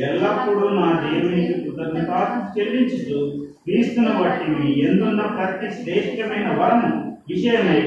ఎల్లప్పుడూ 0.00 0.68
నా 0.70 0.88
దేవునికి 1.02 1.54
కృతజ్ఞత 1.62 2.12
చెల్లించుతూ 2.54 3.18
క్రీస్తును 3.64 4.12
బట్టి 4.20 4.50
మీ 4.50 4.68
ఎందున్న 4.80 5.22
ప్రతి 5.36 5.68
శ్రేష్టమైన 5.74 6.48
వరము 6.58 6.90
విషయమై 7.28 7.80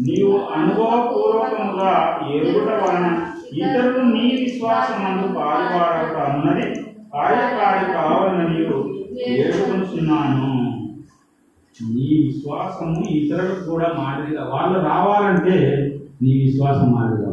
నీవు 0.00 0.38
అనుభవపూర్వకముగా 0.38 2.20
ఎరుగుట 2.32 2.72
వలన 2.72 3.32
ఇతరులు 3.52 3.98
నీ 3.98 4.20
విశ్వాసమందు 4.20 5.34
పాల్పడక 5.34 6.16
అన్నది 6.16 6.82
కార్యకారి 7.14 7.92
కావాలని 7.92 8.58
నీవు 8.58 8.82
నీ 11.82 12.26
విశ్వాసము 12.26 13.04
ఇతరులకు 13.08 13.70
కూడా 13.70 13.88
మాదిరిగా. 13.88 14.44
వాళ్ళు 14.44 14.80
రావాలంటే 14.80 15.78
నీ 16.22 16.32
విశ్వాసం 16.32 16.92
మాదిరిగా 16.92 17.30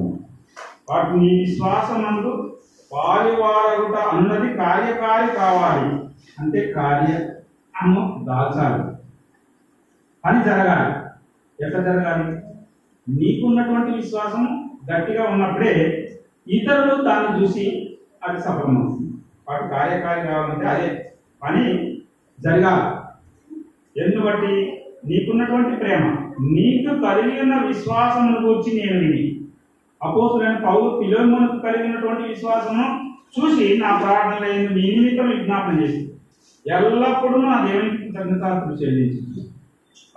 వాటి 0.91 1.20
నీ 1.20 1.30
విశ్వాసమందు 1.39 2.57
పాలివారగుట 2.93 3.95
అన్నది 3.97 4.53
కార్యకారి 4.53 5.36
కావాలి. 5.36 6.03
అంటే 6.39 6.72
కార్యము 6.72 8.26
దాల్చాలి. 8.28 8.84
అని 10.26 10.43
జరగాలి. 10.43 11.01
ఎట్లా 11.66 11.82
జరగాలి? 11.82 12.41
నీకున్నటువంటి 13.20 13.91
విశ్వాసం 13.91 14.43
గట్టిగా 14.91 15.24
ఉన్నప్పుడే 15.24 15.74
ఇతరులు 16.47 17.03
దాన్ని 17.03 17.41
చూసి 17.41 17.66
అది 18.28 18.41
సఫలమవుతుంది. 18.41 19.12
వాటి 19.49 19.70
కార్యకారి 19.70 20.28
కావాలంటే 20.28 20.68
అదే 20.68 21.12
పని 21.43 21.64
జరగాలి. 22.39 22.88
ఎందుకు 24.03 24.26
బట్టి 24.26 24.53
నీకున్నటువంటి 25.05 25.76
ప్రేమ 25.76 26.03
నీకు 26.53 26.91
కలిగి 27.05 27.41
ఉన్న 27.41 27.55
విశ్వాసమును 27.68 28.47
గురించి 28.47 28.72
నేను 28.80 28.99
విని 28.99 29.24
అపోసులైన 30.01 30.57
పౌరు 30.57 30.99
పిలోమునకు 30.99 31.59
కలిగినటువంటి 31.59 32.30
విశ్వాసము 32.30 32.86
చూసి 33.36 33.78
నా 33.78 33.97
ప్రార్థన 33.97 34.45
మీ 34.74 34.82
నిమిత్తం 34.82 35.30
విజ్ఞాపన 35.30 35.82
చేసి 35.82 36.01
ఎల్లప్పుడూ 36.66 37.38
నా 37.41 37.66
దేవునికి 37.66 37.97
కృతజ్ఞతలు 38.03 38.76
చెల్లించింది 38.76 39.51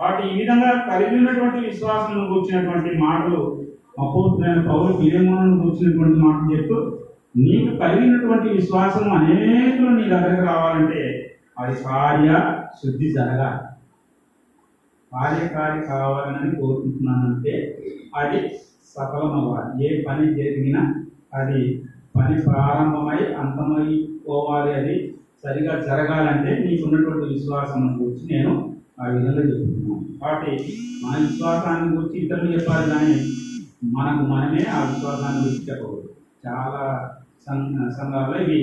వాటి 0.01 0.29
ఈ 0.29 0.39
విధంగా 0.39 0.87
కలిగి 0.91 1.17
ఉన్నటువంటి 1.19 1.67
విశ్వాసం 1.67 2.29
కూర్చున్నటువంటి 2.29 2.99
మాటలు 2.99 3.65
అపోతున్న 3.99 4.71
పౌరు 4.71 4.93
పిలిమోను 4.93 5.63
కూర్చున్నటువంటి 5.63 6.19
మాటలు 6.19 6.57
చెప్తూ 6.57 6.99
నీకు 7.37 7.77
కలిగినటువంటి 7.77 8.49
విశ్వాసం 8.49 9.13
అనేకులు 9.13 9.91
నీ 9.91 10.03
దగ్గరకు 10.03 10.47
రావాలంటే 10.47 11.31
అది 11.59 11.83
కార్య 11.83 12.57
శుద్ధి 12.85 13.13
జరగాలి. 13.13 13.61
కార్యకారి 15.13 15.87
కావాలని 15.87 16.57
కోరుకుంటున్నానంటే 16.57 17.79
అది 18.17 18.49
సఫలమవ్వాలి. 18.95 19.87
ఏ 19.87 20.03
పని 20.03 20.35
జరిగినా 20.35 20.95
అది 21.35 21.83
పని 22.17 22.43
ప్రారంభమై 22.43 23.17
అంతమైపోవాలి 23.17 24.75
అది 24.75 25.15
సరిగా 25.45 25.81
జరగాలంటే 25.81 26.65
నీకున్నటువంటి 26.65 27.35
విశ్వాసం 27.35 27.99
గురించి 28.01 28.37
నేను 28.37 28.74
ఆ 28.99 29.07
విధంగా 29.09 29.43
చెప్తున్నాను 29.43 29.95
కాబట్టి 30.21 30.53
మన 31.03 31.17
విశ్వాసాన్ని 31.19 31.97
గురించి 31.97 32.19
ఇతరులు 32.19 32.55
చెప్పాలి 32.55 32.91
కానీ 32.91 33.15
మనకు 33.93 34.23
మనమే 34.25 34.65
ఆ 34.67 34.85
విశ్వాసాన్ని 34.85 35.43
గురించి 35.45 35.71
చెప్పకూడదు. 35.71 36.09
చాలా 36.47 36.83
సం- 37.47 37.91
సంఘాల్లో 37.91 38.43
ఇవి 38.43 38.61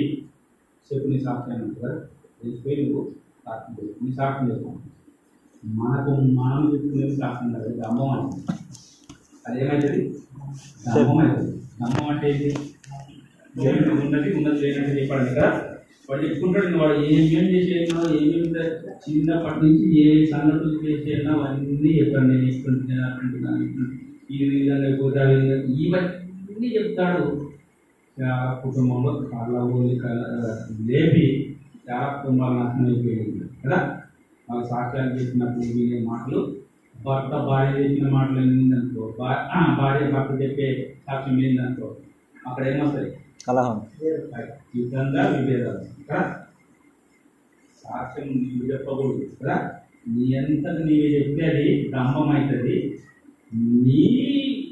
చెప్పు 0.90 1.08
నీ 1.08 1.20
సాక్ష్యం 1.20 1.56
అంటారు. 1.56 1.98
వెళ్ళిపోయి 2.40 2.76
నువ్వు 2.82 3.02
సాక్ష్యం 3.46 3.76
చెప్పు 3.78 4.04
నీ 4.04 4.12
సాక్ష్యం 4.12 4.50
చెప్పు. 4.50 4.70
మనకు 5.74 6.10
మనం 6.32 6.72
చెప్పుకునేది 6.72 7.16
సాక్ష్యం 7.16 7.52
కాదు 7.52 7.64
అది 7.64 7.80
దమ్మం 7.80 8.10
అంటే 8.10 8.52
అదేమైతుంది 9.46 10.02
దమ్మం 10.86 11.18
అవుతుంది. 11.26 11.52
దమ్మం 11.80 12.08
అంటే 12.08 12.30
ఏంటి? 12.30 12.50
లేనిది 13.56 13.90
ఉన్నది 14.00 14.34
ఉన్నది 14.36 14.60
లేనట్టు 14.62 15.00
చెప్పాడు 15.00 15.24
కదా. 15.30 15.46
వాడు 16.08 16.22
చెప్పుకుంటాడు 16.24 16.78
వాడు 16.78 16.94
ఏమేం 17.08 17.46
చేసేనా 17.52 18.00
ఏమేమి 18.16 18.62
చిన్నప్పటి 19.04 19.60
నుంచి 19.62 19.84
ఏ 20.00 20.08
సంగతులు 20.24 20.78
చేసేనా 20.86 21.32
అవన్నీ 21.38 21.90
చెప్పాడు 21.98 22.26
నేను 22.26 22.46
ఇస్తుంటున్నాను 22.48 23.14
అంటున్నాను 23.18 23.86
ఈ 24.30 24.38
విధంగా 24.50 24.90
పోతే 25.00 25.22
విధంగా 25.30 25.56
ఇవన్నీ 25.78 26.68
చెప్తాడు. 26.76 27.24
ఆ 28.16 28.32
కుటుంబంలో 28.62 29.12
చాలా 29.30 29.60
ఊరి 29.72 29.94
లేపి 30.88 31.24
ఆ 31.92 32.00
కుటుంబాలు 32.14 32.54
నాశనం 32.58 32.86
అయిపోయింది 32.88 33.46
కదా? 33.62 33.78
వాళ్ళ 34.48 34.62
సాక్ష్యాలు 34.64 35.14
చెప్పినప్పుడు 35.18 35.66
వినే 35.70 35.98
మాటలు 36.06 36.40
భర్త 36.94 37.32
భార్య 37.46 37.72
చెప్పిన 37.78 38.08
మాటలు 38.10 38.40
ఏందనుకో 38.44 39.04
భార్య 39.78 40.04
భర్త 40.12 40.32
చెప్పే 40.42 40.66
సాక్ష్యం 41.06 41.38
ఏందనుకో 41.44 41.88
అక్కడ 42.42 42.64
ఏమొస్తాయి? 42.66 43.10
కలహం. 43.48 43.80
విధంగా 44.76 45.28
విభేదాలు. 45.28 45.80
సాక్ష్యం 47.84 48.28
నీవు 48.28 48.72
చెప్పకూడదు 48.72 49.30
కదా? 49.42 49.70
నీ 50.08 50.34
అంతకు 50.34 50.82
నీవే 50.82 51.06
చెప్తే 51.06 51.46
అది 51.46 51.90
దంభం 51.94 52.30
అవుతుంది 52.30 52.98
నీ 53.54 54.18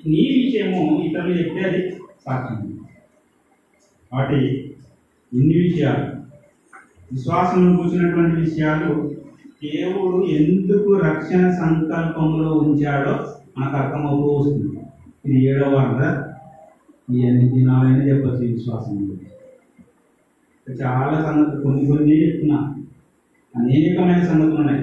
నీ 0.07 0.43
విషయము 0.45 1.03
ఇతరులు 1.03 1.39
చెప్తే 1.39 1.61
అది 1.61 1.91
సాక్ష్యం. 2.27 2.81
వాటి 4.12 4.75
ఇన్ని 5.33 5.55
విషయాలు. 5.55 6.21
విశ్వాసం 7.12 7.77
కూర్చున్నటువంటి 7.77 8.41
విషయాలు 8.41 9.14
దేవుడు 9.64 10.27
ఎందుకు 10.27 10.95
రక్షణ 10.95 11.51
సంకల్పంలో 11.51 12.53
ఉంచాడో 12.53 13.37
మనకు 13.59 13.77
అర్థమవుతూ 13.77 14.35
వస్తుంది. 14.35 14.81
ఇది 15.27 15.45
ఏడవ 15.45 15.75
వార్త 15.75 16.30
ఇవన్నీ 17.11 17.28
ఎన్ని 17.28 17.48
దినాలైనా 17.48 18.04
చెప్పచ్చు 18.04 18.46
విశ్వాసం 18.46 19.20
చాలా 20.82 21.22
సంగతి 21.22 21.62
కొన్ని 21.62 21.86
కొన్ని 21.86 22.26
చెప్తున్నా. 22.26 22.74
అనేకమైన 23.56 24.24
సంగతులు 24.24 24.54
ఉన్నాయి. 24.54 24.80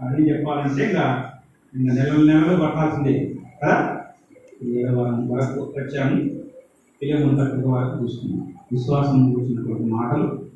అవన్నీ 0.00 0.30
చెప్పాలంటే 0.30 0.84
ఇంకా 0.84 1.30
ఇంకా 1.76 1.94
నెలలు 1.94 2.24
నెలలు 2.26 2.62
పట్టాల్సిందే. 2.62 3.34
కదా? 3.64 4.00
ఈ 4.62 4.84
వారం 4.84 5.28
వరకు 5.28 5.60
వచ్చాము. 5.60 6.20
పిల్లలంతటి 7.02 7.68
వరకు 7.68 8.04
చూసుకున్నాం 8.04 8.52
విశ్వాసం 8.72 9.34
కూర్చున్నటువంటి 9.34 9.84
మాటలు. 9.84 10.50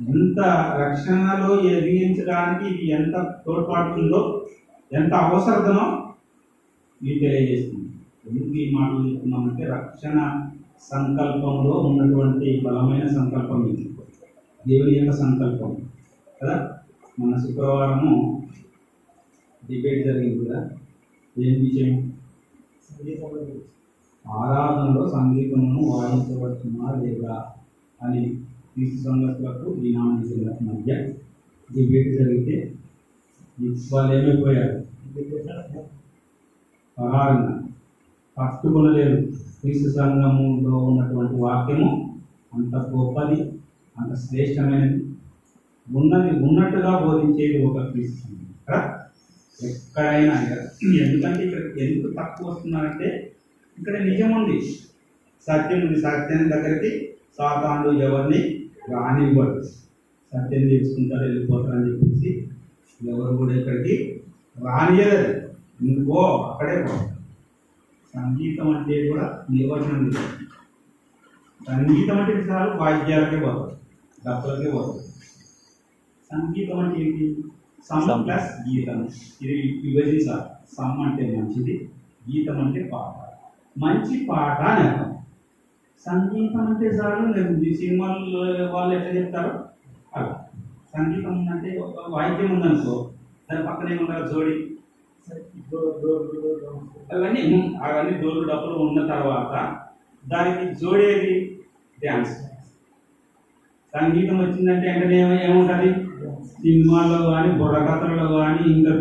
ఎంత 0.00 0.40
రక్షణలో 0.80 1.60
ఎదిగించడానికి 1.60 2.74
ఇది 2.74 2.90
ఎంత 2.90 3.34
తోడ్పడుతుందో 3.46 4.46
ఎంత 4.92 5.14
అవసరతనో 5.14 6.14
ఇది 7.02 7.20
తెలియజేస్తుంది 7.20 7.81
ఎందుకు 8.32 8.54
ఈ 8.54 8.70
మాటలు 8.70 9.10
చెప్తున్నామంటే 9.10 9.64
రక్షణ 9.64 10.48
సంకల్పంలో 10.80 11.70
ఉన్నటువంటి 11.70 12.60
బలమైన 12.60 13.06
సంకల్పం 13.06 13.66
ఇది. 13.66 13.90
దేవుని 14.68 14.94
యొక్క 14.94 15.12
సంకల్పం. 15.12 15.76
కదా? 16.42 16.78
మన 17.20 17.38
శుక్రవారము 17.38 18.42
డిబేట్ 19.70 20.06
జరిగింది 20.06 20.44
కదా? 20.44 20.70
ఏం 21.38 21.64
విషయం? 21.64 22.12
ఆరాధనలో 24.30 25.08
సంగీతమును 25.08 25.82
వాయించవచ్చునా 25.82 27.02
లేదా 27.02 27.46
అని 28.02 28.34
క్రీస్తు 28.74 29.04
సంగతులకు 29.04 29.80
డినామినేషన్ల 29.80 30.72
మధ్య 30.72 30.94
డిబేట్ 31.74 32.18
జరిగితే 32.18 32.74
వాళ్ళు 33.92 34.14
ఏమైపోయారు? 34.14 34.84
పరారంగా. 36.98 37.61
పట్టుకునలేరు 38.36 39.16
క్రీస్తు 39.60 39.88
సంఘములో 39.90 40.78
ఉన్నటువంటి 40.78 41.34
వాక్యము 41.34 42.20
అంత 42.54 42.74
గొప్పది 42.74 43.42
అంత 43.96 44.16
శ్రేష్టమైనది 44.16 45.04
ఉన్నది 45.92 46.30
ఉన్నట్టుగా 46.46 46.98
బోధించేది 46.98 47.66
ఒక 47.66 47.78
క్రీస్తు 47.90 48.16
సంఘం. 48.22 48.38
ఎక్కడైనా 49.68 50.34
ఎందుకంటే 51.04 51.44
ఇక్కడ 51.44 51.60
ఎందుకు 51.80 52.14
తక్కువ 52.14 52.50
వస్తున్నారంటే 52.50 53.34
ఇక్కడ 53.78 53.96
నిజం 54.02 54.30
ఉంది. 54.30 54.56
సత్యం 55.46 55.80
ఉంది. 55.86 56.00
సత్యం 56.00 56.50
దగ్గరికి 56.50 57.08
సాతానుడు 57.38 57.98
ఎవరిని 57.98 58.40
రానివ్వడు. 58.92 59.62
సత్యం 60.32 60.68
తీసుకుంటారు 60.68 61.22
వెళ్ళిపోతారు 61.22 61.76
అని 61.76 61.88
చెప్పేసి 61.88 62.48
ఎవరు 63.00 63.36
కూడా 63.36 63.54
ఇక్కడికి 63.54 64.22
రానియలేదు 64.64 65.32
నువ్వు 65.84 66.20
అక్కడే 66.22 66.82
పో. 66.82 66.94
సంగీతం 68.14 68.76
అంటే 68.76 69.08
కూడా 69.08 69.46
నిర్వచనం 69.50 70.04
లేదు. 70.04 70.18
సంగీతం 71.66 72.20
అంటే 72.20 72.32
చాలు 72.32 72.70
వాద్యాలకే 72.70 73.36
పోతారు 73.36 73.76
డబ్బులకే 74.26 74.70
పోతారు 74.70 74.98
సంగీతం 76.32 76.78
అంటే 76.78 77.00
ఏంటి? 77.00 77.36
సమ్. 77.88 78.24
ప్లస్ 78.26 78.50
గీతం. 78.68 79.08
ఇది 79.42 79.80
విభజించాలి. 79.84 80.42
సమ్ 80.76 81.00
అంటే 81.00 81.36
మంచిది 81.36 81.90
గీతం 82.30 82.66
అంటే 82.66 82.90
పాట. 82.92 83.14
మంచి 83.78 84.26
పాట 84.30 84.60
అని 84.60 84.88
అర్థం. 84.88 85.12
సంగీతం 86.06 86.60
అంటే 86.66 86.86
చాలు 86.86 87.32
లేదు 87.32 87.74
సినిమాల్లో 87.74 88.66
వాళ్ళు 88.72 88.94
ఎట్లా 88.94 89.20
చెప్తారు 89.20 89.64
అలా 90.16 90.46
సంగీతం 90.96 91.48
అంటే 91.50 91.78
ఒక 91.78 91.94
వాయిద్యం 92.08 92.50
ఉందనుకో 92.54 93.10
దాని 93.52 93.66
పక్కన 93.66 93.92
ఏముంటారు 93.92 94.26
జోడి. 94.32 94.71
అవన్నీ 97.14 97.74
అవన్నీ 97.82 98.18
డోలు 98.18 98.48
డబ్బులు 98.48 98.74
ఉన్న 98.74 99.06
తర్వాత 99.06 99.76
దానికి 100.28 100.74
జోడేది 100.74 101.60
డ్యాన్స్. 102.00 102.34
సంగీతం 103.94 104.38
వచ్చిందంటే 104.38 104.86
వెంటనే 104.90 105.44
ఏముంటుంది? 105.44 105.92
సినిమాల్లో 106.50 107.30
కానీ 107.30 107.58
బుర్రకథల్లో 107.58 108.36
కానీ 108.36 108.74
ఇంకా 108.74 108.92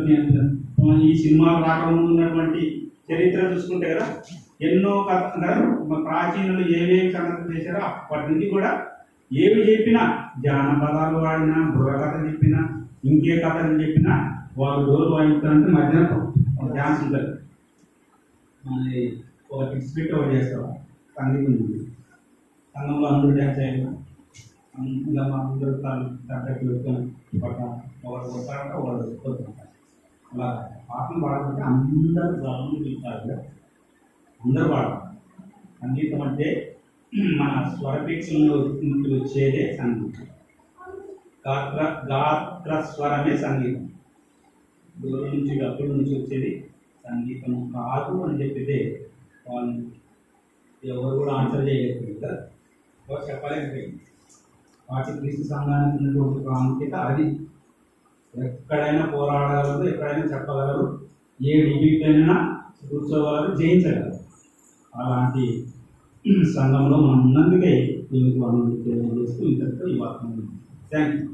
ఈ 1.02 1.18
సినిమాలు 1.18 1.66
రాకముందు 1.66 2.12
ఉన్నటువంటి 2.12 2.92
చరిత్ర 3.12 3.40
చూసుకుంటే 3.40 3.94
కదా 3.94 4.06
ఎన్నో 4.62 5.08
కథలు 5.12 5.86
మన 5.86 6.04
ప్రాచీనులు 6.04 6.62
ఏమేమి 6.76 7.12
సంగతి 7.12 7.58
చేశారో 7.58 7.86
అప్పటి 7.86 8.34
నుంచి 8.34 8.50
కూడా 8.50 8.82
ఏమి 9.34 9.72
చెప్పినా 9.72 10.24
జానపదాలు 10.46 11.18
వాడినా 11.18 11.72
బుర్రకథ 11.76 12.28
చెప్పినా 12.28 12.70
ఇంకే 13.06 13.42
కథలు 13.42 13.82
చెప్పినా 13.82 14.44
వాళ్ళు 14.58 14.86
డోలు 14.86 15.16
వాయించాలంటే 15.16 15.72
మధ్యాహ్నం 15.72 16.31
డ్యాన్స్ 16.68 17.04
ఉంటుంది 17.04 17.38
మనది 18.66 19.24
ఒక 19.52 19.70
కిడ్స్ 19.70 19.96
బిట్ 19.96 20.14
ఒకటి 20.14 20.36
చేస్తాం. 20.36 20.76
సంగీతం 21.20 21.54
ఉంది. 21.54 21.86
సంఘంలో 22.76 23.08
అందరూ 23.08 23.32
డ్యాన్స్ 23.32 23.60
చేయాలి. 23.60 23.82
ఇంకా 24.82 25.28
మా 25.28 25.38
అందరూ 25.38 25.74
తాను 25.74 26.18
తగ్గట్టు 26.28 26.66
పడతాం. 26.66 27.82
ఒకరు 28.06 28.30
కొట్టారంట 28.30 28.72
ఒకరు 28.72 29.16
కొట్టుకుంటారు 29.16 29.72
అలా 30.34 30.72
పాటలు 30.90 31.24
పాడాలంటే 31.24 31.62
అందరూ 31.62 32.46
రాళ్ళు 32.46 32.84
పిలుస్తారు 32.84 33.32
అందరూ 34.46 34.68
పాడాలి 34.72 35.12
సంగీతం 35.82 36.22
అంటే 36.22 36.78
మన 37.16 37.76
స్వరపీక్షంలో 37.80 38.58
వచ్చేదే 38.58 39.78
సంగీతం. 39.78 40.24
గాత్ర 41.48 42.08
గాత్ర 42.14 42.82
స్వరమే 42.82 43.38
సంగీతం. 43.38 43.91
దూరం 45.04 45.36
నుంచి 45.36 45.60
డబ్బుల 45.60 45.88
నుంచి 45.88 46.14
వచ్చేది 46.20 46.70
సంగీతం. 47.06 47.72
కాదు 47.74 48.24
అని 48.24 48.42
చెప్పితే 48.42 49.08
వాళ్ళు 49.50 49.92
ఎవరు 50.84 51.18
కూడా 51.18 51.34
ఆన్సర్ 51.34 51.68
చేయలేదు 51.68 52.14
కదా. 52.14 52.34
ఎవరు 53.10 53.32
చెప్పలేకపోయింది 53.32 54.00
వాటి 54.92 55.12
క్రీస్తు 55.20 55.44
సంఘానికి 55.48 55.98
ఉన్నటువంటి 55.98 56.44
ప్రాముఖ్యత 56.44 56.96
అది. 56.96 57.26
ఎక్కడైనా 58.34 59.06
పోరాడగలరు 59.06 59.90
ఎక్కడైనా 59.90 60.26
చెప్పగలరు 60.26 61.08
ఏ 61.46 61.64
డిగ్రీకైనా 61.64 62.36
కూర్చోగలరు 62.90 63.56
జయించగలరు. 63.56 64.18
అలాంటి 64.96 65.66
సంఘంలో 66.54 66.98
మనం 66.98 67.22
ఉన్నందుకే 67.22 67.74
దీనికి 68.12 68.40
మనం 68.40 68.82
తెలియజేస్తూ 68.86 69.46
ఇంతటితో 69.46 69.88
ఈ 69.88 69.98
వార్త 69.98 70.22
థ్యాంక్ 70.92 71.16
యూ 71.16 71.28